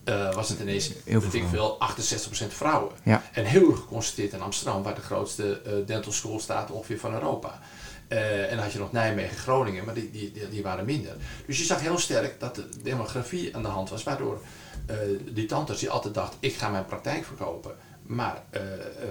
eh, 0.03 0.33
was 0.33 0.49
het 0.49 0.59
ineens, 0.59 0.91
Heel 1.03 1.21
veel 1.21 1.41
ik 1.41 1.47
veel, 1.47 1.77
68% 1.79 2.53
vrouwen. 2.53 2.91
Ja. 3.03 3.23
En 3.33 3.45
heel 3.45 3.69
erg 3.69 3.79
geconstateerd 3.79 4.33
in 4.33 4.41
Amsterdam, 4.41 4.83
waar 4.83 4.95
de 4.95 5.01
grootste 5.01 5.61
dental 5.85 6.11
school 6.11 6.39
staat 6.39 6.71
ongeveer 6.71 6.99
van 6.99 7.13
Europa. 7.13 7.59
En 8.07 8.49
dan 8.49 8.59
had 8.59 8.71
je 8.71 8.79
nog 8.79 8.91
Nijmegen, 8.91 9.37
Groningen, 9.37 9.85
maar 9.85 9.93
die, 9.93 10.11
die, 10.11 10.49
die, 10.49 10.63
waren 10.63 10.85
minder. 10.85 11.15
Dus 11.45 11.57
je 11.57 11.63
zag 11.63 11.81
heel 11.81 11.97
sterk 11.97 12.39
dat 12.39 12.55
de 12.55 12.67
demografie 12.83 13.55
aan 13.55 13.61
de 13.61 13.67
hand 13.67 13.89
was, 13.89 14.03
waardoor 14.03 14.41
die 15.31 15.45
tantes 15.45 15.79
die 15.79 15.89
altijd 15.89 16.13
dacht, 16.13 16.35
ik 16.39 16.55
ga 16.55 16.69
mijn 16.69 16.85
praktijk 16.85 17.25
verkopen. 17.25 17.75
Maar 18.03 18.43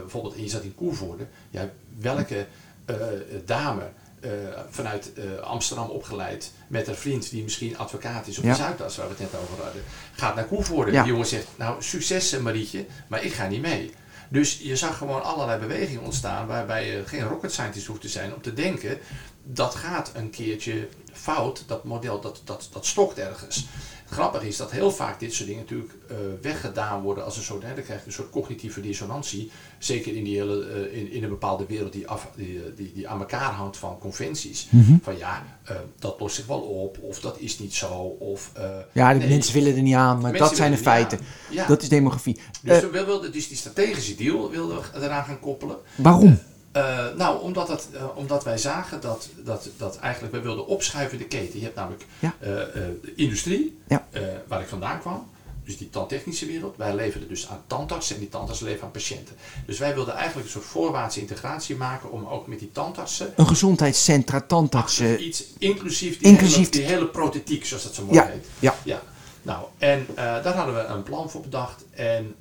bijvoorbeeld, 0.00 0.34
en 0.34 0.42
je 0.42 0.48
zat 0.48 0.62
in 0.62 0.74
Koevoorde, 0.74 1.26
ja, 1.50 1.70
welke 1.98 2.46
eh, 2.84 2.96
dame 3.44 3.90
eh, 4.20 4.30
vanuit 4.70 5.12
eh, 5.14 5.38
Amsterdam 5.38 5.88
opgeleid 5.88 6.52
met 6.66 6.88
een 6.88 6.94
vriend 6.94 7.30
die 7.30 7.42
misschien 7.42 7.78
advocaat 7.78 8.26
is 8.26 8.38
op 8.38 8.44
Ja. 8.44 8.50
de 8.50 8.56
Zuidas, 8.56 8.96
waar 8.96 9.06
we 9.06 9.14
het 9.18 9.32
net 9.32 9.40
over 9.40 9.64
hadden, 9.64 9.82
gaat 10.12 10.34
naar 10.34 10.44
Koevoorde. 10.44 10.92
Ja. 10.92 11.02
Die 11.02 11.12
jongen 11.12 11.26
zegt, 11.26 11.46
nou 11.56 11.82
succes 11.82 12.38
Marietje, 12.38 12.86
maar 13.06 13.24
ik 13.24 13.32
ga 13.32 13.46
niet 13.46 13.62
mee. 13.62 13.94
Dus 14.28 14.58
je 14.58 14.76
zag 14.76 14.98
gewoon 14.98 15.22
allerlei 15.22 15.60
bewegingen 15.60 16.02
ontstaan 16.02 16.46
waarbij 16.46 16.86
je 16.86 17.02
geen 17.06 17.22
rocket 17.22 17.52
scientist 17.52 17.86
hoeft 17.86 18.00
te 18.00 18.08
zijn 18.08 18.34
om 18.34 18.42
te 18.42 18.54
denken 18.54 18.98
dat 19.44 19.74
gaat 19.74 20.10
een 20.14 20.30
keertje 20.30 20.88
fout. 21.12 21.64
Dat 21.66 21.84
model, 21.84 22.20
dat, 22.20 22.40
dat, 22.44 22.68
dat 22.72 22.86
stokt 22.86 23.18
ergens. 23.18 23.66
Grappig 24.12 24.42
is 24.42 24.56
dat 24.56 24.70
heel 24.70 24.90
vaak 24.90 25.20
dit 25.20 25.34
soort 25.34 25.48
dingen 25.48 25.62
natuurlijk 25.62 25.92
uh, 26.10 26.16
weggedaan 26.42 27.02
worden 27.02 27.24
als 27.24 27.36
een 27.36 27.42
soort, 27.42 27.62
hè, 27.62 27.74
dan 27.74 27.84
krijg 27.84 28.00
je 28.00 28.06
een 28.06 28.12
soort 28.12 28.30
cognitieve 28.30 28.80
dissonantie. 28.80 29.50
Zeker 29.78 30.16
in, 30.16 30.24
die 30.24 30.36
hele, 30.36 30.88
uh, 30.90 30.98
in, 30.98 31.12
in 31.12 31.22
een 31.22 31.28
bepaalde 31.28 31.66
wereld 31.68 31.92
die, 31.92 32.08
af, 32.08 32.28
die, 32.36 32.74
die, 32.76 32.92
die 32.94 33.08
aan 33.08 33.18
elkaar 33.18 33.52
hangt 33.52 33.76
van 33.76 33.98
conventies. 33.98 34.66
Mm 34.70 34.84
-hmm. 34.84 35.00
Van 35.02 35.18
ja, 35.18 35.44
uh, 35.70 35.76
dat 35.98 36.20
lost 36.20 36.34
zich 36.34 36.46
wel 36.46 36.60
op, 36.60 36.98
of 36.98 37.20
dat 37.20 37.38
is 37.38 37.58
niet 37.58 37.74
zo. 37.74 37.88
Of, 38.18 38.52
ja, 38.92 39.12
de 39.12 39.18
nee, 39.18 39.28
mensen 39.28 39.54
willen 39.54 39.76
er 39.76 39.82
niet 39.82 39.94
aan, 39.94 40.20
maar 40.20 40.32
dat 40.32 40.56
zijn 40.56 40.70
de 40.70 40.78
feiten. 40.78 41.18
Ja. 41.50 41.66
Dat 41.66 41.82
is 41.82 41.88
demografie. 41.88 42.40
Dus, 42.62 42.80
we 42.80 43.04
wilden, 43.04 43.32
dus 43.32 43.48
die 43.48 43.56
strategische 43.56 44.14
deal 44.14 44.50
wilden 44.50 44.76
we 44.76 45.00
eraan 45.00 45.24
gaan 45.24 45.40
koppelen. 45.40 45.76
Waarom? 45.94 46.38
Uh, 46.76 47.06
nou, 47.16 47.42
omdat, 47.42 47.88
uh, 47.94 48.04
omdat 48.14 48.44
wij 48.44 48.58
zagen 48.58 49.00
dat, 49.00 49.28
dat, 49.44 49.68
dat 49.76 49.98
eigenlijk, 49.98 50.32
wij 50.32 50.42
wilden 50.42 50.66
opschuiven 50.66 51.18
de 51.18 51.24
keten. 51.24 51.58
Je 51.58 51.64
hebt 51.64 51.76
namelijk 51.76 52.06
ja. 52.18 52.34
uh, 52.40 52.46
de 52.46 53.12
industrie, 53.16 53.78
ja. 53.88 54.06
waar 54.46 54.60
ik 54.60 54.68
vandaan 54.68 55.00
kwam, 55.00 55.30
dus 55.64 55.78
die 55.78 55.90
tandtechnische 55.90 56.46
wereld. 56.46 56.76
Wij 56.76 56.94
leverden 56.94 57.28
dus 57.28 57.48
aan 57.48 57.62
tandartsen 57.66 58.14
en 58.14 58.20
die 58.20 58.30
tandartsen 58.30 58.66
leveren 58.66 58.86
aan 58.86 58.92
patiënten. 58.92 59.36
Dus 59.66 59.78
wij 59.78 59.94
wilden 59.94 60.14
eigenlijk 60.14 60.46
een 60.46 60.52
soort 60.52 60.64
voorwaartse 60.64 61.20
integratie 61.20 61.76
maken 61.76 62.10
om 62.10 62.26
ook 62.26 62.46
met 62.46 62.58
die 62.58 62.72
tandartsen... 62.72 63.32
Een 63.36 63.46
gezondheidscentra, 63.46 64.40
tandartsen... 64.40 65.26
Iets 65.26 65.44
inclusief 65.58 66.18
die, 66.18 66.28
inclusief 66.28 66.70
hele, 66.70 66.70
die 66.70 66.94
hele 66.94 67.06
prothetiek, 67.06 67.64
zoals 67.64 67.82
dat 67.82 67.94
zo 67.94 68.04
mooi 68.04 68.16
ja. 68.16 68.26
heet. 68.26 68.46
Ja. 68.58 68.74
ja. 68.84 69.02
Nou, 69.42 69.64
en 69.78 70.06
daar 70.14 70.54
hadden 70.54 70.74
we 70.74 70.80
een 70.80 71.02
plan 71.02 71.30
voor 71.30 71.40
bedacht. 71.40 71.84
En 71.90 72.34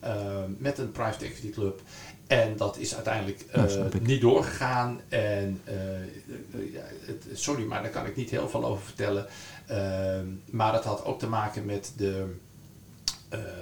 met 0.58 0.78
een 0.78 0.92
private 0.92 1.26
equity 1.26 1.50
club... 1.50 1.82
En 2.32 2.58
dat 2.58 2.78
is 2.78 2.96
uiteindelijk 2.96 3.46
uh, 3.56 3.76
ja, 3.76 3.88
niet 4.02 4.22
doorgegaan. 4.22 5.02
En 5.10 5.62
uh, 5.68 5.74
uh, 6.62 6.74
ja, 6.74 6.82
het, 7.06 7.26
sorry, 7.34 7.64
maar 7.64 7.82
daar 7.82 7.92
kan 7.92 8.06
ik 8.06 8.16
niet 8.16 8.30
heel 8.30 8.50
veel 8.50 8.66
over 8.66 8.84
vertellen. 8.84 9.26
Ehm, 9.68 10.26
maar 10.50 10.72
dat 10.72 10.84
had 10.84 11.06
ook 11.06 11.20
te 11.20 11.28
maken 11.28 11.66
met 11.66 11.94
de. 11.98 12.26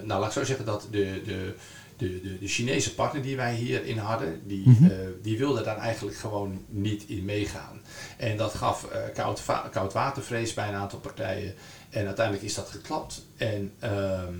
nou, 0.04 0.20
laat 0.20 0.26
ik 0.26 0.32
zo 0.32 0.44
zeggen 0.44 0.66
dat 0.66 0.88
de, 0.92 1.22
de, 1.26 1.56
de, 1.98 2.22
de, 2.22 2.38
de 2.40 2.48
Chinese 2.48 2.96
partner 2.96 3.22
die 3.22 3.36
wij 3.36 3.56
hierin 3.56 3.98
hadden, 3.98 4.42
die, 4.48 4.68
mm 4.68 4.76
-hmm. 4.76 4.92
die 5.22 5.38
wilde 5.38 5.64
daar 5.64 5.78
eigenlijk 5.78 6.18
gewoon 6.18 6.66
niet 6.68 7.04
in 7.08 7.26
meegaan. 7.26 7.82
En 8.18 8.38
dat 8.38 8.54
gaf 8.54 8.88
koud, 9.14 9.42
koud 9.72 9.94
watervrees 9.94 10.54
bij 10.54 10.68
een 10.68 10.74
aantal 10.74 11.00
partijen. 11.00 11.54
En 11.90 12.06
uiteindelijk 12.06 12.46
is 12.46 12.56
dat 12.56 12.70
geklapt. 12.70 13.26
En 13.38 13.72
ehm, 13.80 14.34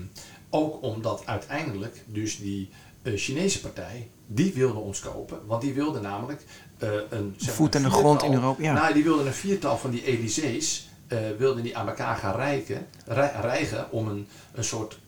ook 0.50 0.82
omdat 0.82 1.22
uiteindelijk 1.26 2.02
dus 2.06 2.38
die 2.38 2.70
Chinese 3.02 3.60
partij 3.60 4.08
die 4.32 4.52
wilde 4.52 4.78
ons 4.78 5.00
kopen. 5.00 5.46
Want 5.46 5.62
die 5.62 5.72
wilde 5.72 6.00
namelijk 6.00 6.44
uh, 6.82 6.88
een... 7.10 7.34
Zeg 7.36 7.54
Voet 7.54 7.76
aan 7.76 7.82
de 7.82 7.90
grond 7.90 8.22
in 8.22 8.32
Europa, 8.32 8.62
ja. 8.62 8.72
Nou, 8.72 8.94
die 8.94 9.04
wilde 9.04 9.24
een 9.24 9.32
viertal 9.32 9.78
van 9.78 9.90
die 9.90 10.04
Elysees... 10.04 10.88
Uh, 11.12 11.18
wilden 11.38 11.62
die 11.62 11.76
aan 11.76 11.88
elkaar 11.88 12.16
gaan 12.16 12.36
rijken, 12.36 12.86
rij, 13.06 13.32
rijgen 13.40 13.92
om 13.92 14.08
een, 14.08 14.26
een 14.52 14.64
soort 14.64 14.98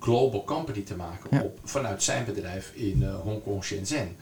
global 0.00 0.44
company 0.44 0.80
te 0.80 0.96
maken 0.96 1.28
ja. 1.30 1.42
op, 1.42 1.58
vanuit 1.64 2.02
zijn 2.02 2.24
bedrijf 2.24 2.72
in 2.74 3.02
uh, 3.02 3.14
Hongkong, 3.14 3.64
Shenzhen. 3.64 4.16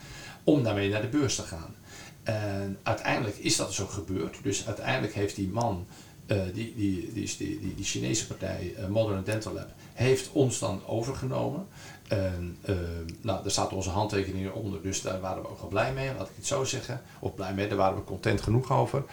Om 0.44 0.62
daarmee 0.62 0.88
naar 0.88 1.00
de 1.00 1.08
beurs 1.08 1.34
te 1.34 1.42
gaan. 1.42 1.74
En 2.22 2.78
uiteindelijk 2.82 3.36
is 3.36 3.56
dat 3.56 3.68
dus 3.68 3.80
ook 3.80 3.90
gebeurd. 3.90 4.36
Dus 4.42 4.66
uiteindelijk 4.66 5.14
heeft 5.14 5.36
die 5.36 5.48
man, 5.48 5.86
uh, 6.26 6.42
die, 6.54 6.74
die, 6.76 7.12
die, 7.12 7.36
die, 7.36 7.36
die, 7.36 7.74
die 7.74 7.84
Chinese 7.84 8.26
partij, 8.26 8.74
Modern 8.88 9.24
Dental 9.24 9.52
Lab, 9.52 9.68
heeft 9.94 10.30
ons 10.32 10.58
dan 10.58 10.86
overgenomen. 10.86 11.66
En 12.08 12.58
uh, 12.68 12.76
nou, 13.20 13.42
daar 13.42 13.50
staat 13.50 13.72
onze 13.72 13.90
handtekeningen 13.90 14.54
onder, 14.54 14.82
dus 14.82 15.02
daar 15.02 15.20
waren 15.20 15.42
we 15.42 15.48
ook 15.48 15.60
wel 15.60 15.68
blij 15.68 15.92
mee, 15.92 16.10
laat 16.18 16.28
ik 16.28 16.36
het 16.36 16.46
zo 16.46 16.64
zeggen. 16.64 17.02
Of 17.18 17.34
blij 17.34 17.54
mee, 17.54 17.68
daar 17.68 17.76
waren 17.76 17.96
we 17.96 18.04
content 18.04 18.40
genoeg 18.40 18.72
over. 18.72 19.04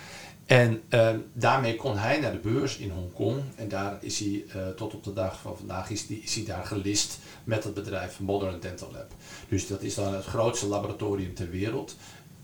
En 0.45 0.82
uh, 0.89 1.10
daarmee 1.34 1.75
kon 1.75 1.97
hij 1.97 2.19
naar 2.19 2.32
de 2.32 2.38
beurs 2.38 2.77
in 2.77 2.89
Hongkong. 2.89 3.41
En 3.56 3.67
daar 3.67 3.97
is 4.01 4.19
hij 4.19 4.43
uh, 4.56 4.67
tot 4.67 4.93
op 4.93 5.03
de 5.03 5.13
dag 5.13 5.39
van 5.39 5.58
vandaag 5.58 5.89
is, 5.89 6.06
hij 6.36 6.45
daar 6.45 6.65
gelist 6.65 7.19
met 7.43 7.63
het 7.63 7.73
bedrijf 7.73 8.19
Modern 8.19 8.60
Dental 8.60 8.91
Lab. 8.91 9.12
Dus 9.49 9.67
dat 9.67 9.82
is 9.82 9.95
dan 9.95 10.13
het 10.13 10.25
grootste 10.25 10.67
laboratorium 10.67 11.34
ter 11.34 11.49
wereld. 11.49 11.95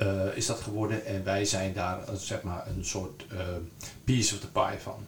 Uh, 0.01 0.37
is 0.37 0.45
dat 0.45 0.59
geworden 0.59 1.05
en 1.05 1.23
wij 1.23 1.45
zijn 1.45 1.73
daar 1.73 2.03
zeg 2.13 2.41
maar 2.41 2.67
een 2.67 2.85
soort 2.85 3.25
piece 4.03 4.33
of 4.33 4.39
the 4.39 4.47
pie 4.47 4.79
van. 4.79 5.05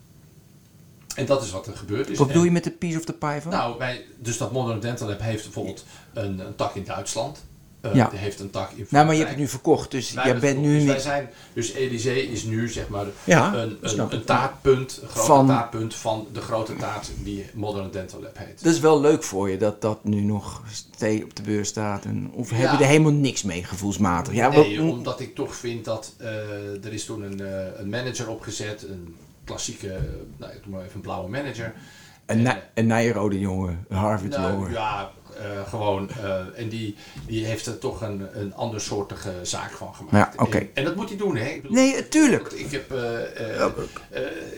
En 1.15 1.26
dat 1.26 1.43
is 1.43 1.52
wat 1.52 1.67
er 1.67 1.78
gebeurd 1.78 2.10
is. 2.10 2.17
Wat 2.17 2.28
bedoel 2.28 2.43
je 2.43 2.52
met 2.52 2.63
de 2.63 2.71
piece 2.71 2.97
of 2.97 3.06
the 3.06 3.13
pie 3.13 3.41
van? 3.41 3.52
Nou, 3.52 3.78
wij, 3.78 4.06
dus 4.17 4.38
dat 4.38 4.52
Modern 4.52 4.80
Dental 4.80 5.08
Lab 5.08 5.21
heeft 5.21 5.43
bijvoorbeeld 5.43 5.86
een, 6.13 6.39
een 6.39 6.56
tak 6.56 6.76
in 6.76 6.84
Duitsland. 6.84 7.43
Uh, 7.86 7.95
ja. 7.95 8.08
Die 8.10 8.19
heeft 8.19 8.39
een 8.39 8.50
tak 8.50 8.71
in 8.71 8.86
Nou, 8.89 9.06
maar 9.06 9.13
je 9.13 9.19
hebt 9.19 9.32
het 9.32 9.39
nu 9.39 9.47
verkocht, 9.47 9.91
dus 9.91 10.12
jij 10.12 10.39
bent 10.39 10.60
nu 10.60 10.74
dus 10.74 10.80
niet... 10.80 10.91
Wij 10.91 11.00
zijn, 11.00 11.30
dus 11.54 11.71
Elysée 11.71 12.32
is 12.32 12.43
nu 12.43 12.69
zeg 12.69 12.88
maar 12.88 13.06
ja, 13.24 13.54
een, 13.54 13.78
een, 13.82 14.13
een, 14.13 14.24
taartpunt, 14.24 15.00
een 15.02 15.08
grote 15.08 15.28
van... 15.28 15.47
taartpunt 15.47 15.95
van 15.95 16.28
de 16.34 16.41
grote 16.41 16.76
taart 16.76 17.10
die 17.24 17.45
Modern 17.54 17.91
Dental 17.91 18.21
Lab 18.21 18.38
heet. 18.38 18.63
Dat 18.63 18.74
is 18.74 18.80
wel 18.80 19.02
leuk 19.02 19.24
voor 19.24 19.50
je 19.50 19.58
dat 19.58 19.82
dat 19.82 20.04
nu 20.04 20.21
nog 20.21 20.63
steeds 20.71 21.24
op 21.24 21.36
de 21.36 21.41
beurs 21.41 21.67
staat. 21.67 22.06
En, 22.06 22.32
of 22.34 22.50
ja. 22.50 22.56
heb 22.56 22.71
je 22.71 22.78
er 22.78 22.89
helemaal 22.89 23.12
niks 23.12 23.43
mee 23.43 23.63
gevoelsmatig? 23.63 24.34
Ja, 24.34 24.50
nee, 24.50 24.82
wat... 24.82 24.91
omdat 24.91 25.19
ik 25.19 25.36
toch 25.36 25.56
vind 25.56 25.86
dat 25.86 26.13
uh, 26.21 26.86
er 26.86 26.93
is 26.93 27.06
toen 27.06 27.21
een, 27.21 27.41
uh, 27.41 27.80
een 27.80 27.89
manager 27.89 28.30
opgezet, 28.30 28.84
een 28.84 29.15
klassieke, 29.52 30.00
nou, 30.38 30.52
ik 30.52 30.66
maar 30.66 30.82
even 30.82 30.96
een 30.96 31.02
blauwe 31.02 31.30
manager. 31.30 31.74
Een, 32.26 32.48
en, 32.48 32.62
een 32.74 32.88
Nijrode 32.88 33.40
jongen, 33.40 33.86
een 33.90 33.98
Harvard 33.98 34.30
nou, 34.30 34.52
jongen. 34.52 34.72
Ja, 34.72 35.12
uh, 35.38 35.68
gewoon. 35.68 36.10
Uh, 36.24 36.60
en 36.60 36.70
die, 36.70 36.96
die 37.28 37.46
heeft 37.46 37.66
er 37.66 37.78
toch 37.78 38.02
een, 38.02 38.28
een 38.34 38.54
andersoortige 38.56 39.34
zaak 39.42 39.72
van 39.72 39.96
gemaakt. 39.96 40.36
Ja, 40.36 40.44
okay. 40.44 40.62
en, 40.62 40.70
en, 40.74 40.84
dat 40.84 40.96
moet 40.96 41.10
hij 41.10 41.18
doen, 41.18 41.36
hè? 41.36 41.46
Ik 41.46 41.62
bedoel, 41.62 41.78
nee, 41.78 42.08
tuurlijk. 42.08 42.52
Ik 42.52 42.72
heb, 42.72 42.92
uh, 42.92 43.00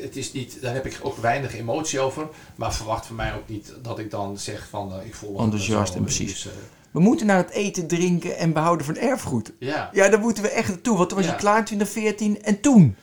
het 0.02 0.16
is 0.16 0.34
niet, 0.34 0.62
daar 0.62 0.74
heb 0.74 0.86
ik 0.86 1.00
ook 1.02 1.18
weinig 1.18 1.56
emotie 1.56 2.00
over. 2.00 2.28
Maar 2.56 2.74
verwacht 2.74 3.06
van 3.06 3.16
mij 3.16 3.34
ook 3.34 3.48
niet 3.48 3.74
dat 3.82 4.00
ik 4.00 4.12
dan 4.12 4.38
zeg 4.38 4.68
van 4.70 5.02
ik 5.06 5.16
voel 5.16 5.40
enthousiast 5.40 5.96
en 5.96 6.04
precies. 6.04 6.44
Dus, 6.44 6.54
we 6.92 7.00
moeten 7.00 7.26
naar 7.26 7.38
het 7.38 7.50
eten, 7.50 7.88
drinken 7.88 8.38
en 8.38 8.54
behouden 8.54 8.86
van 8.86 8.96
erfgoed. 8.98 9.54
Ja. 9.60 9.90
Ja, 9.94 10.10
daar 10.10 10.20
moeten 10.20 10.44
we 10.44 10.50
echt 10.50 10.68
naartoe. 10.68 10.98
Want 10.98 11.10
toen 11.10 11.18
was 11.18 11.28
ja. 11.28 11.34
je 11.34 11.40
klaar 11.40 11.58
in 11.58 11.66
2014 11.66 12.44
en 12.44 12.60
toen. 12.60 12.96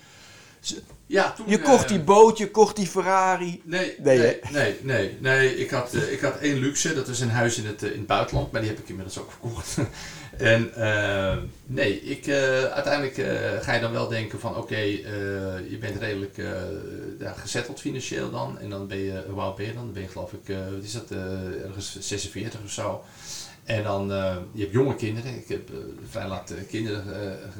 Ja, 1.10 1.32
toen, 1.32 1.46
je 1.48 1.60
kocht 1.60 1.88
die 1.88 2.00
boot, 2.00 2.38
je 2.38 2.50
kocht 2.50 2.76
die 2.76 2.86
Ferrari. 2.86 3.62
Nee, 3.64 3.94
nee, 3.98 4.18
nee, 4.18 4.38
nee. 4.50 4.76
nee, 4.82 5.16
nee. 5.20 5.56
Ik, 5.56 5.70
had, 5.70 5.94
uh, 5.94 6.12
ik 6.12 6.20
had 6.20 6.36
één 6.36 6.58
luxe, 6.58 6.94
dat 6.94 7.08
is 7.08 7.20
een 7.20 7.30
huis 7.30 7.58
in 7.58 7.66
het, 7.66 7.82
uh, 7.82 7.90
in 7.90 7.98
het 7.98 8.06
buitenland, 8.06 8.52
maar 8.52 8.60
die 8.60 8.70
heb 8.70 8.78
ik 8.78 8.88
inmiddels 8.88 9.18
ook 9.18 9.30
verkocht. 9.30 9.76
en 10.52 10.70
uh, 10.78 11.36
nee, 11.66 12.02
ik, 12.02 12.28
uiteindelijk 12.72 13.14
ga 13.62 13.74
je 13.74 13.80
dan 13.80 13.92
wel 13.92 14.08
denken 14.08 14.40
van 14.40 14.50
oké, 14.50 14.60
okay, 14.60 14.90
je 15.68 15.78
bent 15.80 16.00
redelijk 16.00 16.36
ja, 17.18 17.32
gezetteld 17.32 17.80
financieel 17.80 18.30
dan. 18.30 18.58
En 18.58 18.70
dan 18.70 18.86
ben 18.86 18.98
je, 18.98 19.24
hoe 19.30 19.40
oud 19.40 19.56
ben 19.56 19.66
je 19.66 19.72
dan? 19.72 19.84
Dan 19.84 19.92
ben 19.92 20.02
je 20.02 20.08
geloof 20.08 20.32
ik, 20.32 20.56
wat 20.74 20.84
is 20.84 20.92
dat, 20.92 21.10
ergens 21.64 21.98
46 22.00 22.60
of 22.64 22.70
zo. 22.70 23.04
En 23.64 23.82
dan, 23.82 24.08
je 24.52 24.60
hebt 24.60 24.72
jonge 24.72 24.94
kinderen, 24.94 25.34
ik 25.34 25.48
heb 25.48 25.70
vrij 26.10 26.28
laat 26.28 26.54
kinderen 26.68 27.04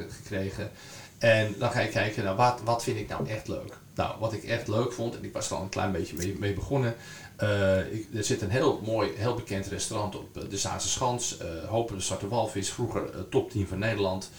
gekregen. 0.09 0.71
En 1.21 1.55
dan 1.59 1.71
ga 1.71 1.81
je 1.81 1.89
kijken, 1.89 2.25
nou, 2.25 2.37
wat, 2.37 2.61
wat 2.65 2.83
vind 2.83 2.99
ik 2.99 3.09
nou 3.09 3.29
echt 3.29 3.49
leuk? 3.49 3.77
Nou, 3.95 4.19
wat 4.19 4.33
ik 4.33 4.45
echt 4.45 4.69
leuk 4.69 4.93
vond, 4.93 5.17
en 5.17 5.25
ik 5.25 5.33
was 5.33 5.51
er 5.51 5.57
al 5.57 5.63
een 5.63 5.69
klein 5.69 5.93
beetje 5.93 6.17
mee, 6.17 6.37
mee 6.39 6.55
begonnen. 6.55 6.95
Uh, 7.43 7.93
ik, 7.93 8.07
er 8.15 8.25
zit 8.25 8.43
een 8.43 8.51
heel 8.51 8.81
mooi, 8.85 9.11
heel 9.17 9.35
bekend 9.35 9.67
restaurant 9.67 10.17
op 10.17 10.51
de 10.51 10.59
Zaanse 10.59 10.89
Schans. 10.89 11.39
Uh, 11.43 11.69
Hopen 11.69 11.97
de 11.97 12.03
Zwarte 12.03 12.29
Walvis, 12.29 12.71
vroeger 12.71 13.29
top 13.29 13.51
10 13.51 13.67
van 13.67 13.79
Nederland. 13.79 14.31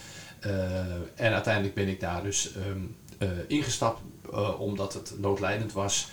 en 1.15 1.33
uiteindelijk 1.33 1.73
ben 1.73 1.87
ik 1.87 1.99
daar 1.99 2.23
dus 2.23 2.51
um, 2.55 2.95
ingestapt, 3.47 4.01
omdat 4.57 4.93
het 4.93 5.13
noodlijdend 5.17 5.73
was. 5.73 6.09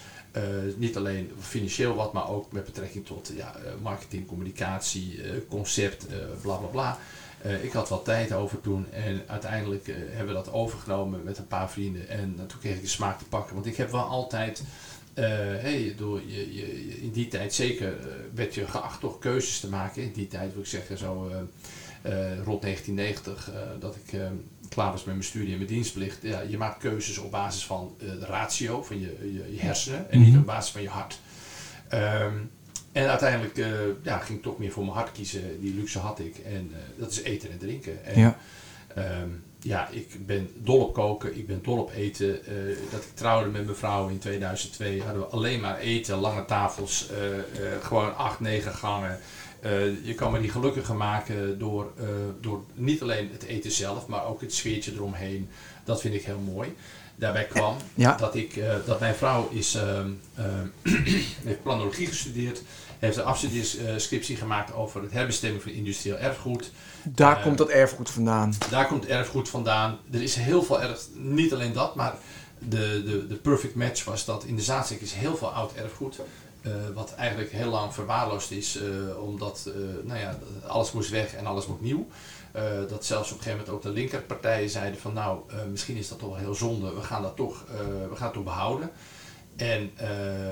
niet 0.76 0.96
alleen 0.96 1.32
financieel 1.40 1.94
wat, 1.94 2.12
maar 2.12 2.28
ook 2.28 2.52
met 2.52 2.64
betrekking 2.64 3.06
tot 3.06 3.32
ja, 3.36 3.54
marketing, 3.82 4.26
communicatie, 4.26 5.20
concept, 5.48 6.06
bla 6.42 6.56
bla 6.56 6.68
bla. 6.68 6.98
Uh, 7.46 7.64
ik 7.64 7.72
had 7.72 7.88
wat 7.88 8.04
tijd 8.04 8.32
over 8.32 8.60
toen 8.60 8.92
en 8.92 9.22
uiteindelijk 9.26 9.88
uh, 9.88 9.96
hebben 9.96 10.26
we 10.26 10.42
dat 10.42 10.52
overgenomen 10.52 11.22
met 11.22 11.38
een 11.38 11.46
paar 11.46 11.70
vrienden. 11.70 12.08
En 12.08 12.34
uh, 12.38 12.44
toen 12.44 12.58
kreeg 12.58 12.74
ik 12.74 12.80
de 12.80 12.88
smaak 12.88 13.18
te 13.18 13.24
pakken. 13.24 13.54
Want 13.54 13.66
ik 13.66 13.76
heb 13.76 13.90
wel 13.90 14.02
altijd, 14.02 14.62
hey, 15.14 15.94
door 15.96 16.20
je, 16.26 16.54
je, 16.54 16.66
in 17.00 17.10
die 17.10 17.28
tijd 17.28 17.54
zeker 17.54 17.96
werd 18.34 18.54
je 18.54 18.66
geacht 18.66 19.00
toch 19.00 19.18
keuzes 19.18 19.60
te 19.60 19.68
maken. 19.68 20.02
In 20.02 20.12
die 20.12 20.28
tijd 20.28 20.52
wil 20.52 20.62
ik 20.62 20.68
zeggen, 20.68 20.98
zo 20.98 21.30
rond 22.44 22.62
1990, 22.62 23.50
dat 23.80 23.96
ik 23.96 24.20
klaar 24.68 24.90
was 24.90 25.04
met 25.04 25.14
mijn 25.14 25.26
studie 25.26 25.52
en 25.52 25.56
mijn 25.56 25.70
dienstplicht. 25.70 26.18
Ja, 26.22 26.40
je 26.40 26.58
maakt 26.58 26.78
keuzes 26.78 27.18
op 27.18 27.30
basis 27.30 27.66
van 27.66 27.96
de 27.98 28.26
ratio, 28.26 28.82
van 28.82 29.00
je, 29.00 29.16
je, 29.20 29.54
je 29.54 29.60
hersenen 29.60 30.10
en 30.10 30.20
niet 30.20 30.36
op 30.36 30.46
basis 30.46 30.72
van 30.72 30.82
je 30.82 30.88
hart. 30.88 31.18
Um, 31.92 32.50
en 32.92 33.08
uiteindelijk 33.08 33.58
uh, 33.58 33.66
ja, 34.02 34.18
ging 34.18 34.38
ik 34.38 34.44
toch 34.44 34.58
meer 34.58 34.72
voor 34.72 34.84
mijn 34.84 34.96
hart 34.96 35.12
kiezen. 35.12 35.60
Die 35.60 35.74
luxe 35.74 35.98
had 35.98 36.18
ik. 36.18 36.38
En 36.38 36.70
uh, 36.72 36.76
dat 36.96 37.10
is 37.10 37.22
eten 37.22 37.50
en 37.50 37.58
drinken. 37.58 38.04
En, 38.04 38.20
ja. 38.20 38.38
Um, 39.20 39.44
ja, 39.60 39.88
ik 39.88 40.26
ben 40.26 40.50
dol 40.54 40.80
op 40.80 40.94
koken. 40.94 41.36
Ik 41.36 41.46
ben 41.46 41.62
dol 41.62 41.78
op 41.78 41.90
eten. 41.90 42.26
Uh, 42.26 42.76
dat 42.90 43.02
ik 43.02 43.14
trouwde 43.14 43.50
met 43.50 43.64
mijn 43.64 43.76
vrouw 43.76 44.08
in 44.08 44.18
2002 44.18 45.02
hadden 45.02 45.22
we 45.22 45.28
alleen 45.28 45.60
maar 45.60 45.78
eten. 45.78 46.18
Lange 46.18 46.44
tafels. 46.44 47.10
gewoon 47.82 48.16
acht, 48.16 48.40
negen 48.40 48.74
gangen. 48.74 49.18
je 50.02 50.14
kan 50.16 50.32
me 50.32 50.40
die 50.40 50.50
gelukkiger 50.50 50.94
maken 50.94 51.58
door, 51.58 51.92
door 52.40 52.64
niet 52.74 53.02
alleen 53.02 53.28
het 53.32 53.42
eten 53.42 53.70
zelf, 53.70 54.06
maar 54.06 54.26
ook 54.26 54.40
het 54.40 54.54
sfeertje 54.54 54.92
eromheen 54.92 55.48
Dat 55.84 56.00
vind 56.00 56.14
ik 56.14 56.24
heel 56.24 56.38
mooi. 56.38 56.74
Daarbij 57.18 57.44
kwam 57.44 57.76
Ja. 57.94 58.16
dat, 58.16 58.34
ik, 58.34 58.56
eh, 58.56 58.74
dat 58.86 59.00
mijn 59.00 59.14
vrouw 59.14 59.48
is, 59.52 59.74
ehm, 59.74 60.10
ehm, 60.34 60.66
heeft 61.48 61.62
planologie 61.62 62.06
gestudeerd. 62.06 62.62
Heeft 62.98 63.16
een 63.16 63.24
afstudeerscriptie 63.24 64.36
gemaakt 64.36 64.72
over 64.74 65.02
het 65.02 65.12
herbestemming 65.12 65.62
van 65.62 65.72
industrieel 65.72 66.16
erfgoed. 66.16 66.70
Daar 67.02 67.36
Eh, 67.36 67.42
komt 67.42 67.58
dat 67.58 67.68
erfgoed 67.68 68.10
vandaan. 68.10 68.54
Daar 68.70 68.86
komt 68.86 69.06
erfgoed 69.06 69.48
vandaan. 69.48 69.98
Er 70.12 70.22
is 70.22 70.34
heel 70.34 70.62
veel 70.62 70.82
erf, 70.82 71.00
niet 71.14 71.52
alleen 71.52 71.72
dat, 71.72 71.94
maar 71.94 72.14
de, 72.58 73.02
de, 73.06 73.26
de 73.26 73.34
perfect 73.34 73.74
match 73.74 74.04
was 74.04 74.24
dat 74.24 74.44
in 74.44 74.56
de 74.56 74.62
Zaanstreek 74.62 75.00
is 75.00 75.12
heel 75.12 75.36
veel 75.36 75.48
oud 75.52 75.72
erfgoed. 75.74 76.18
eh, 76.62 76.72
wat 76.94 77.14
eigenlijk 77.14 77.52
heel 77.52 77.70
lang 77.70 77.94
verwaarloosd 77.94 78.50
is, 78.50 78.78
omdat 79.20 79.70
nou 80.04 80.18
ja, 80.18 80.38
alles 80.66 80.92
moest 80.92 81.10
weg 81.10 81.34
en 81.34 81.46
alles 81.46 81.66
moet 81.66 81.80
nieuw. 81.80 82.06
Eh, 82.52 82.62
dat 82.88 83.04
zelfs 83.04 83.30
op 83.30 83.36
een 83.36 83.42
gegeven 83.42 83.64
moment 83.66 83.76
ook 83.76 83.92
de 83.92 83.98
linkerpartijen 84.00 84.70
zeiden 84.70 85.00
van 85.00 85.12
nou, 85.12 85.40
eh, 85.50 85.56
misschien 85.70 85.96
is 85.96 86.08
dat 86.08 86.18
toch 86.18 86.28
wel 86.28 86.38
heel 86.38 86.54
zonde, 86.54 86.94
we 86.94 87.00
gaan 87.02 87.22
dat 87.22 87.36
toch, 87.36 87.64
eh, 87.70 87.78
we 88.10 88.16
gaan 88.16 88.24
het 88.26 88.34
toch 88.34 88.44
behouden. 88.44 88.90
En 89.56 89.90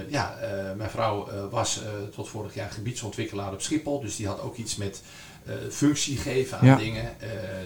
ja, 0.09 0.37
mijn 0.77 0.91
vrouw 0.91 1.29
was 1.51 1.81
tot 2.15 2.29
vorig 2.29 2.55
jaar 2.55 2.71
gebiedsontwikkelaar 2.71 3.53
op 3.53 3.61
Schiphol, 3.61 4.01
dus 4.01 4.17
die 4.17 4.27
had 4.27 4.41
ook 4.41 4.57
iets 4.57 4.77
met 4.77 5.03
functie 5.71 6.17
geven 6.17 6.59
aan 6.59 6.67
Ja. 6.67 6.77
dingen. 6.77 7.11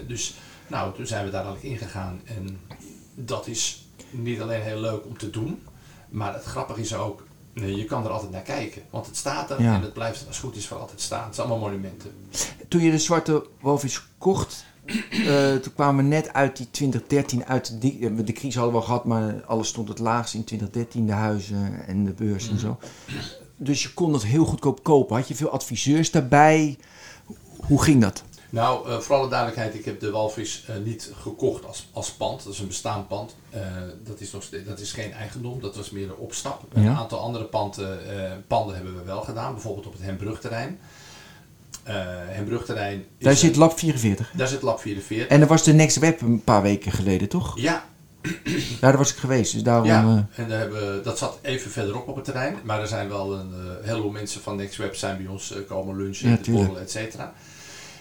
Dus 0.06 0.34
nou, 0.66 0.94
toen 0.94 1.06
zijn 1.06 1.24
we 1.24 1.30
daar 1.30 1.44
eigenlijk 1.44 1.74
ingegaan 1.74 2.20
en 2.24 2.60
dat 3.14 3.46
is 3.46 3.86
niet 4.10 4.40
alleen 4.40 4.62
heel 4.62 4.80
leuk 4.80 5.04
om 5.06 5.18
te 5.18 5.30
doen, 5.30 5.62
maar 6.08 6.34
het 6.34 6.44
grappige 6.44 6.80
is 6.80 6.94
ook, 6.94 7.22
je 7.52 7.84
kan 7.84 8.04
er 8.04 8.10
altijd 8.10 8.30
naar 8.30 8.42
kijken, 8.42 8.82
want 8.90 9.06
het 9.06 9.16
staat 9.16 9.50
er 9.50 9.62
Ja. 9.62 9.74
en 9.74 9.82
het 9.82 9.92
blijft 9.92 10.26
als 10.26 10.36
het 10.36 10.44
goed 10.46 10.56
is 10.56 10.66
voor 10.66 10.78
altijd 10.78 11.00
staan. 11.00 11.24
Het 11.26 11.34
zijn 11.34 11.46
allemaal 11.48 11.68
monumenten. 11.68 12.10
Toen 12.70 12.80
je 12.80 12.90
de 12.90 12.98
Zwarte 12.98 13.46
Walvis 13.60 14.02
kocht, 14.18 14.64
eh, 15.10 15.54
toen 15.54 15.74
kwamen 15.74 16.04
we 16.04 16.10
net 16.10 16.32
uit 16.32 16.56
die 16.56 16.70
2013, 16.70 17.46
uit 17.46 17.80
die, 17.80 18.06
eh, 18.06 18.16
de 18.24 18.32
crisis 18.32 18.54
hadden 18.54 18.72
we 18.72 18.80
al 18.80 18.86
gehad, 18.86 19.04
maar 19.04 19.44
alles 19.44 19.68
stond 19.68 19.88
het 19.88 19.98
laagst 19.98 20.34
in 20.34 20.44
2013, 20.44 21.06
de 21.06 21.12
huizen 21.12 21.86
en 21.86 22.04
de 22.04 22.12
beurs 22.12 22.48
en 22.48 22.58
zo. 22.58 22.78
Dus 23.56 23.82
je 23.82 23.94
kon 23.94 24.12
dat 24.12 24.22
heel 24.22 24.44
goedkoop 24.44 24.82
kopen. 24.82 25.16
Had 25.16 25.28
je 25.28 25.34
veel 25.34 25.50
adviseurs 25.50 26.10
daarbij? 26.10 26.78
Hoe 27.66 27.82
ging 27.82 28.00
dat? 28.00 28.22
Nou, 28.50 28.88
eh, 28.88 28.98
voor 28.98 29.16
alle 29.16 29.28
duidelijkheid, 29.28 29.74
ik 29.74 29.84
heb 29.84 30.00
de 30.00 30.10
walvis 30.10 30.66
niet 30.84 31.12
gekocht 31.14 31.66
als, 31.66 31.88
als 31.92 32.12
pand. 32.12 32.44
Dat 32.44 32.52
is 32.52 32.58
een 32.58 32.66
bestaand 32.66 33.08
pand. 33.08 33.36
Dat, 34.04 34.20
is 34.20 34.32
nog, 34.32 34.48
dat 34.66 34.80
is 34.80 34.92
geen 34.92 35.12
eigendom, 35.12 35.60
dat 35.60 35.76
was 35.76 35.90
meer 35.90 36.08
een 36.08 36.16
opstap. 36.16 36.64
Een 36.72 36.88
aantal 36.88 37.18
andere 37.18 37.44
panden, 37.44 37.98
panden 38.46 38.74
hebben 38.74 38.96
we 38.96 39.04
wel 39.04 39.22
gedaan, 39.22 39.52
bijvoorbeeld 39.52 39.86
op 39.86 39.92
het 39.92 40.02
Hembrugterrein. 40.02 40.78
Eh 41.82 41.94
Hembrugterrein. 42.26 43.04
is 43.18 43.24
Daar 43.24 43.36
zit 43.36 43.56
Lab 43.56 43.78
44. 43.78 44.30
daar 44.36 44.48
zit 44.48 44.62
Lab 44.62 44.80
44. 44.80 45.28
En 45.28 45.40
er 45.40 45.46
was 45.46 45.62
de 45.62 45.72
Next 45.72 45.98
Web 45.98 46.20
een 46.20 46.44
paar 46.44 46.62
weken 46.62 46.92
geleden, 46.92 47.28
toch? 47.28 47.52
Ja, 47.58 47.84
Daar 48.80 48.96
was 48.96 49.10
ik 49.10 49.16
geweest, 49.16 49.52
dus 49.52 49.62
daarom... 49.62 49.86
ja. 49.86 50.26
eh, 50.36 50.42
en 50.42 50.48
daar 50.48 50.58
hebben, 50.58 51.02
dat 51.02 51.18
zat 51.18 51.38
even 51.42 51.70
verderop 51.70 52.08
op 52.08 52.16
het 52.16 52.24
terrein. 52.24 52.56
Maar 52.64 52.80
er 52.80 52.86
zijn 52.88 53.08
wel 53.08 53.34
een 53.34 53.50
uh, 53.50 53.86
heleboel 53.88 54.10
mensen 54.10 54.40
van 54.40 54.56
NextWeb 54.56 54.94
zijn 54.94 55.16
bij 55.16 55.26
ons 55.26 55.52
eh, 55.52 55.58
komen 55.68 55.96
lunchen, 55.96 56.30
Ja, 56.30 56.38
borrelen, 56.52 56.80
et 56.80 56.90
cetera. 56.90 57.32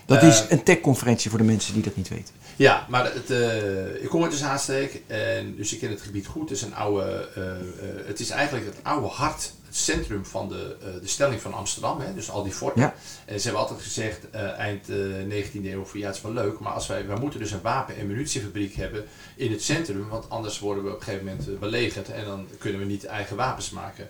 dat 0.05 0.21
Eh, 0.21 0.27
is 0.27 0.43
een 0.49 0.63
tech-conferentie 0.63 1.29
voor 1.29 1.39
de 1.39 1.45
mensen 1.45 1.73
die 1.73 1.83
dat 1.83 1.95
niet 1.95 2.07
weten. 2.09 2.33
Ja, 2.55 2.85
maar 2.89 3.13
het, 3.13 3.29
eh, 3.31 4.03
ik 4.03 4.09
kom 4.09 4.21
uit 4.23 4.31
de 4.31 4.37
Zaanstreek 4.37 5.01
en 5.07 5.55
dus 5.55 5.73
ik 5.73 5.79
ken 5.79 5.89
het 5.89 6.01
gebied 6.01 6.27
goed. 6.27 6.41
Het 6.41 6.51
is, 6.51 6.61
een 6.61 6.75
oude, 6.75 7.27
eh, 7.35 7.49
eh, 7.51 7.57
het 8.05 8.19
is 8.19 8.29
eigenlijk 8.29 8.65
het 8.65 8.75
oude 8.83 9.07
hart, 9.07 9.53
het 9.69 9.77
centrum 9.77 10.25
van 10.25 10.49
de, 10.49 10.75
eh, 10.81 11.01
de 11.01 11.07
stelling 11.07 11.41
van 11.41 11.53
Amsterdam. 11.53 11.99
Hè? 11.99 12.13
Dus 12.13 12.29
al 12.29 12.43
die 12.43 12.51
forten. 12.53 12.81
Ja. 12.81 12.93
En 13.25 13.37
ze 13.39 13.43
hebben 13.43 13.61
altijd 13.61 13.81
gezegd, 13.81 14.29
eh, 14.29 14.49
eind 14.57 14.89
eh 14.89 14.95
19e 15.27 15.71
eeuw, 15.71 15.85
van 15.85 15.99
ja 15.99 16.07
het 16.07 16.15
is 16.15 16.21
wel 16.21 16.33
leuk, 16.33 16.59
maar 16.59 16.73
als 16.73 16.87
wij, 16.87 17.07
wij 17.07 17.17
moeten 17.19 17.39
dus 17.39 17.51
een 17.51 17.61
wapen- 17.61 17.95
en 17.97 18.07
munitiefabriek 18.07 18.73
hebben 18.75 19.05
in 19.35 19.51
het 19.51 19.63
centrum, 19.63 20.09
want 20.09 20.29
anders 20.29 20.59
worden 20.59 20.83
we 20.83 20.89
op 20.89 20.95
een 20.95 21.03
gegeven 21.03 21.25
moment 21.25 21.47
eh, 21.47 21.59
belegerd 21.59 22.09
en 22.11 22.25
dan 22.25 22.47
kunnen 22.57 22.79
we 22.79 22.85
niet 22.85 23.05
eigen 23.05 23.35
wapens 23.35 23.69
maken. 23.69 24.09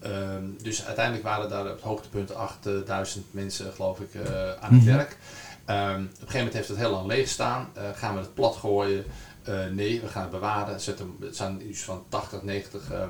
Ehm, 0.00 0.44
dus 0.62 0.84
uiteindelijk 0.84 1.24
waren 1.24 1.48
daar 1.48 1.64
op 1.64 1.72
het 1.72 1.80
hoogtepunt 1.80 2.34
8000 2.34 3.24
mensen, 3.30 3.72
geloof 3.72 4.00
ik, 4.00 4.14
eh, 4.14 4.50
aan 4.60 4.74
het 4.74 4.84
Mhm. 4.84 4.96
werk. 4.96 5.16
Ehm, 5.64 5.80
op 5.90 5.96
een 6.00 6.08
gegeven 6.18 6.36
moment 6.36 6.54
heeft 6.54 6.68
het 6.68 6.78
heel 6.78 6.90
lang 6.90 7.06
leeg 7.06 7.28
staan. 7.28 7.68
Eh, 7.74 7.82
gaan 7.94 8.14
we 8.14 8.20
het 8.20 8.34
plat 8.34 8.56
gooien? 8.56 9.04
Eh, 9.42 9.66
nee, 9.66 10.00
we 10.00 10.08
gaan 10.08 10.22
het 10.22 10.30
bewaren. 10.30 10.80
Zetten, 10.80 11.16
het 11.20 11.36
zijn 11.36 11.68
iets 11.68 11.82
van 11.82 12.04
80, 12.08 12.42
90 12.42 12.90
ehm, 12.90 13.02
eh, 13.02 13.08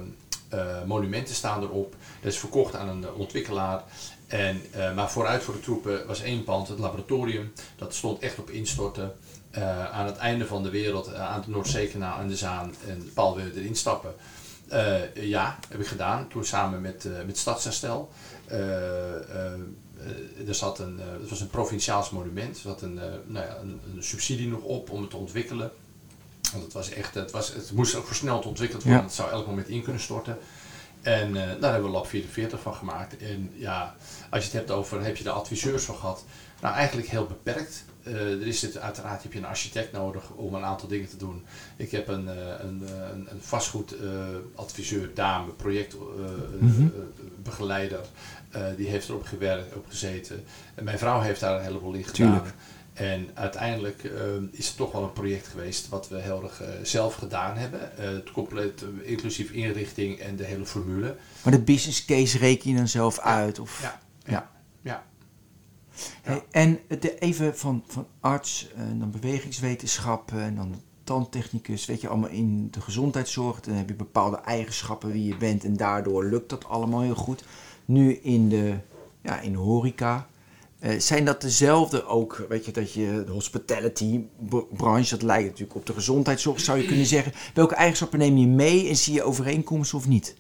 monumenten 0.87 1.35
staan 1.35 1.63
erop. 1.63 1.95
Dat 2.23 2.33
is 2.33 2.39
verkocht 2.39 2.75
aan 2.75 2.89
een 2.89 3.05
eh, 3.05 3.19
ontwikkelaar. 3.19 3.83
En, 4.27 4.63
eh, 4.73 4.95
maar 4.95 5.11
vooruit 5.11 5.43
voor 5.43 5.55
de 5.55 5.61
troepen 5.61 6.07
was 6.07 6.23
één 6.23 6.45
pand, 6.45 6.69
het 6.69 6.79
laboratorium. 6.79 7.53
Dat 7.77 7.95
stond 7.95 8.19
echt 8.23 8.39
op 8.39 8.51
instorten. 8.51 9.13
Eh, 9.51 9.91
aan 9.91 10.07
het 10.07 10.17
einde 10.17 10.47
van 10.47 10.63
de 10.63 10.71
wereld, 10.71 11.07
eh, 11.13 11.21
aan 11.21 11.41
het 11.41 11.47
Noordzeekanaal 11.49 12.21
en 12.21 12.29
de 12.29 12.37
Zaan. 12.37 12.75
En 12.87 13.11
Paul 13.15 13.37
wilde 13.37 13.61
erin 13.61 13.77
stappen. 13.77 14.15
Eh, 14.69 15.15
ja, 15.15 15.59
heb 15.69 15.81
ik 15.81 15.87
gedaan. 15.87 16.29
Toen 16.29 16.45
samen 16.45 16.81
met, 16.81 17.05
eh 17.05 17.13
met 17.27 17.39
Stadsherstel. 17.39 18.11
Eh, 18.47 18.59
eh, 19.15 19.53
eh, 19.99 20.49
er 20.49 20.55
zat 20.55 20.79
een, 20.79 21.01
eh, 21.01 21.07
het 21.21 21.31
was 21.31 21.41
een 21.41 21.51
provinciaals 21.51 22.11
monument. 22.11 22.57
Er 22.57 22.63
zat 22.63 22.83
eh, 22.83 22.89
nou 23.27 23.47
ja, 23.47 23.57
een 23.61 24.03
subsidie 24.03 24.49
nog 24.49 24.63
op 24.63 24.91
om 24.91 25.01
het 25.01 25.11
te 25.11 25.17
ontwikkelen. 25.17 25.71
Want 26.53 26.65
het, 26.65 26.73
was 26.73 26.91
echt, 26.91 27.15
het, 27.15 27.31
was, 27.31 27.55
het 27.55 27.73
moest 27.73 27.95
ook 27.95 28.07
versneld 28.07 28.47
ontwikkeld 28.47 28.83
worden. 28.83 29.01
Ja. 29.01 29.07
Het 29.07 29.17
zou 29.17 29.31
elk 29.31 29.47
moment 29.47 29.69
in 29.69 29.83
kunnen 29.83 30.03
storten. 30.03 30.39
En 31.07 31.37
eh, 31.37 31.43
daar 31.61 31.73
hebben 31.73 31.91
we 31.91 31.97
Lab 31.97 32.07
44 32.07 32.61
van 32.61 32.75
gemaakt. 32.75 33.17
En 33.17 33.51
ja, 33.55 33.95
als 34.31 34.45
je 34.45 34.51
het 34.51 34.59
hebt 34.59 34.71
over, 34.71 35.05
heb 35.05 35.17
je 35.17 35.25
de 35.25 35.31
adviseurs 35.31 35.85
van 35.85 35.95
gehad? 35.95 36.25
Nou, 36.61 36.75
eigenlijk 36.75 37.09
heel 37.09 37.27
beperkt. 37.27 37.85
Eh, 38.03 38.15
er 38.15 38.47
is 38.47 38.63
het, 38.63 38.79
uiteraard 38.79 39.23
heb 39.23 39.33
je 39.33 39.39
een 39.39 39.45
architect 39.45 39.93
nodig 39.93 40.31
om 40.31 40.55
een 40.55 40.65
aantal 40.65 40.89
dingen 40.89 41.09
te 41.09 41.17
doen. 41.17 41.45
Ik 41.77 41.91
heb 41.91 42.09
een, 42.09 42.29
eh, 42.29 42.37
een, 42.37 42.83
een, 43.13 43.27
een 43.31 43.41
vastgoedadviseur, 43.41 45.11
dame, 45.15 45.53
projectbegeleider. 45.53 48.01
die 48.77 48.89
heeft 48.89 49.09
erop 49.09 49.25
gewerkt, 49.25 49.75
op 49.75 49.87
gezeten. 49.89 50.45
En 50.75 50.85
mijn 50.85 50.99
vrouw 50.99 51.21
heeft 51.21 51.41
daar 51.41 51.57
een 51.57 51.65
heleboel 51.65 51.93
in 51.93 52.05
gedaan. 52.05 52.33
Tuurlijk. 52.33 52.55
En 52.97 53.31
uiteindelijk 53.35 54.05
eh, 54.05 54.13
is 54.51 54.67
het 54.67 54.77
toch 54.77 54.93
wel 54.93 55.03
een 55.03 55.13
project 55.13 55.47
geweest 55.47 55.89
wat 55.89 56.09
we 56.09 56.21
heel 56.21 56.43
erg 56.43 56.63
eh, 56.63 56.69
zelf 56.83 57.15
gedaan 57.15 57.57
hebben. 57.57 57.99
Eh, 57.99 58.09
het 58.09 58.31
compleet 58.31 58.85
inclusief 59.03 59.51
inrichting 59.51 60.19
en 60.19 60.37
de 60.37 60.45
hele 60.45 60.67
formule. 60.67 61.17
Maar 61.43 61.53
de 61.53 61.63
business 61.63 62.05
case 62.05 62.39
reken 62.39 62.71
je 62.71 62.77
dan 62.77 62.89
zelf 62.89 63.19
uit? 63.19 63.59
Of... 63.59 63.83
Ja, 63.83 64.01
Ja. 64.25 64.51
ja. 64.83 65.05
Hey, 66.23 66.43
en 66.51 66.79
de, 67.01 67.19
even 67.19 67.57
van, 67.57 67.85
van 67.87 68.07
arts, 68.21 68.69
en 68.77 68.99
dan 68.99 69.11
bewegingswetenschappen 69.11 70.41
en 70.41 70.57
dan 70.57 70.83
tandtechnicus, 71.05 71.87
weet 71.87 72.01
je, 72.01 72.09
allemaal 72.09 72.31
in 72.31 72.69
de 72.71 72.81
gezondheidszorg. 72.81 73.61
Dan 73.61 73.75
heb 73.75 73.89
je 73.89 73.95
bepaalde 73.95 74.37
eigenschappen 74.37 75.13
wie 75.13 75.25
je 75.25 75.37
bent 75.37 75.65
en 75.65 75.77
daardoor 75.77 76.25
lukt 76.25 76.51
dat 76.51 76.69
allemaal 76.69 77.01
heel 77.01 77.15
goed. 77.15 77.45
Nu 77.85 78.15
in 78.15 78.49
de, 78.49 78.79
ja, 79.23 79.41
in 79.41 79.53
de 79.53 79.59
horeca. 79.59 80.27
Eh, 80.79 80.99
zijn 81.01 81.24
dat 81.24 81.41
dezelfde 81.41 82.07
ook, 82.07 82.47
weet 82.49 82.64
je, 82.64 82.72
dat 82.72 82.93
je 82.93 83.22
de 83.27 83.33
hospitality 83.33 84.20
b- 84.49 84.64
branche, 84.77 85.11
dat 85.11 85.22
lijkt 85.22 85.45
natuurlijk 85.45 85.74
op 85.77 85.87
de 85.87 85.93
gezondheidszorg, 85.93 86.61
zou 86.61 86.79
je 86.79 86.87
kunnen 86.87 87.07
zeggen. 87.07 87.33
Welke 87.55 87.74
eigenschappen 87.74 88.18
neem 88.18 88.37
je 88.37 88.47
mee 88.47 88.89
en 88.89 88.97
zie 88.97 89.14
je 89.14 89.22
overeenkomsten 89.22 89.99
of 89.99 90.09
niet? 90.09 90.35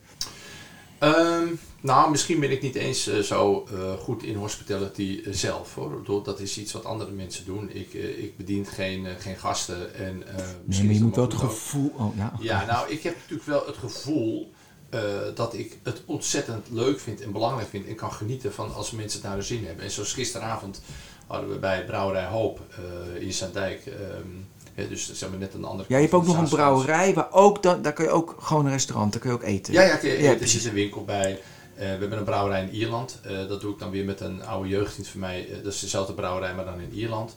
Ehm, 0.98 1.46
nou, 1.80 2.10
misschien 2.10 2.40
ben 2.40 2.50
ik 2.50 2.62
niet 2.62 2.74
eens 2.74 3.06
eh, 3.06 3.18
zo 3.18 3.66
eh, 3.72 3.92
goed 3.92 4.22
in 4.22 4.36
hospitality 4.36 5.20
zelf. 5.30 5.74
Hoor. 5.74 6.22
Dat 6.24 6.40
is 6.40 6.58
iets 6.58 6.72
wat 6.72 6.84
andere 6.84 7.10
mensen 7.10 7.44
doen. 7.44 7.70
Ik, 7.72 7.92
ik 7.94 8.36
bedien 8.36 8.66
geen, 8.66 9.06
geen 9.18 9.36
gasten. 9.36 9.94
En, 9.94 10.16
Nee, 10.18 10.44
misschien 10.64 10.86
maar 10.88 10.96
je 10.96 11.02
moet 11.02 11.16
wel 11.16 11.24
het 11.24 11.34
gevoel... 11.34 11.92
Oh, 11.96 12.16
ja. 12.16 12.32
Ja, 12.40 12.64
nou, 12.66 12.90
ik 12.90 13.02
heb 13.02 13.14
natuurlijk 13.14 13.48
wel 13.48 13.66
het 13.66 13.76
gevoel 13.76 14.52
eh, 14.90 15.00
dat 15.34 15.54
ik 15.54 15.78
het 15.82 16.02
ontzettend 16.04 16.66
leuk 16.70 17.00
vind 17.00 17.20
en 17.20 17.32
belangrijk 17.32 17.68
vind 17.68 17.86
en 17.86 17.94
kan 17.94 18.12
genieten 18.12 18.52
van 18.52 18.74
als 18.74 18.90
mensen 18.90 19.18
het 19.18 19.28
naar 19.28 19.36
hun 19.36 19.46
zin 19.46 19.64
hebben. 19.66 19.84
En 19.84 19.90
zoals 19.90 20.12
gisteravond 20.12 20.80
hadden 21.26 21.50
we 21.50 21.58
bij 21.58 21.84
Brouwerij 21.84 22.26
Hoop 22.26 22.60
eh, 22.70 23.22
in 23.22 23.32
Zaandijk, 23.32 23.86
ehm, 23.86 24.28
hè, 24.74 24.88
dus 24.88 25.12
zeg 25.12 25.28
maar 25.30 25.38
net 25.38 25.54
een 25.54 25.64
andere 25.64 25.88
Ja, 25.88 25.96
je 25.96 26.02
hebt 26.02 26.14
ook 26.14 26.26
nog 26.26 26.38
een 26.38 26.48
brouwerij, 26.48 27.14
waar 27.14 27.32
ook 27.32 27.62
dan, 27.62 27.82
daar 27.82 27.92
kun 27.92 28.04
je 28.04 28.10
ook 28.10 28.36
gewoon 28.40 28.66
een 28.66 28.72
restaurant, 28.72 29.12
daar 29.12 29.20
kun 29.20 29.30
je 29.30 29.36
ook 29.36 29.42
eten. 29.42 29.72
Ja, 29.72 29.82
ja, 29.82 29.98
Ja, 30.02 30.38
er 30.40 30.48
zit 30.48 30.64
een 30.64 30.72
winkel 30.72 31.04
bij. 31.04 31.30
Eh, 31.74 31.82
we 31.82 31.84
hebben 31.84 32.18
een 32.18 32.24
brouwerij 32.24 32.62
in 32.62 32.70
Ierland. 32.70 33.20
Dat 33.48 33.60
doe 33.60 33.72
ik 33.72 33.78
dan 33.78 33.90
weer 33.90 34.04
met 34.04 34.20
een 34.20 34.44
oude 34.44 34.68
jeugdvriend 34.68 35.08
van 35.08 35.20
mij. 35.20 35.48
Dat 35.62 35.72
is 35.72 35.80
dezelfde 35.80 36.12
brouwerij, 36.12 36.54
maar 36.54 36.64
dan 36.64 36.80
in 36.80 36.92
Ierland. 36.92 37.36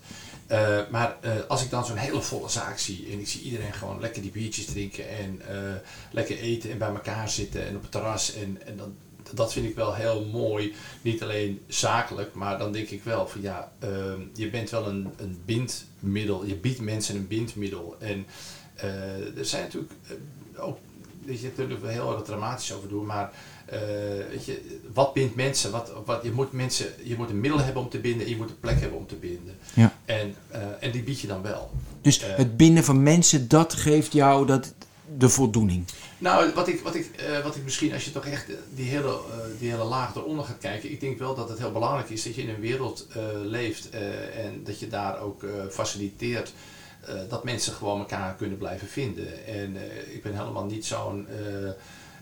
Eh, 0.49 0.79
maar 0.91 1.17
eh, 1.21 1.31
als 1.47 1.63
ik 1.63 1.69
dan 1.69 1.85
zo'n 1.85 1.97
hele 1.97 2.21
volle 2.21 2.49
zaak 2.49 2.77
zie 2.77 3.07
en 3.11 3.19
ik 3.19 3.27
zie 3.27 3.41
iedereen 3.41 3.73
gewoon 3.73 3.99
lekker 3.99 4.21
die 4.21 4.31
biertjes 4.31 4.65
drinken 4.65 5.09
en 5.09 5.41
eh, 5.47 5.73
lekker 6.11 6.37
eten 6.37 6.71
en 6.71 6.77
bij 6.77 6.87
elkaar 6.87 7.29
zitten 7.29 7.67
en 7.67 7.75
op 7.75 7.81
het 7.81 7.91
terras. 7.91 8.33
En, 8.33 8.57
en 8.65 8.77
dan, 8.77 8.95
dat 9.33 9.53
vind 9.53 9.65
ik 9.65 9.75
wel 9.75 9.93
heel 9.93 10.25
mooi. 10.25 10.73
Niet 11.01 11.23
alleen 11.23 11.61
zakelijk, 11.67 12.33
maar 12.33 12.57
dan 12.57 12.71
denk 12.71 12.89
ik 12.89 13.03
wel 13.03 13.27
van 13.27 13.41
ja, 13.41 13.71
ehm, 13.79 14.21
je 14.33 14.49
bent 14.49 14.69
wel 14.69 14.87
een, 14.87 15.09
een 15.17 15.41
bindmiddel. 15.45 16.45
Je 16.45 16.55
biedt 16.55 16.79
mensen 16.79 17.15
een 17.15 17.27
bindmiddel. 17.27 17.95
En 17.99 18.25
er 19.35 19.45
zijn 19.45 19.63
natuurlijk 19.63 19.93
ook, 20.55 20.77
weet 21.25 21.41
je, 21.41 21.47
natuurlijk 21.47 21.81
wel 21.81 21.91
heel 21.91 22.13
erg 22.13 22.23
dramatisch 22.23 22.73
over 22.73 22.89
doen, 22.89 23.05
maar 23.05 23.31
eh, 23.71 23.79
weet 24.29 24.45
je, 24.45 24.79
wat 24.93 25.13
bindt 25.13 25.35
mensen? 25.35 25.71
Wat, 25.71 25.91
wat, 26.05 26.23
je, 26.23 26.31
moet 26.31 26.51
mensen? 26.51 26.87
je 27.03 27.15
moet 27.17 27.29
een 27.29 27.39
middel 27.39 27.59
hebben 27.59 27.81
om 27.81 27.89
te 27.89 27.99
binden 27.99 28.25
en 28.25 28.31
je 28.31 28.37
moet 28.37 28.49
een 28.49 28.59
plek 28.59 28.79
hebben 28.79 28.97
om 28.97 29.07
te 29.07 29.15
binden. 29.15 29.57
Ja. 29.73 29.93
En, 30.05 30.35
eh, 30.47 30.61
en 30.79 30.91
die 30.91 31.03
bied 31.03 31.19
je 31.19 31.27
dan 31.27 31.41
wel. 31.41 31.71
Dus 32.01 32.19
Eh. 32.19 32.35
het 32.35 32.57
binden 32.57 32.83
van 32.83 33.03
mensen, 33.03 33.47
dat 33.47 33.73
geeft 33.73 34.13
jou 34.13 34.45
dat, 34.45 34.73
de 35.17 35.29
voldoening. 35.29 35.85
Nou, 36.17 36.53
wat 36.53 36.67
ik, 36.67 36.81
wat, 36.81 36.95
ik, 36.95 37.09
wat 37.43 37.55
ik 37.55 37.63
misschien, 37.63 37.93
als 37.93 38.05
je 38.05 38.11
toch 38.11 38.25
echt 38.25 38.45
die 38.75 38.89
hele, 38.89 39.19
die 39.59 39.69
hele 39.69 39.83
laag 39.83 40.15
eronder 40.15 40.45
gaat 40.45 40.57
kijken, 40.57 40.91
ik 40.91 40.99
denk 40.99 41.19
wel 41.19 41.35
dat 41.35 41.49
het 41.49 41.57
heel 41.59 41.71
belangrijk 41.71 42.09
is 42.09 42.23
dat 42.23 42.35
je 42.35 42.41
in 42.41 42.49
een 42.49 42.59
wereld 42.59 43.07
leeft 43.43 43.89
en 43.89 44.63
dat 44.63 44.79
je 44.79 44.87
daar 44.87 45.19
ook 45.19 45.45
faciliteert 45.69 46.53
dat 47.29 47.43
mensen 47.43 47.73
gewoon 47.73 47.99
elkaar 47.99 48.35
kunnen 48.35 48.57
blijven 48.57 48.87
vinden. 48.87 49.45
En 49.45 49.77
ik 50.13 50.23
ben 50.23 50.37
helemaal 50.37 50.65
niet 50.65 50.85
zo'n. 50.85 51.27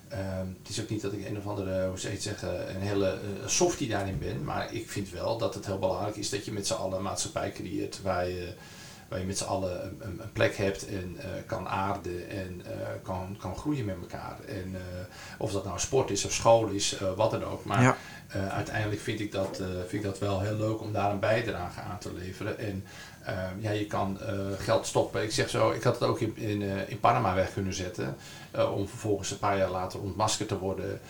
Eh, 0.10 0.20
ehm, 0.20 0.48
het 0.60 0.70
is 0.70 0.82
ook 0.82 0.90
niet 0.90 1.02
dat 1.02 1.14
ik 1.14 1.26
een 1.26 1.38
of 1.38 1.48
andere, 1.48 1.88
hoe 1.88 1.98
zou 2.00 2.08
je 2.14 2.20
het 2.20 2.24
zeggen, 2.28 2.70
een 2.76 2.82
hele 2.82 3.08
eh, 3.10 3.48
softie 3.48 3.88
daarin 3.88 4.20
ben. 4.20 4.44
Maar 4.44 4.74
ik 4.74 4.90
vind 4.90 5.10
wel 5.10 5.38
dat 5.38 5.54
het 5.54 5.66
heel 5.66 5.80
belangrijk 5.80 6.16
is 6.16 6.30
dat 6.30 6.46
je 6.46 6.52
met 6.52 6.68
z'n 6.68 6.74
allen 6.74 6.98
een 6.98 7.04
maatschappij 7.04 7.52
creëert 7.52 8.02
waar 8.02 8.28
je, 8.30 8.54
waar 9.08 9.20
je 9.20 9.26
met 9.26 9.38
z'n 9.38 9.44
allen 9.44 9.84
een, 9.86 9.98
een, 10.00 10.20
een 10.22 10.32
plek 10.32 10.56
hebt 10.58 10.88
en 10.88 11.16
eh, 11.20 11.26
kan 11.46 11.68
aarden 11.68 12.30
en 12.30 12.62
eh, 12.66 12.72
kan, 13.04 13.36
kan 13.40 13.56
groeien 13.56 13.86
met 13.86 13.96
elkaar. 14.02 14.38
En 14.48 14.76
of 15.38 15.52
dat 15.52 15.66
nou 15.66 15.80
sport 15.80 16.10
is 16.10 16.26
of 16.26 16.32
school 16.32 16.68
is, 16.68 16.98
wat 17.16 17.32
dan 17.32 17.44
ook. 17.44 17.66
Maar 17.66 17.82
Ja. 17.82 17.98
uiteindelijk 18.50 19.02
vind 19.02 19.20
ik, 19.20 19.32
dat, 19.32 19.58
vind 19.88 19.92
ik 19.92 20.04
dat 20.04 20.20
wel 20.20 20.42
heel 20.42 20.56
leuk 20.58 20.82
om 20.82 20.94
daar 20.94 21.12
een 21.12 21.20
bijdrage 21.20 21.80
aan 21.82 21.98
te 22.00 22.14
leveren. 22.14 22.60
En 22.60 22.84
eh, 23.28 23.34
ja, 23.60 23.72
je 23.72 23.86
kan 23.86 24.20
eh, 24.22 24.36
geld 24.58 24.86
stoppen. 24.86 25.24
Ik 25.24 25.32
zeg 25.32 25.50
zo, 25.50 25.72
ik 25.72 25.84
had 25.84 26.00
het 26.00 26.10
ook 26.10 26.20
in, 26.20 26.38
in, 26.38 26.62
eh, 26.62 26.90
in 26.90 27.00
Panama 27.00 27.36
weg 27.36 27.54
kunnen 27.54 27.74
zetten. 27.74 28.16
eh, 28.52 28.74
om 28.76 28.88
vervolgens 28.88 29.32
een 29.32 29.38
paar 29.40 29.58
jaar 29.58 29.70
later 29.72 30.00
ontmaskerd 30.00 30.48
te 30.50 30.58
worden. 30.58 31.02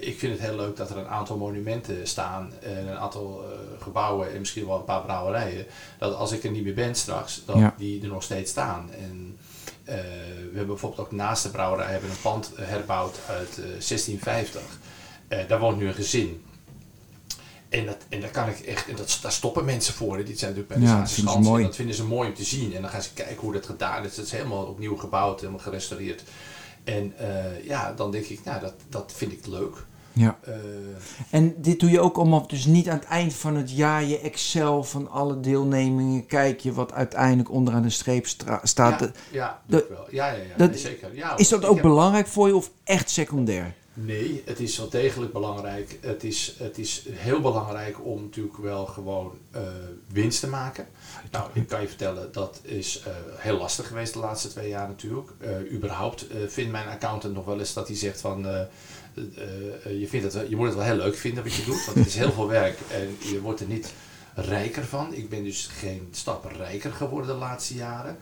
Ik 0.00 0.18
vind 0.18 0.32
het 0.32 0.40
heel 0.48 0.56
leuk 0.56 0.76
dat 0.76 0.90
er 0.90 0.96
een 0.96 1.08
aantal 1.08 1.36
monumenten 1.36 2.06
staan. 2.08 2.52
En 2.62 2.86
een 2.88 2.96
aantal 2.98 3.44
gebouwen 3.80 4.32
en 4.32 4.38
misschien 4.38 4.66
wel 4.66 4.76
een 4.76 4.84
paar 4.84 5.02
brouwerijen. 5.02 5.66
Dat 5.98 6.14
als 6.14 6.32
ik 6.32 6.44
er 6.44 6.50
niet 6.50 6.64
meer 6.64 6.74
ben 6.74 6.94
straks, 6.94 7.42
dat 7.44 7.56
Ja. 7.56 7.74
die 7.78 8.02
er 8.02 8.08
nog 8.08 8.22
steeds 8.22 8.50
staan. 8.50 8.90
En 8.98 9.38
we 9.84 9.92
hebben 10.44 10.66
bijvoorbeeld 10.66 11.00
ook 11.06 11.12
naast 11.12 11.42
de 11.42 11.48
brouwerij 11.50 11.90
hebben 11.92 12.10
een 12.10 12.20
pand 12.22 12.50
herbouwd 12.56 13.18
uit 13.28 13.48
eh, 13.58 13.64
1650. 13.64 14.60
Eh, 15.28 15.38
daar 15.48 15.58
woont 15.58 15.78
nu 15.78 15.86
een 15.88 15.94
gezin. 15.94 16.44
En, 17.68 17.86
dat, 17.86 17.96
en 18.08 18.20
daar 18.20 18.30
kan 18.30 18.48
ik 18.48 18.58
echt, 18.58 18.88
en 18.88 18.96
dat, 18.96 19.18
daar 19.22 19.32
stoppen 19.32 19.64
mensen 19.64 19.94
voor. 19.94 20.16
hè. 20.16 20.22
Die 20.22 20.36
zijn 20.38 20.50
natuurlijk 20.54 20.78
bij 20.80 20.88
de 20.88 20.92
Ja, 20.92 21.00
dat 21.00 21.10
vinden 21.10 21.32
ze 21.32 21.38
mooi. 21.40 21.62
dat 21.64 21.76
vinden 21.76 21.94
ze 21.94 22.04
mooi 22.04 22.28
om 22.28 22.34
te 22.34 22.44
zien. 22.44 22.74
En 22.74 22.82
dan 22.82 22.90
gaan 22.90 23.02
ze 23.02 23.12
kijken 23.14 23.36
hoe 23.36 23.52
dat 23.52 23.66
gedaan 23.66 24.04
is. 24.04 24.14
Dat 24.14 24.24
is 24.24 24.30
helemaal 24.32 24.64
opnieuw 24.64 24.96
gebouwd, 24.96 25.40
helemaal 25.40 25.60
gerestaureerd. 25.60 26.22
En 26.84 27.12
eh, 27.18 27.64
ja, 27.64 27.92
dan 27.92 28.10
denk 28.10 28.24
ik, 28.24 28.40
nou, 28.44 28.60
dat, 28.60 28.74
dat 28.88 29.12
vind 29.16 29.32
ik 29.32 29.46
leuk. 29.46 29.84
Ja. 30.12 30.38
Eh, 30.44 30.54
En 31.30 31.54
dit 31.62 31.80
doe 31.80 31.90
je 31.90 32.00
ook 32.00 32.16
allemaal 32.16 32.46
dus 32.46 32.64
niet 32.64 32.88
aan 32.88 32.98
het 32.98 33.06
eind 33.08 33.34
van 33.34 33.56
het 33.56 33.70
jaar 33.76 34.04
je 34.04 34.20
Excel 34.20 34.84
van 34.84 35.10
alle 35.10 35.40
deelnemingen 35.40 36.26
kijk 36.26 36.60
je 36.60 36.72
wat 36.72 36.92
uiteindelijk 36.92 37.50
onderaan 37.50 37.82
de 37.82 37.90
streep 37.90 38.26
staat. 38.62 39.00
ja, 39.00 39.10
ja, 39.30 39.60
dat- 39.66 39.88
wel. 39.88 40.06
Ja, 40.10 40.26
ja, 40.26 40.32
ja 40.36 40.42
dat- 40.56 40.70
nee, 40.70 40.78
zeker. 40.78 41.14
Ja, 41.14 41.36
Is 41.36 41.48
dat 41.48 41.64
ook 41.64 41.74
heb- 41.74 41.82
belangrijk 41.82 42.26
voor 42.26 42.46
je 42.46 42.56
of 42.56 42.70
echt 42.84 43.10
secundair? 43.10 43.74
Nee, 43.98 44.42
het 44.44 44.60
is 44.60 44.78
wel 44.78 44.88
degelijk 44.88 45.32
belangrijk. 45.32 45.98
Het 46.00 46.24
is, 46.24 46.54
het 46.58 46.78
is 46.78 47.02
heel 47.10 47.40
belangrijk 47.40 48.04
om 48.04 48.22
natuurlijk 48.22 48.56
wel 48.56 48.86
gewoon 48.86 49.38
eh, 49.50 49.62
winst 50.08 50.40
te 50.40 50.48
maken. 50.48 50.86
Nou, 51.30 51.50
ik 51.52 51.68
kan 51.68 51.80
je 51.80 51.88
vertellen, 51.88 52.32
dat 52.32 52.60
is 52.62 53.02
eh, 53.06 53.12
heel 53.36 53.58
lastig 53.58 53.86
geweest 53.86 54.12
de 54.12 54.18
laatste 54.18 54.48
twee 54.48 54.68
jaar 54.68 54.88
natuurlijk. 54.88 55.30
Eh, 55.38 55.72
überhaupt 55.72 56.26
vindt 56.46 56.72
mijn 56.72 56.88
accountant 56.88 57.34
nog 57.34 57.44
wel 57.44 57.58
eens 57.58 57.72
dat 57.72 57.88
hij 57.88 57.96
zegt 57.96 58.20
van... 58.20 58.46
je, 59.84 60.06
vindt 60.08 60.32
het, 60.32 60.48
je 60.48 60.56
moet 60.56 60.66
het 60.66 60.76
wel 60.76 60.84
heel 60.84 60.96
leuk 60.96 61.16
vinden 61.16 61.44
wat 61.44 61.54
je 61.54 61.64
doet, 61.64 61.84
want 61.84 61.98
het 61.98 62.06
is 62.06 62.16
heel 62.16 62.32
veel 62.32 62.48
werk 62.48 62.78
en 62.90 63.16
je 63.30 63.40
wordt 63.40 63.60
er 63.60 63.66
niet 63.66 63.92
rijker 64.34 64.84
van. 64.84 65.14
Ik 65.14 65.28
ben 65.28 65.44
dus 65.44 65.66
geen 65.66 66.08
stap 66.10 66.52
rijker 66.56 66.92
geworden 66.92 67.30
de 67.30 67.38
laatste 67.38 67.74
jaren. 67.74 68.16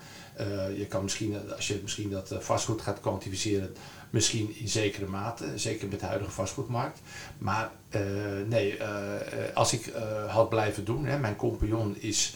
Je 0.77 0.87
kan 0.89 1.03
misschien, 1.03 1.53
als 1.57 1.69
je 1.69 1.79
misschien 1.83 2.11
dat 2.11 2.35
vastgoed 2.39 2.83
gaat 2.83 3.01
kwantificeren, 3.01 3.75
misschien 4.15 4.55
in 4.59 4.69
zekere 4.69 5.07
mate, 5.07 5.45
zeker 5.55 5.89
met 5.89 6.01
de 6.01 6.07
huidige 6.07 6.31
vastgoedmarkt. 6.31 7.01
Maar 7.39 7.71
eh, 7.89 8.01
nee, 8.49 8.77
eh, 8.77 9.15
eh, 9.15 9.57
als 9.57 9.73
ik 9.73 9.93
had 10.29 10.49
blijven 10.49 10.85
doen, 10.85 11.05
hè, 11.07 11.19
mijn 11.19 11.37
compagnon 11.37 11.97
is, 11.99 12.35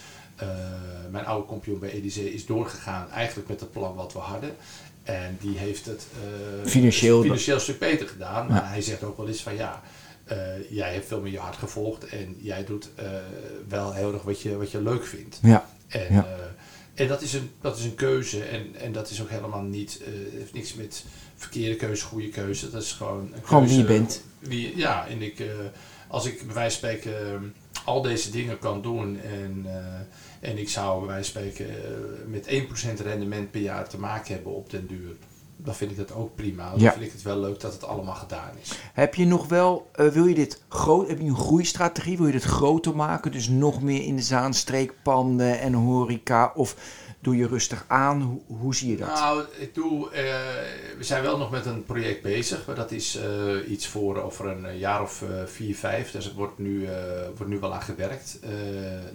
mijn 1.11 1.25
oude 1.27 1.47
compagnon 1.47 1.79
bij 1.79 1.91
EDC 1.93 2.17
is 2.17 2.47
doorgegaan 2.47 3.11
eigenlijk 3.11 3.49
met 3.49 3.61
het 3.61 3.73
plan 3.73 3.95
wat 3.95 4.13
we 4.13 4.19
hadden. 4.19 4.57
En 5.03 5.37
die 5.41 5.59
heeft 5.59 5.87
het 5.87 6.07
Financieel- 6.65 7.23
financieel 7.23 7.61
stuk 7.61 7.79
beter 7.79 8.09
gedaan. 8.09 8.47
Maar 8.47 8.69
hij 8.69 8.83
zegt 8.83 9.03
ook 9.03 9.17
wel 9.17 9.29
eens 9.29 9.43
van 9.43 9.57
ja, 9.57 9.83
jij 10.71 10.93
hebt 10.93 11.07
veel 11.07 11.21
meer 11.21 11.33
je 11.33 11.39
hart 11.39 11.57
gevolgd 11.57 12.07
en 12.07 12.37
jij 12.41 12.65
doet 12.65 12.89
wel 13.69 13.93
heel 13.93 14.13
erg 14.13 14.23
wat 14.23 14.41
je, 14.43 14.57
wat 14.57 14.71
je 14.71 14.83
leuk 14.83 15.05
vindt. 15.07 15.39
Ja. 15.43 15.69
En, 15.89 16.15
Ja. 16.15 16.27
en 16.95 17.09
dat, 17.09 17.23
is 17.23 17.33
een, 17.33 17.51
dat 17.61 17.79
is 17.79 17.85
een 17.85 17.95
keuze 17.95 18.43
en, 18.45 18.75
en 18.75 18.93
dat 18.93 19.11
is 19.11 19.23
ook 19.23 19.31
helemaal 19.31 19.63
niet, 19.63 20.01
heeft 20.39 20.53
niks 20.53 20.75
met 20.75 21.05
verkeerde 21.39 21.77
keuze, 21.77 22.05
goede 22.05 22.29
keuze. 22.29 22.71
Dat 22.71 22.83
is 22.83 22.93
gewoon 22.93 23.21
een 23.33 23.41
Gewoon 23.43 23.67
wie 23.67 23.79
je 23.79 23.85
bent. 23.85 24.23
wie- 24.39 24.77
ja, 24.77 25.07
en 25.07 25.23
ik, 25.23 25.41
eh, 25.41 25.47
als 26.09 26.27
ik 26.27 26.47
bij 26.47 26.55
wijze 26.55 26.79
van 26.81 26.89
spreken 26.91 27.19
eh, 27.35 27.41
al 27.85 28.03
deze 28.03 28.31
dingen 28.31 28.59
kan 28.59 28.83
doen 28.83 29.21
en, 29.21 29.63
eh, 29.67 30.51
en 30.51 30.59
ik 30.59 30.69
zou 30.69 30.99
bij 30.99 31.09
wijze 31.09 31.33
van 31.33 31.41
spreken 31.43 31.69
eh, 31.85 31.91
met 32.27 32.47
1% 32.47 33.01
rendement 33.01 33.51
per 33.51 33.61
jaar 33.61 33.89
te 33.89 33.99
maken 33.99 34.35
hebben 34.35 34.55
op 34.55 34.71
den 34.71 34.87
duur, 34.87 35.17
dan 35.57 35.75
vind 35.75 35.91
ik 35.91 35.97
dat 35.97 36.13
ook 36.13 36.35
prima. 36.35 36.71
Dan 36.71 36.81
Ja. 36.81 36.93
vind 36.93 37.05
ik 37.05 37.13
het 37.13 37.23
wel 37.23 37.39
leuk 37.41 37.61
dat 37.61 37.73
het 37.73 37.85
allemaal 37.85 38.15
gedaan 38.15 38.51
is. 38.63 38.71
Heb 38.93 39.15
je 39.15 39.25
nog 39.27 39.49
wel, 39.49 39.89
eh, 39.93 40.07
wil 40.09 40.27
je 40.27 40.35
dit 40.35 40.63
groot, 40.69 41.09
heb 41.09 41.19
je 41.19 41.25
een 41.25 41.37
groeistrategie? 41.37 42.17
Wil 42.17 42.27
je 42.27 42.33
dit 42.33 42.45
groter 42.45 42.97
maken? 42.97 43.33
Dus 43.33 43.49
nog 43.49 43.83
meer 43.83 44.03
in 44.05 44.17
de 44.17 44.23
Zaanstreekpanden 44.23 45.61
en 45.61 45.73
horeca? 45.73 46.53
Of 46.55 46.77
doe 47.21 47.37
je 47.37 47.47
rustig 47.47 47.85
aan? 47.87 48.23
Hoe, 48.23 48.41
hoe 48.59 48.75
zie 48.75 48.91
je 48.91 48.97
dat? 48.97 49.09
Nou, 49.09 49.45
ik 49.59 49.75
doe, 49.75 50.11
eh, 50.11 50.23
we 50.97 51.05
zijn 51.05 51.23
wel 51.23 51.39
nog 51.39 51.51
met 51.51 51.67
een 51.67 51.85
project 51.85 52.23
bezig, 52.23 52.67
maar 52.67 52.77
dat 52.77 52.91
is 52.91 53.17
eh, 53.17 53.71
iets 53.71 53.87
voor 53.87 54.23
over 54.23 54.47
een 54.47 54.79
jaar 54.79 55.03
of 55.03 55.23
eh, 55.23 55.29
vier, 55.47 55.77
vijf. 55.77 56.11
Dus 56.11 56.27
er 56.27 56.35
wordt 56.35 56.59
nu, 56.59 56.89
wordt 57.37 57.53
nu 57.53 57.59
wel 57.59 57.75
aan 57.75 57.83
gewerkt. 57.83 58.39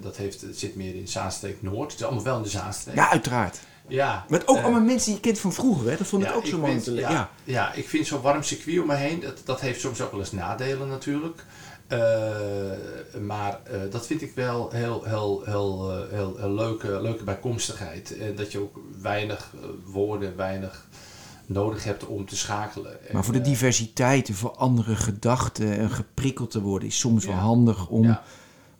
Dat 0.01 0.17
heeft, 0.17 0.41
het 0.41 0.59
zit 0.59 0.75
meer 0.75 0.95
in 0.95 1.07
Zaanstreek 1.07 1.61
Noord. 1.61 1.91
Het 1.91 1.99
is 1.99 2.05
allemaal 2.05 2.23
wel 2.23 2.37
in 2.37 2.43
de 2.43 2.49
Zaanstreek. 2.49 2.95
Ja, 2.95 3.09
uiteraard. 3.09 3.59
ja 3.87 4.25
Met 4.29 4.47
ook 4.47 4.57
allemaal 4.57 4.81
mensen 4.81 5.05
die 5.05 5.15
je 5.15 5.27
kent 5.27 5.39
van 5.39 5.53
vroeger, 5.53 5.89
hè? 5.89 5.97
Dat 5.97 6.07
vond 6.07 6.23
ik 6.23 6.29
Ja, 6.29 6.35
ook 6.35 6.45
zo 6.45 6.57
mooi 6.57 6.81
ja, 6.85 7.09
ja. 7.09 7.29
ja. 7.43 7.73
ik 7.73 7.89
vind 7.89 8.07
zo'n 8.07 8.21
warm 8.21 8.43
circuit 8.43 8.79
om 8.79 8.87
me 8.87 8.95
heen, 8.95 9.19
dat, 9.19 9.41
dat 9.45 9.61
heeft 9.61 9.79
soms 9.79 10.01
ook 10.01 10.11
wel 10.11 10.19
eens 10.19 10.31
nadelen 10.31 10.87
natuurlijk. 10.87 11.45
Eh, 11.93 13.21
maar 13.21 13.59
eh, 13.63 13.79
dat 13.91 14.05
vind 14.07 14.21
ik 14.21 14.31
wel 14.35 14.71
heel, 14.71 15.03
heel, 15.03 15.41
heel, 15.45 15.91
eh, 15.91 16.09
heel, 16.09 16.37
heel 16.37 16.51
leuke, 16.53 17.01
leuke 17.01 17.23
bijkomstigheid. 17.23 18.17
En 18.17 18.35
dat 18.35 18.51
je 18.51 18.59
ook 18.59 18.79
weinig 19.01 19.53
woorden, 19.85 20.35
weinig 20.35 20.87
nodig 21.45 21.83
hebt 21.83 22.05
om 22.05 22.25
te 22.25 22.35
schakelen. 22.37 22.97
Maar 23.11 23.23
voor 23.23 23.33
de 23.33 23.41
diversiteit 23.41 24.27
en 24.27 24.33
voor 24.33 24.51
andere 24.51 24.95
gedachten 24.95 25.77
en 25.77 25.89
geprikkeld 25.89 26.51
te 26.51 26.61
worden, 26.61 26.87
is 26.87 26.99
soms 26.99 27.25
wel 27.25 27.35
Ja. 27.35 27.39
handig 27.41 27.87
om 27.87 28.03
ja. 28.03 28.23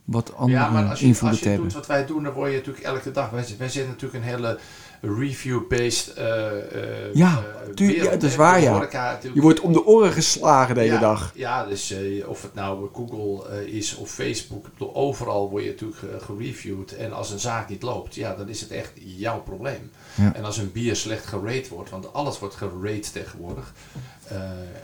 wat 0.03 0.35
andere 0.35 0.59
Ja, 0.59 0.69
maar 0.69 0.89
als 0.89 0.99
je, 0.99 1.05
invloeden 1.05 1.29
als 1.29 1.39
te 1.39 1.43
je 1.43 1.49
hebben. 1.49 1.69
doet 1.69 1.77
wat 1.77 1.87
wij 1.87 2.05
doen, 2.05 2.23
dan 2.23 2.33
word 2.33 2.51
je 2.51 2.57
natuurlijk 2.57 2.85
elke 2.85 3.11
dag. 3.11 3.29
Wij, 3.29 3.45
wij 3.57 3.69
zijn 3.69 3.87
natuurlijk 3.87 4.13
een 4.23 4.29
hele 4.29 4.59
review-based 5.03 6.13
eh, 6.13 7.13
Ja, 7.13 7.43
eh, 7.67 7.73
tuur- 7.73 7.95
ja, 7.95 8.11
dat 8.11 8.23
is 8.23 8.35
waar, 8.35 8.61
ja. 8.61 8.73
horeca 8.73 9.19
Je 9.33 9.41
wordt 9.41 9.59
om 9.59 9.73
de 9.73 9.85
oren 9.85 10.11
geslagen 10.11 10.75
de 10.75 10.81
hele 10.81 10.93
ja, 10.93 10.99
dag. 10.99 11.31
Ja, 11.35 11.65
dus 11.65 11.95
of 12.25 12.41
het 12.41 12.53
nou 12.53 12.89
Google 12.93 13.65
is 13.71 13.95
of 13.95 14.09
Facebook, 14.09 14.65
overal 14.93 15.49
word 15.49 15.63
je 15.63 15.69
natuurlijk 15.69 16.23
gereviewd. 16.23 16.91
En 16.91 17.13
als 17.13 17.31
een 17.31 17.39
zaak 17.39 17.69
niet 17.69 17.81
loopt, 17.81 18.15
ja, 18.15 18.35
dan 18.35 18.49
is 18.49 18.61
het 18.61 18.71
echt 18.71 18.91
jouw 18.95 19.41
probleem. 19.41 19.91
Ja. 20.15 20.33
En 20.35 20.43
als 20.43 20.57
een 20.57 20.71
bier 20.71 20.95
slecht 20.95 21.25
gerate 21.25 21.69
wordt, 21.69 21.89
want 21.89 22.13
alles 22.13 22.39
wordt 22.39 22.55
gerate 22.55 23.11
tegenwoordig, 23.11 23.73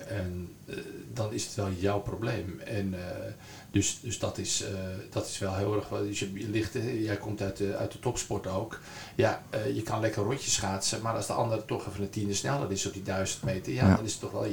en, 0.07 0.55
dan 1.13 1.33
is 1.33 1.45
het 1.45 1.55
wel 1.55 1.69
jouw 1.77 1.99
probleem. 1.99 2.59
En, 2.65 2.95
dus 3.71 3.99
dus 4.01 4.19
dat, 4.19 4.37
is, 4.37 4.63
eh, 4.63 4.79
dat 5.09 5.25
is 5.27 5.37
wel 5.39 5.55
heel 5.55 5.75
erg. 5.75 5.87
Dus 5.87 6.19
je, 6.19 6.33
je 6.33 6.49
ligt, 6.49 6.75
eh, 6.75 7.03
jij 7.03 7.17
komt 7.17 7.41
uit 7.41 7.57
de, 7.57 7.75
uit 7.75 7.91
de 7.91 7.99
topsport 7.99 8.47
ook. 8.47 8.79
Ja, 9.15 9.43
eh, 9.49 9.75
je 9.75 9.81
kan 9.81 9.99
lekker 10.01 10.23
rondjes 10.23 10.53
schaatsen, 10.53 11.01
maar 11.01 11.15
als 11.15 11.27
de 11.27 11.33
ander 11.33 11.65
toch 11.65 11.87
even 11.87 12.01
een 12.03 12.09
tiende 12.09 12.33
sneller 12.33 12.71
is 12.71 12.85
op 12.87 12.93
die 12.93 13.03
duizend 13.03 13.43
meter, 13.43 13.73
ja, 13.73 13.87
Ja. 13.87 13.95
dan 13.95 14.05
is 14.05 14.11
het 14.11 14.21
toch 14.21 14.31
wel, 14.31 14.45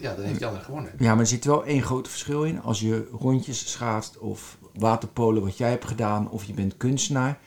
ja, 0.00 0.14
dan 0.14 0.24
heeft 0.24 0.38
die 0.38 0.46
ander 0.46 0.62
gewonnen. 0.62 0.92
Ja, 0.98 1.10
maar 1.10 1.20
er 1.20 1.26
zit 1.26 1.44
wel 1.44 1.64
één 1.64 1.82
groot 1.82 2.08
verschil 2.08 2.44
in. 2.44 2.62
Als 2.62 2.80
je 2.80 3.08
rondjes 3.12 3.70
schaatst 3.72 4.18
of 4.18 4.58
waterpolen 4.74 5.42
wat 5.42 5.56
jij 5.56 5.70
hebt 5.70 5.84
gedaan 5.86 6.30
of 6.30 6.44
je 6.44 6.52
bent 6.52 6.76
kunstenaar, 6.76 7.38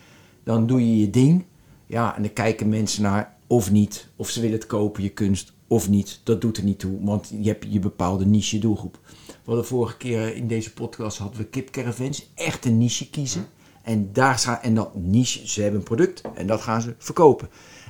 dan 0.44 0.68
doe 0.68 0.80
je 0.80 1.00
je 1.00 1.10
ding. 1.10 1.46
Ja, 1.86 2.16
en 2.16 2.22
dan 2.22 2.34
kijken 2.34 2.70
mensen 2.70 3.02
naar 3.04 3.36
of 3.48 3.72
niet, 3.72 4.08
of 4.16 4.30
ze 4.30 4.42
willen 4.42 4.58
het 4.58 4.68
kopen, 4.68 5.04
je 5.04 5.10
kunst, 5.10 5.54
of 5.68 5.90
niet. 5.90 6.20
Dat 6.24 6.42
doet 6.42 6.58
er 6.58 6.64
niet 6.64 6.80
toe, 6.80 7.06
want 7.06 7.32
je 7.42 7.50
hebt 7.50 7.66
je 7.70 7.80
bepaalde 7.80 8.26
niche 8.26 8.60
doelgroep. 8.60 9.00
We 9.48 9.54
hadden 9.54 9.72
vorige 9.72 9.98
keer 9.98 10.36
in 10.36 10.48
deze 10.48 10.74
podcast 10.74 11.18
hadden 11.18 11.38
we 11.38 11.46
kipcaravans, 11.46 12.30
echt 12.36 12.66
een 12.66 12.78
niche 12.78 13.10
kiezen. 13.10 13.48
En 13.82 14.10
daar 14.14 14.38
gaan, 14.38 14.60
en 14.62 14.76
dat 14.76 14.96
niche, 14.96 15.48
ze 15.48 15.62
hebben 15.62 15.80
een 15.80 15.86
product 15.86 16.22
en 16.36 16.48
dat 16.48 16.62
gaan 16.62 16.82
ze 16.82 16.96
verkopen. 16.98 17.50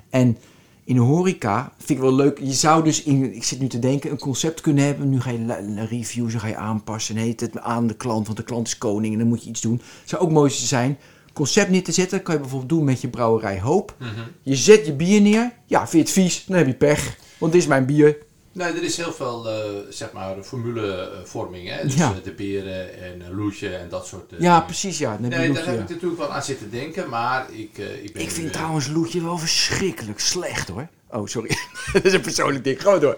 En 0.10 0.38
in 0.84 0.96
de 0.96 1.02
horeca 1.02 1.74
vind 1.78 1.90
ik 1.90 2.00
wel 2.00 2.14
leuk. 2.14 2.40
Je 2.40 2.54
zou 2.54 2.84
dus, 2.84 3.04
in, 3.04 3.36
ik 3.36 3.44
zit 3.44 3.60
nu 3.60 3.68
te 3.68 3.80
denken, 3.80 4.12
een 4.12 4.20
concept 4.20 4.62
kunnen 4.62 4.86
hebben. 4.86 5.10
Nu 5.10 5.22
ga 5.22 5.30
je 5.30 5.86
reviews, 5.90 6.32
dan 6.32 6.42
ga 6.42 6.48
je 6.48 6.56
aanpassen. 6.56 7.16
En 7.16 7.22
heet 7.22 7.40
het 7.40 7.60
aan 7.60 7.88
de 7.88 7.96
klant, 7.96 8.26
want 8.26 8.38
de 8.38 8.44
klant 8.44 8.68
is 8.68 8.78
koning 8.78 9.14
en 9.14 9.20
dan 9.20 9.28
moet 9.28 9.44
je 9.44 9.50
iets 9.50 9.62
doen. 9.62 9.82
Zou 10.06 10.22
ook 10.22 10.32
mooi 10.32 10.50
zijn. 10.50 10.98
concept 11.34 11.70
neer 11.70 11.84
te 11.84 11.92
zetten. 11.92 12.22
kan 12.22 12.34
je 12.34 12.40
bijvoorbeeld 12.40 12.70
doen 12.70 12.84
met 12.84 13.02
je 13.02 13.10
brouwerij 13.10 13.60
Hoop. 13.60 13.96
Mhm. 14.00 14.10
Je 14.42 14.56
zet 14.56 14.86
je 14.86 14.94
bier 14.94 15.22
neer. 15.22 15.54
Ja, 15.66 15.80
vind 15.80 15.92
je 15.92 16.00
het 16.00 16.26
vies? 16.26 16.46
Dan 16.46 16.58
heb 16.58 16.68
je 16.68 16.76
pech. 16.76 17.18
Want 17.38 17.52
dit 17.52 17.62
is 17.62 17.68
mijn 17.68 17.86
bier. 17.86 18.18
Nee, 18.58 18.68
er 18.74 18.84
is 18.84 18.98
heel 18.98 19.14
veel, 19.14 19.50
eh, 19.50 19.70
zeg 19.90 20.12
maar, 20.12 20.36
formulevorming. 20.44 21.70
Hè? 21.70 21.84
Dus 21.84 21.96
Ja. 21.96 22.10
eh, 22.12 22.24
de 22.24 22.32
beren 22.32 23.02
en 23.02 23.22
uh, 23.32 23.38
loetje 23.38 23.76
en 23.76 23.90
dat 23.90 24.08
soort 24.08 24.32
eh, 24.34 24.40
Ja, 24.40 24.52
dingen. 24.54 24.66
precies. 24.66 24.98
Ja, 24.98 25.18
Nee, 25.20 25.30
daar 25.30 25.40
heb 25.66 25.76
ja. 25.76 25.82
ik 25.82 25.90
natuurlijk 25.90 26.18
wel 26.18 26.32
aan 26.34 26.44
zitten 26.44 26.70
denken, 26.72 27.10
maar 27.10 27.46
ik, 27.52 27.78
eh, 27.78 28.04
ik 28.04 28.14
ben 28.14 28.22
Ik 28.22 28.28
nu, 28.28 28.34
vind 28.34 28.48
eh, 28.48 28.54
trouwens 28.54 28.88
Loetje 28.88 29.24
wel 29.24 29.38
verschrikkelijk 29.38 30.20
slecht 30.20 30.68
hoor. 30.68 30.88
Oh, 31.10 31.26
sorry. 31.28 31.58
dat 31.94 32.06
is 32.06 32.14
een 32.14 32.22
persoonlijk 32.22 32.64
ding. 32.64 32.84
Maar 32.84 33.00
door. 33.00 33.16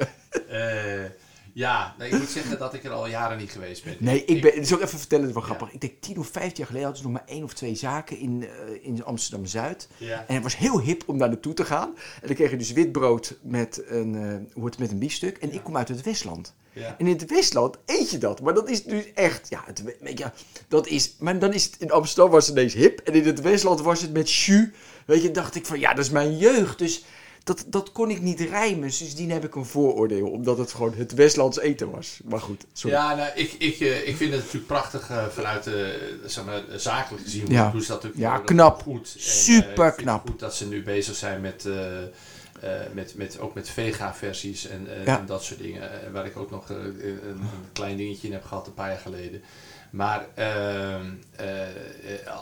Ja, 1.60 1.96
nee, 1.98 2.10
ik 2.10 2.20
moet 2.20 2.30
zeggen 2.30 2.60
dat 2.60 2.74
ik 2.74 2.84
er 2.84 2.92
al 2.92 3.08
jaren 3.08 3.38
niet 3.38 3.52
geweest 3.52 3.84
ben. 3.84 3.96
Nee, 4.00 4.26
ik 4.26 4.42
ben. 4.42 4.66
Zal 4.66 4.78
ik 4.78 4.84
even 4.84 5.00
vertellen, 5.00 5.26
het 5.26 5.36
is 5.36 5.42
wel 5.42 5.50
grappig. 5.50 5.74
Ik 5.74 5.82
denk 5.82 5.94
10 6.00 6.18
of 6.18 6.28
15 6.28 6.54
jaar 6.56 6.66
geleden 6.66 6.88
hadden 6.88 7.04
ze 7.04 7.10
nog 7.10 7.20
maar 7.20 7.36
één 7.36 7.44
of 7.44 7.54
twee 7.54 7.76
zaken 7.76 8.18
in, 8.18 8.44
eh, 8.44 8.86
in 8.86 9.04
Amsterdam 9.04 9.46
Zuid. 9.46 9.88
Ja. 9.98 10.26
En 10.28 10.34
het 10.34 10.44
was 10.44 10.58
heel 10.58 10.82
hip 10.82 11.04
om 11.06 11.18
daar 11.18 11.28
naartoe 11.28 11.54
te 11.54 11.66
gaan. 11.66 11.96
En 12.22 12.28
dan 12.28 12.36
kreeg 12.36 12.50
je 12.50 12.58
dus 12.58 12.72
witbrood 12.72 13.38
met 13.42 13.84
een, 13.88 14.16
eh, 14.16 14.54
hoe 14.54 14.64
heet 14.64 14.72
het, 14.72 14.80
met 14.80 14.92
een 14.92 15.00
biefstuk. 15.00 15.38
En 15.38 15.54
ik 15.54 15.64
kom 15.64 15.78
uit 15.78 15.88
het 15.88 16.02
Westland. 16.02 16.54
Ja. 16.74 16.96
En 16.98 17.08
in 17.08 17.18
het 17.18 17.30
Westland 17.30 17.78
eet 17.86 18.12
je 18.12 18.18
dat. 18.18 18.42
Maar 18.42 18.54
dat 18.54 18.70
is 18.70 18.84
dus 18.84 19.14
echt, 19.14 19.50
ja, 19.50 19.64
het, 19.66 19.84
weet 20.00 20.18
je, 20.18 20.32
dat 20.68 20.88
is, 20.88 21.16
maar 21.20 21.40
dan 21.40 21.54
is 21.54 21.64
het, 21.64 21.76
in 21.80 21.92
Amsterdam 21.92 22.32
was 22.32 22.48
het 22.48 22.56
ineens 22.56 22.74
hip. 22.74 23.00
En 23.00 23.14
in 23.14 23.26
het 23.26 23.42
Westland 23.42 23.82
was 23.82 24.02
het 24.02 24.14
met 24.14 24.34
jus. 24.34 24.68
Weet 25.06 25.22
je, 25.22 25.32
dacht 25.32 25.56
ik 25.56 25.66
van, 25.66 25.80
ja, 25.80 25.94
dat 25.94 26.06
is 26.06 26.12
mijn 26.12 26.38
jeugd. 26.38 26.78
Dus 26.78 27.04
dat, 27.58 27.66
dat 27.68 27.92
kon 27.92 28.10
ik 28.10 28.22
niet 28.22 28.40
rijmen. 28.40 28.82
Dus 28.82 28.98
sindsdien 28.98 29.32
heb 29.32 29.44
ik 29.46 29.56
een 29.56 29.66
vooroordeel. 29.66 30.28
Omdat 30.30 30.58
het 30.58 30.72
gewoon 30.74 30.94
het 30.94 31.14
Westlands 31.14 31.60
eten 31.60 31.92
was. 31.92 32.20
Maar 32.26 32.40
goed, 32.40 32.66
sorry. 32.74 32.96
Ja, 32.96 33.16
nou, 33.16 33.30
ik, 33.36 33.54
ik, 33.54 33.80
eh, 33.80 34.08
ik 34.08 34.16
vind 34.16 34.32
het 34.32 34.40
natuurlijk 34.40 34.68
prachtig 34.68 35.10
eh, 35.10 35.26
vanuit 35.28 35.64
de, 35.64 36.18
zeg 36.26 36.46
maar, 36.46 36.62
zakelijk 36.76 37.24
gezien. 37.24 37.46
Ja. 37.48 37.72
Hoe 37.72 37.82
ze 37.82 37.88
dat 37.88 38.06
Ja, 38.16 38.38
knap. 38.38 38.82
Goed. 38.82 39.14
En, 39.16 39.22
Super 39.22 39.86
eh, 39.88 39.96
knap. 39.98 40.28
goed 40.30 40.40
dat 40.40 40.56
ze 40.56 40.68
nu 40.68 40.84
bezig 40.84 41.16
zijn 41.16 41.42
met, 41.42 41.66
eh, 41.66 42.02
eh, 42.04 42.08
met, 42.94 43.14
met, 43.16 43.40
ook 43.40 43.54
met 43.54 43.70
vega-versies 43.70 44.68
en, 44.68 44.88
eh, 45.00 45.06
Ja. 45.06 45.20
en 45.20 45.26
dat 45.26 45.44
soort 45.44 45.60
dingen. 45.60 45.82
Eh, 46.04 46.12
waar 46.12 46.26
ik 46.26 46.38
ook 46.38 46.52
nog 46.52 46.70
eh, 46.70 46.76
een, 46.78 47.20
een 47.30 47.40
klein 47.74 47.98
dingetje 47.98 48.28
in 48.28 48.34
heb 48.34 48.44
gehad 48.46 48.68
een 48.68 48.74
paar 48.74 48.90
jaar 48.90 49.00
geleden. 49.00 49.42
Maar 49.92 50.26
ehm, 50.36 51.06
eh, 51.36 51.48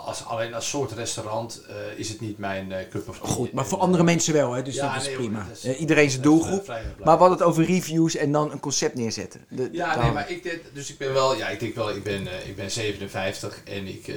als, 0.05 0.25
alleen 0.25 0.53
als 0.53 0.69
soort 0.69 0.91
restaurant 0.91 1.61
eh, 1.69 1.75
is 1.99 2.09
het 2.09 2.19
niet 2.21 2.37
mijn 2.37 2.71
eh, 2.71 2.87
cup 2.89 3.09
of 3.09 3.19
tea. 3.19 3.27
Goed, 3.29 3.51
maar 3.51 3.65
voor 3.65 3.77
andere 3.79 4.03
mensen 4.03 4.33
wel, 4.33 4.51
hè? 4.53 4.61
dus 4.61 4.75
ja, 4.75 4.93
dat 4.93 5.01
is 5.01 5.07
nee, 5.07 5.15
prima. 5.15 5.39
hoor, 5.39 5.47
dat 5.63 5.63
is- 5.63 5.77
iedereen 5.79 6.09
zijn 6.09 6.21
doelgroep. 6.21 6.67
Maar 7.03 7.17
hadden 7.17 7.37
het 7.37 7.41
over 7.47 7.65
reviews 7.65 8.15
en 8.15 8.31
dan 8.31 8.51
een 8.51 8.59
concept 8.59 8.95
neerzetten. 8.95 9.45
De- 9.49 9.69
Ja, 9.71 10.01
nee, 10.01 10.11
maar 10.11 10.29
ik 10.31 10.43
denk, 10.43 10.61
dus 10.73 10.89
ik 10.91 10.97
ben 10.97 11.13
wel, 11.13 11.35
ja, 11.35 11.47
ik 11.49 11.59
denk 11.59 11.75
wel, 11.75 11.89
ik 11.89 12.03
ben, 12.03 12.27
ik 12.47 12.55
ben 12.55 12.71
57 12.71 13.61
en 13.63 13.87
ik, 13.87 14.13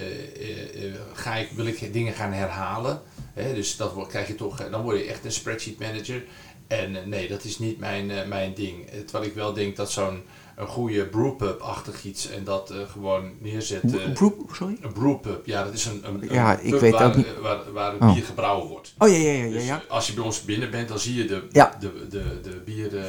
ga 1.13 1.35
ik, 1.37 1.51
wil 1.51 1.67
ik 1.67 1.93
dingen 1.93 2.13
gaan 2.13 2.33
herhalen. 2.33 3.03
Hè, 3.35 3.55
dus 3.55 3.77
dat 3.77 3.93
wordt, 3.93 4.11
krijg 4.11 4.27
je 4.27 4.35
toch, 4.35 4.69
dan 4.71 4.83
word 4.83 4.99
je 4.99 5.05
echt 5.05 5.25
een 5.25 5.33
spreadsheet 5.33 5.79
manager. 5.79 6.25
En 6.67 7.09
nee, 7.09 7.29
dat 7.29 7.45
is 7.45 7.59
niet 7.59 7.79
mijn, 7.79 8.29
mijn 8.29 8.55
ding. 8.55 8.89
Terwijl 8.91 9.25
ik 9.25 9.35
wel 9.35 9.53
denk 9.53 9.77
dat 9.77 9.91
zo'n 9.93 10.23
een 10.61 10.67
goede 10.67 11.07
brewpub-achtig 11.07 12.05
iets 12.05 12.31
en 12.31 12.45
dat 12.45 12.71
eh, 12.71 12.77
gewoon 12.93 13.33
neerzetten. 13.39 14.13
Bro- 14.13 14.31
bro- 14.31 14.47
sorry? 14.55 14.77
Een 14.81 14.93
brewpub, 14.93 15.47
ja, 15.47 15.65
dat 15.65 15.73
is 15.75 15.85
een, 15.85 16.01
een, 16.05 16.23
een 16.23 16.33
Ja, 16.35 16.59
ik 16.59 16.71
pub 16.71 16.81
weet 16.81 16.93
waar, 16.93 17.07
ook 17.07 17.17
niet. 17.17 17.27
waar, 17.41 17.73
waar 17.73 17.95
Oh. 17.95 18.13
bier 18.15 18.25
gebrouwen 18.25 18.69
wordt. 18.69 18.95
Oh 18.99 19.09
ja, 19.09 19.15
ja, 19.17 19.31
ja, 19.31 19.45
ja. 19.45 19.51
Dus, 19.51 19.67
ja. 19.67 19.83
als 19.89 20.07
je 20.07 20.13
bij 20.13 20.25
ons 20.25 20.45
binnen 20.45 20.71
bent, 20.71 20.89
dan 20.89 20.99
zie 20.99 21.15
je 21.15 21.25
de, 21.25 21.49
Ja. 21.53 21.77
de, 21.81 22.07
de, 22.09 22.41
de, 22.43 22.51
bier, 22.65 22.97
eh, 22.99 23.05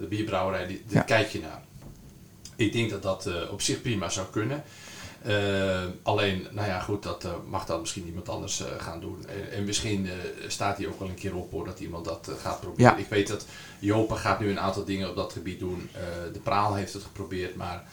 de 0.00 0.06
bierbrouwerij, 0.08 0.66
die, 0.66 0.82
daar 0.86 0.94
Ja. 0.96 1.02
kijk 1.02 1.28
je 1.30 1.40
naar. 1.40 1.62
Ik 2.56 2.72
denk 2.72 2.90
dat 2.90 3.02
dat 3.02 3.26
eh, 3.26 3.34
op 3.52 3.62
zich 3.62 3.82
prima 3.82 4.08
zou 4.08 4.26
kunnen. 4.30 4.62
Eh, 5.22 5.84
alleen, 6.02 6.46
nou 6.50 6.68
ja, 6.68 6.80
goed, 6.80 7.02
dat 7.02 7.24
eh, 7.24 7.30
mag 7.46 7.66
dan 7.66 7.80
misschien 7.80 8.06
iemand 8.06 8.28
anders 8.28 8.60
eh, 8.60 8.66
gaan 8.78 9.00
doen. 9.00 9.26
En, 9.28 9.52
en 9.52 9.64
misschien 9.64 10.08
staat 10.46 10.76
hij 10.76 10.86
ook 10.86 10.98
wel 10.98 11.08
een 11.08 11.14
keer 11.14 11.36
op 11.36 11.50
hoor, 11.50 11.64
dat 11.64 11.80
iemand 11.80 12.04
dat 12.04 12.30
gaat 12.38 12.60
proberen. 12.60 12.92
Ja. 12.92 12.96
Ik 12.96 13.08
weet 13.08 13.28
dat 13.28 13.46
Jopa 13.78 14.14
gaat 14.14 14.40
nu 14.40 14.50
een 14.50 14.60
aantal 14.60 14.84
dingen 14.84 15.08
op 15.08 15.16
dat 15.16 15.32
gebied 15.32 15.58
doen. 15.58 15.90
De 16.32 16.38
Praal 16.38 16.74
heeft 16.74 16.92
het 16.92 17.02
geprobeerd, 17.02 17.56
maar 17.56 17.84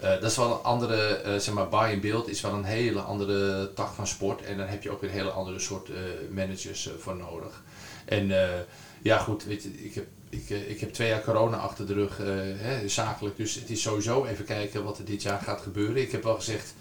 dat 0.00 0.30
is 0.30 0.36
wel 0.36 0.52
een 0.52 0.62
andere, 0.62 1.22
zeg 1.38 1.54
maar, 1.54 1.68
buy 1.68 1.90
in 1.90 2.00
beeld 2.00 2.28
is 2.28 2.40
wel 2.40 2.52
een 2.52 2.64
hele 2.64 3.00
andere 3.00 3.72
tak 3.74 3.94
van 3.94 4.06
sport. 4.06 4.42
En 4.42 4.56
dan 4.56 4.66
heb 4.66 4.82
je 4.82 4.90
ook 4.90 5.00
weer 5.00 5.10
een 5.10 5.16
hele 5.16 5.30
andere 5.30 5.58
soort 5.58 5.90
managers 6.30 6.90
voor 6.98 7.16
nodig. 7.16 7.62
En 8.04 8.32
ja, 9.02 9.18
goed, 9.18 9.44
weet 9.44 9.62
je, 9.62 9.84
ik 9.84 9.94
heb, 9.94 10.06
ik, 10.36 10.50
eh, 10.50 10.70
ik 10.70 10.80
heb 10.80 10.92
twee 10.92 11.08
jaar 11.08 11.24
corona 11.24 11.56
achter 11.56 11.86
de 11.86 11.92
rug, 11.92 12.20
eh, 12.20 12.26
hè, 12.56 12.88
zakelijk. 12.88 13.36
Dus 13.36 13.54
het 13.54 13.70
is 13.70 13.82
sowieso 13.82 14.24
even 14.24 14.44
kijken 14.44 14.84
wat 14.84 14.98
er 14.98 15.04
dit 15.04 15.22
jaar 15.22 15.40
gaat 15.40 15.60
gebeuren. 15.60 16.02
Ik 16.02 16.12
heb 16.12 16.26
al 16.26 16.34
gezegd 16.34 16.74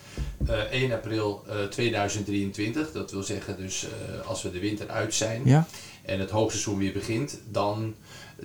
eh 0.47 0.71
1 0.71 0.91
april 0.91 1.43
eh, 1.47 1.63
2023. 1.63 2.91
Dat 2.91 3.11
wil 3.11 3.23
zeggen 3.23 3.57
dus 3.57 3.87
als 4.25 4.41
we 4.41 4.51
de 4.51 4.59
winter 4.59 4.89
uit 4.89 5.13
zijn 5.13 5.41
Ja? 5.45 5.67
en 6.01 6.19
het 6.19 6.29
hoogseizoen 6.29 6.77
weer 6.77 6.93
begint, 6.93 7.39
dan 7.51 7.95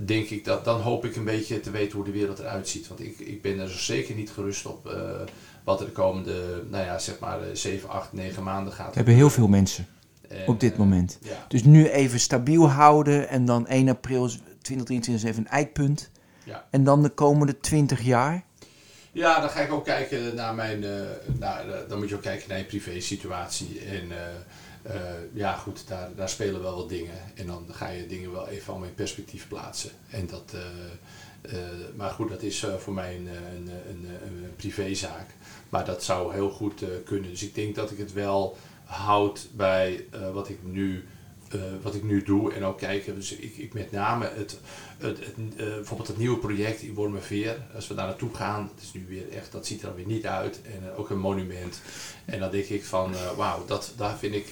denk 0.05 0.29
ik 0.29 0.45
dat, 0.45 0.65
dan 0.65 0.81
hoop 0.81 1.05
ik 1.05 1.17
een 1.17 1.25
beetje 1.25 1.61
te 1.61 1.71
weten 1.71 1.97
hoe 1.97 2.05
de 2.05 2.11
wereld 2.11 2.39
eruit 2.39 2.69
ziet. 2.69 2.89
Want 2.89 3.01
ik, 3.01 3.19
ik 3.19 3.43
ben 3.43 3.59
er 3.59 3.69
zo 3.69 3.79
zeker 3.79 4.15
niet 4.15 4.31
gerust 4.31 4.67
op 4.67 4.97
wat 5.65 5.81
er 5.81 5.87
de 5.87 5.93
komende, 5.93 6.63
nou 6.71 6.85
ja, 6.85 6.99
zeg 6.99 7.19
maar 7.19 7.39
7, 7.53 7.89
8, 7.89 8.13
9 8.13 8.43
maanden 8.43 8.73
gaat. 8.73 8.89
We 8.89 8.97
hebben 8.97 9.15
heel 9.15 9.31
veel 9.31 9.49
mensen 9.49 9.87
En, 9.87 10.00
op 10.47 10.61
dit 10.61 10.77
moment. 10.77 11.19
Ja, 11.23 11.45
Dus 11.49 11.65
nu 11.65 11.89
even 11.89 12.21
stabiel 12.21 12.71
houden 12.71 13.29
en 13.29 13.45
dan 13.45 13.67
1 13.67 13.89
april 13.89 14.29
2023 14.29 15.15
is 15.15 15.23
even 15.23 15.43
een 15.43 15.51
eikpunt. 15.51 16.11
ja. 16.45 16.65
En 16.71 16.85
dan 16.85 17.03
de 17.03 17.09
komende 17.09 17.61
20 17.61 18.03
jaar. 18.03 18.45
ja, 19.13 19.41
dan 19.41 19.51
ga 19.51 19.61
ik 19.61 19.73
ook 19.73 19.85
kijken 19.85 20.35
naar 20.35 20.55
mijn, 20.55 20.85
eh, 20.85 21.01
naar, 21.39 21.71
eh, 21.71 21.89
dan 21.89 21.99
moet 21.99 22.09
je 22.09 22.15
ook 22.15 22.23
kijken 22.23 22.49
naar 22.49 22.59
je 22.59 22.65
privé 22.65 23.01
situatie. 23.01 23.81
En 23.81 24.13
eh, 24.13 24.95
ja, 25.33 25.55
goed, 25.55 25.89
daar, 25.89 26.09
daar 26.17 26.29
spelen 26.29 26.63
wel 26.63 26.77
wat 26.77 26.89
dingen. 26.89 27.15
En 27.35 27.47
dan 27.47 27.67
ga 27.71 27.89
je 27.89 28.07
dingen 28.07 28.33
wel 28.33 28.49
even 28.49 28.71
allemaal 28.71 28.89
in 28.89 28.95
perspectief 28.95 29.49
plaatsen. 29.49 29.91
En 30.11 30.27
dat, 30.27 30.55
maar 31.97 32.11
goed, 32.11 32.29
dat 32.29 32.43
is 32.43 32.67
voor 32.79 32.93
mij 32.95 33.17
een, 33.17 33.29
een, 33.57 33.71
een, 33.89 34.53
privézaak. 34.57 35.27
Maar 35.69 35.85
dat 35.85 36.05
zou 36.05 36.33
heel 36.33 36.51
goed 36.51 36.85
kunnen. 37.05 37.31
Dus 37.31 37.43
ik 37.43 37.55
denk 37.55 37.75
dat 37.75 37.91
ik 37.91 37.99
het 37.99 38.13
wel 38.13 38.57
houd 38.91 39.49
bij 39.53 40.05
eh, 40.11 40.31
wat 40.33 40.49
ik 40.49 40.59
nu. 40.63 41.05
eh, 41.51 41.61
wat 41.83 41.95
ik 41.95 42.03
nu 42.03 42.23
doe 42.23 42.53
en 42.53 42.65
ook 42.65 42.79
kijken, 42.79 43.15
dus 43.15 43.33
ik, 43.33 43.57
ik 43.57 43.73
met 43.73 43.91
name 43.93 44.31
het, 44.35 44.59
het, 44.99 45.19
het, 45.19 45.35
eh, 45.57 45.67
bijvoorbeeld 45.67 46.09
het 46.09 46.19
nieuwe 46.19 46.39
project 46.39 46.83
in 46.83 46.95
Wormerveer, 46.95 47.57
als 47.75 47.89
we 47.89 47.95
daar 47.95 48.07
naartoe 48.07 48.35
gaan, 48.35 48.71
het 48.75 48.83
is 48.83 48.93
nu 48.93 49.07
weer 49.09 49.31
echt, 49.33 49.53
dat 49.53 49.67
ziet 49.67 49.81
er 49.81 49.87
dan 49.87 49.97
weer 49.97 50.07
niet 50.07 50.27
uit 50.27 50.61
en 50.63 50.97
ook 50.97 51.11
een 51.11 51.19
monument. 51.19 51.81
En 52.25 52.41
dan 52.41 52.51
denk 52.51 52.65
ik 52.65 52.85
van, 52.85 53.15
wauw, 53.37 53.65
dat, 53.67 53.93
daar 53.97 54.17
vind 54.19 54.35
ik, 54.35 54.51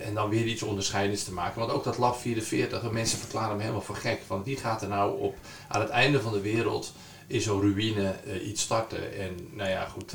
en 0.00 0.14
dan 0.14 0.28
weer 0.28 0.46
iets 0.46 0.62
onderscheidends 0.62 1.24
te 1.24 1.32
maken. 1.32 1.60
Want 1.60 1.72
ook 1.72 1.84
dat 1.84 1.98
Lab 1.98 2.16
44, 2.16 2.90
mensen 2.90 3.18
verklaren 3.18 3.56
me 3.56 3.62
helemaal 3.62 3.82
voor 3.82 3.96
gek, 3.96 4.20
van 4.26 4.44
wie 4.44 4.56
gaat 4.56 4.82
er 4.82 4.88
nou 4.88 5.20
op, 5.20 5.36
aan 5.68 5.80
het 5.80 5.90
einde 5.90 6.20
van 6.20 6.32
de 6.32 6.40
wereld, 6.40 6.92
in 7.26 7.40
zo'n 7.40 7.60
ruïne 7.60 8.14
iets 8.44 8.62
starten. 8.62 9.18
En 9.18 9.36
nou 9.52 9.70
ja, 9.70 9.84
goed. 9.84 10.14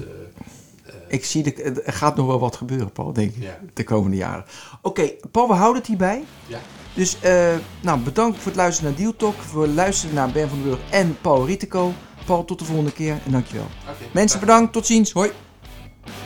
Eh, 0.86 0.94
Ik 1.08 1.26
zie, 1.26 1.44
de, 1.44 1.54
er 1.86 1.94
gaat 1.94 2.16
nog 2.16 2.26
wel 2.28 2.40
wat 2.40 2.56
gebeuren, 2.56 2.92
Paul, 2.92 3.14
denk 3.14 3.36
ik, 3.36 3.44
Ja. 3.44 3.58
de 3.74 3.84
komende 3.84 4.18
jaren. 4.18 4.46
Oké, 4.82 5.12
Paul, 5.32 5.48
we 5.48 5.54
houden 5.54 5.78
het 5.78 5.88
hierbij. 5.88 6.24
ja. 6.48 6.60
Dus 6.94 7.20
eh, 7.20 7.56
nou, 7.82 8.00
bedankt 8.00 8.38
voor 8.38 8.48
het 8.48 8.56
luisteren 8.56 8.90
naar 8.92 9.00
Deal 9.00 9.16
Talk. 9.16 9.36
Voor 9.42 9.64
het 9.64 9.74
luisteren 9.74 10.16
naar 10.16 10.32
Ben 10.32 10.50
van 10.50 10.58
den 10.62 10.68
Burg 10.68 10.80
en 10.90 11.18
Paul 11.22 11.46
Rieteco. 11.46 11.94
Paul, 12.26 12.46
tot 12.46 12.60
de 12.60 12.66
volgende 12.66 12.92
keer 12.92 13.18
en 13.26 13.32
dankjewel. 13.32 13.68
Oké. 13.90 14.04
Mensen, 14.14 14.40
bedankt. 14.40 14.74
Tot 14.74 14.86
ziens. 14.86 15.12
Hoi. 15.12 15.32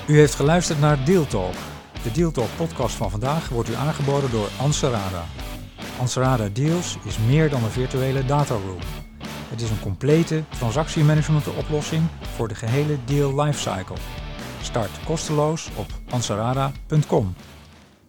U 0.07 0.18
heeft 0.18 0.36
geluisterd 0.36 0.80
naar 0.80 1.05
Deal 1.05 1.28
Talk. 1.28 1.53
De 2.03 2.12
Deal 2.12 2.32
Talk 2.32 2.47
podcast 2.57 2.95
van 2.95 3.10
vandaag 3.12 3.49
wordt 3.49 3.70
u 3.70 3.74
aangeboden 3.74 4.32
door 4.32 4.47
Anserada. 4.62 5.26
Anserada 5.99 6.49
Deals 6.53 6.97
is 7.05 7.18
meer 7.28 7.49
dan 7.49 7.64
een 7.64 7.70
virtuele 7.72 8.26
dataroom. 8.26 8.80
Het 9.49 9.62
is 9.62 9.70
een 9.70 9.80
complete 9.80 10.43
transactiemanagement 10.57 11.47
oplossing 11.47 12.03
voor 12.36 12.47
de 12.47 12.55
gehele 12.55 12.97
deal 13.05 13.41
lifecycle. 13.43 13.95
Start 14.62 14.89
kosteloos 15.05 15.70
op 15.76 15.88
ansarada.com. 16.10 17.34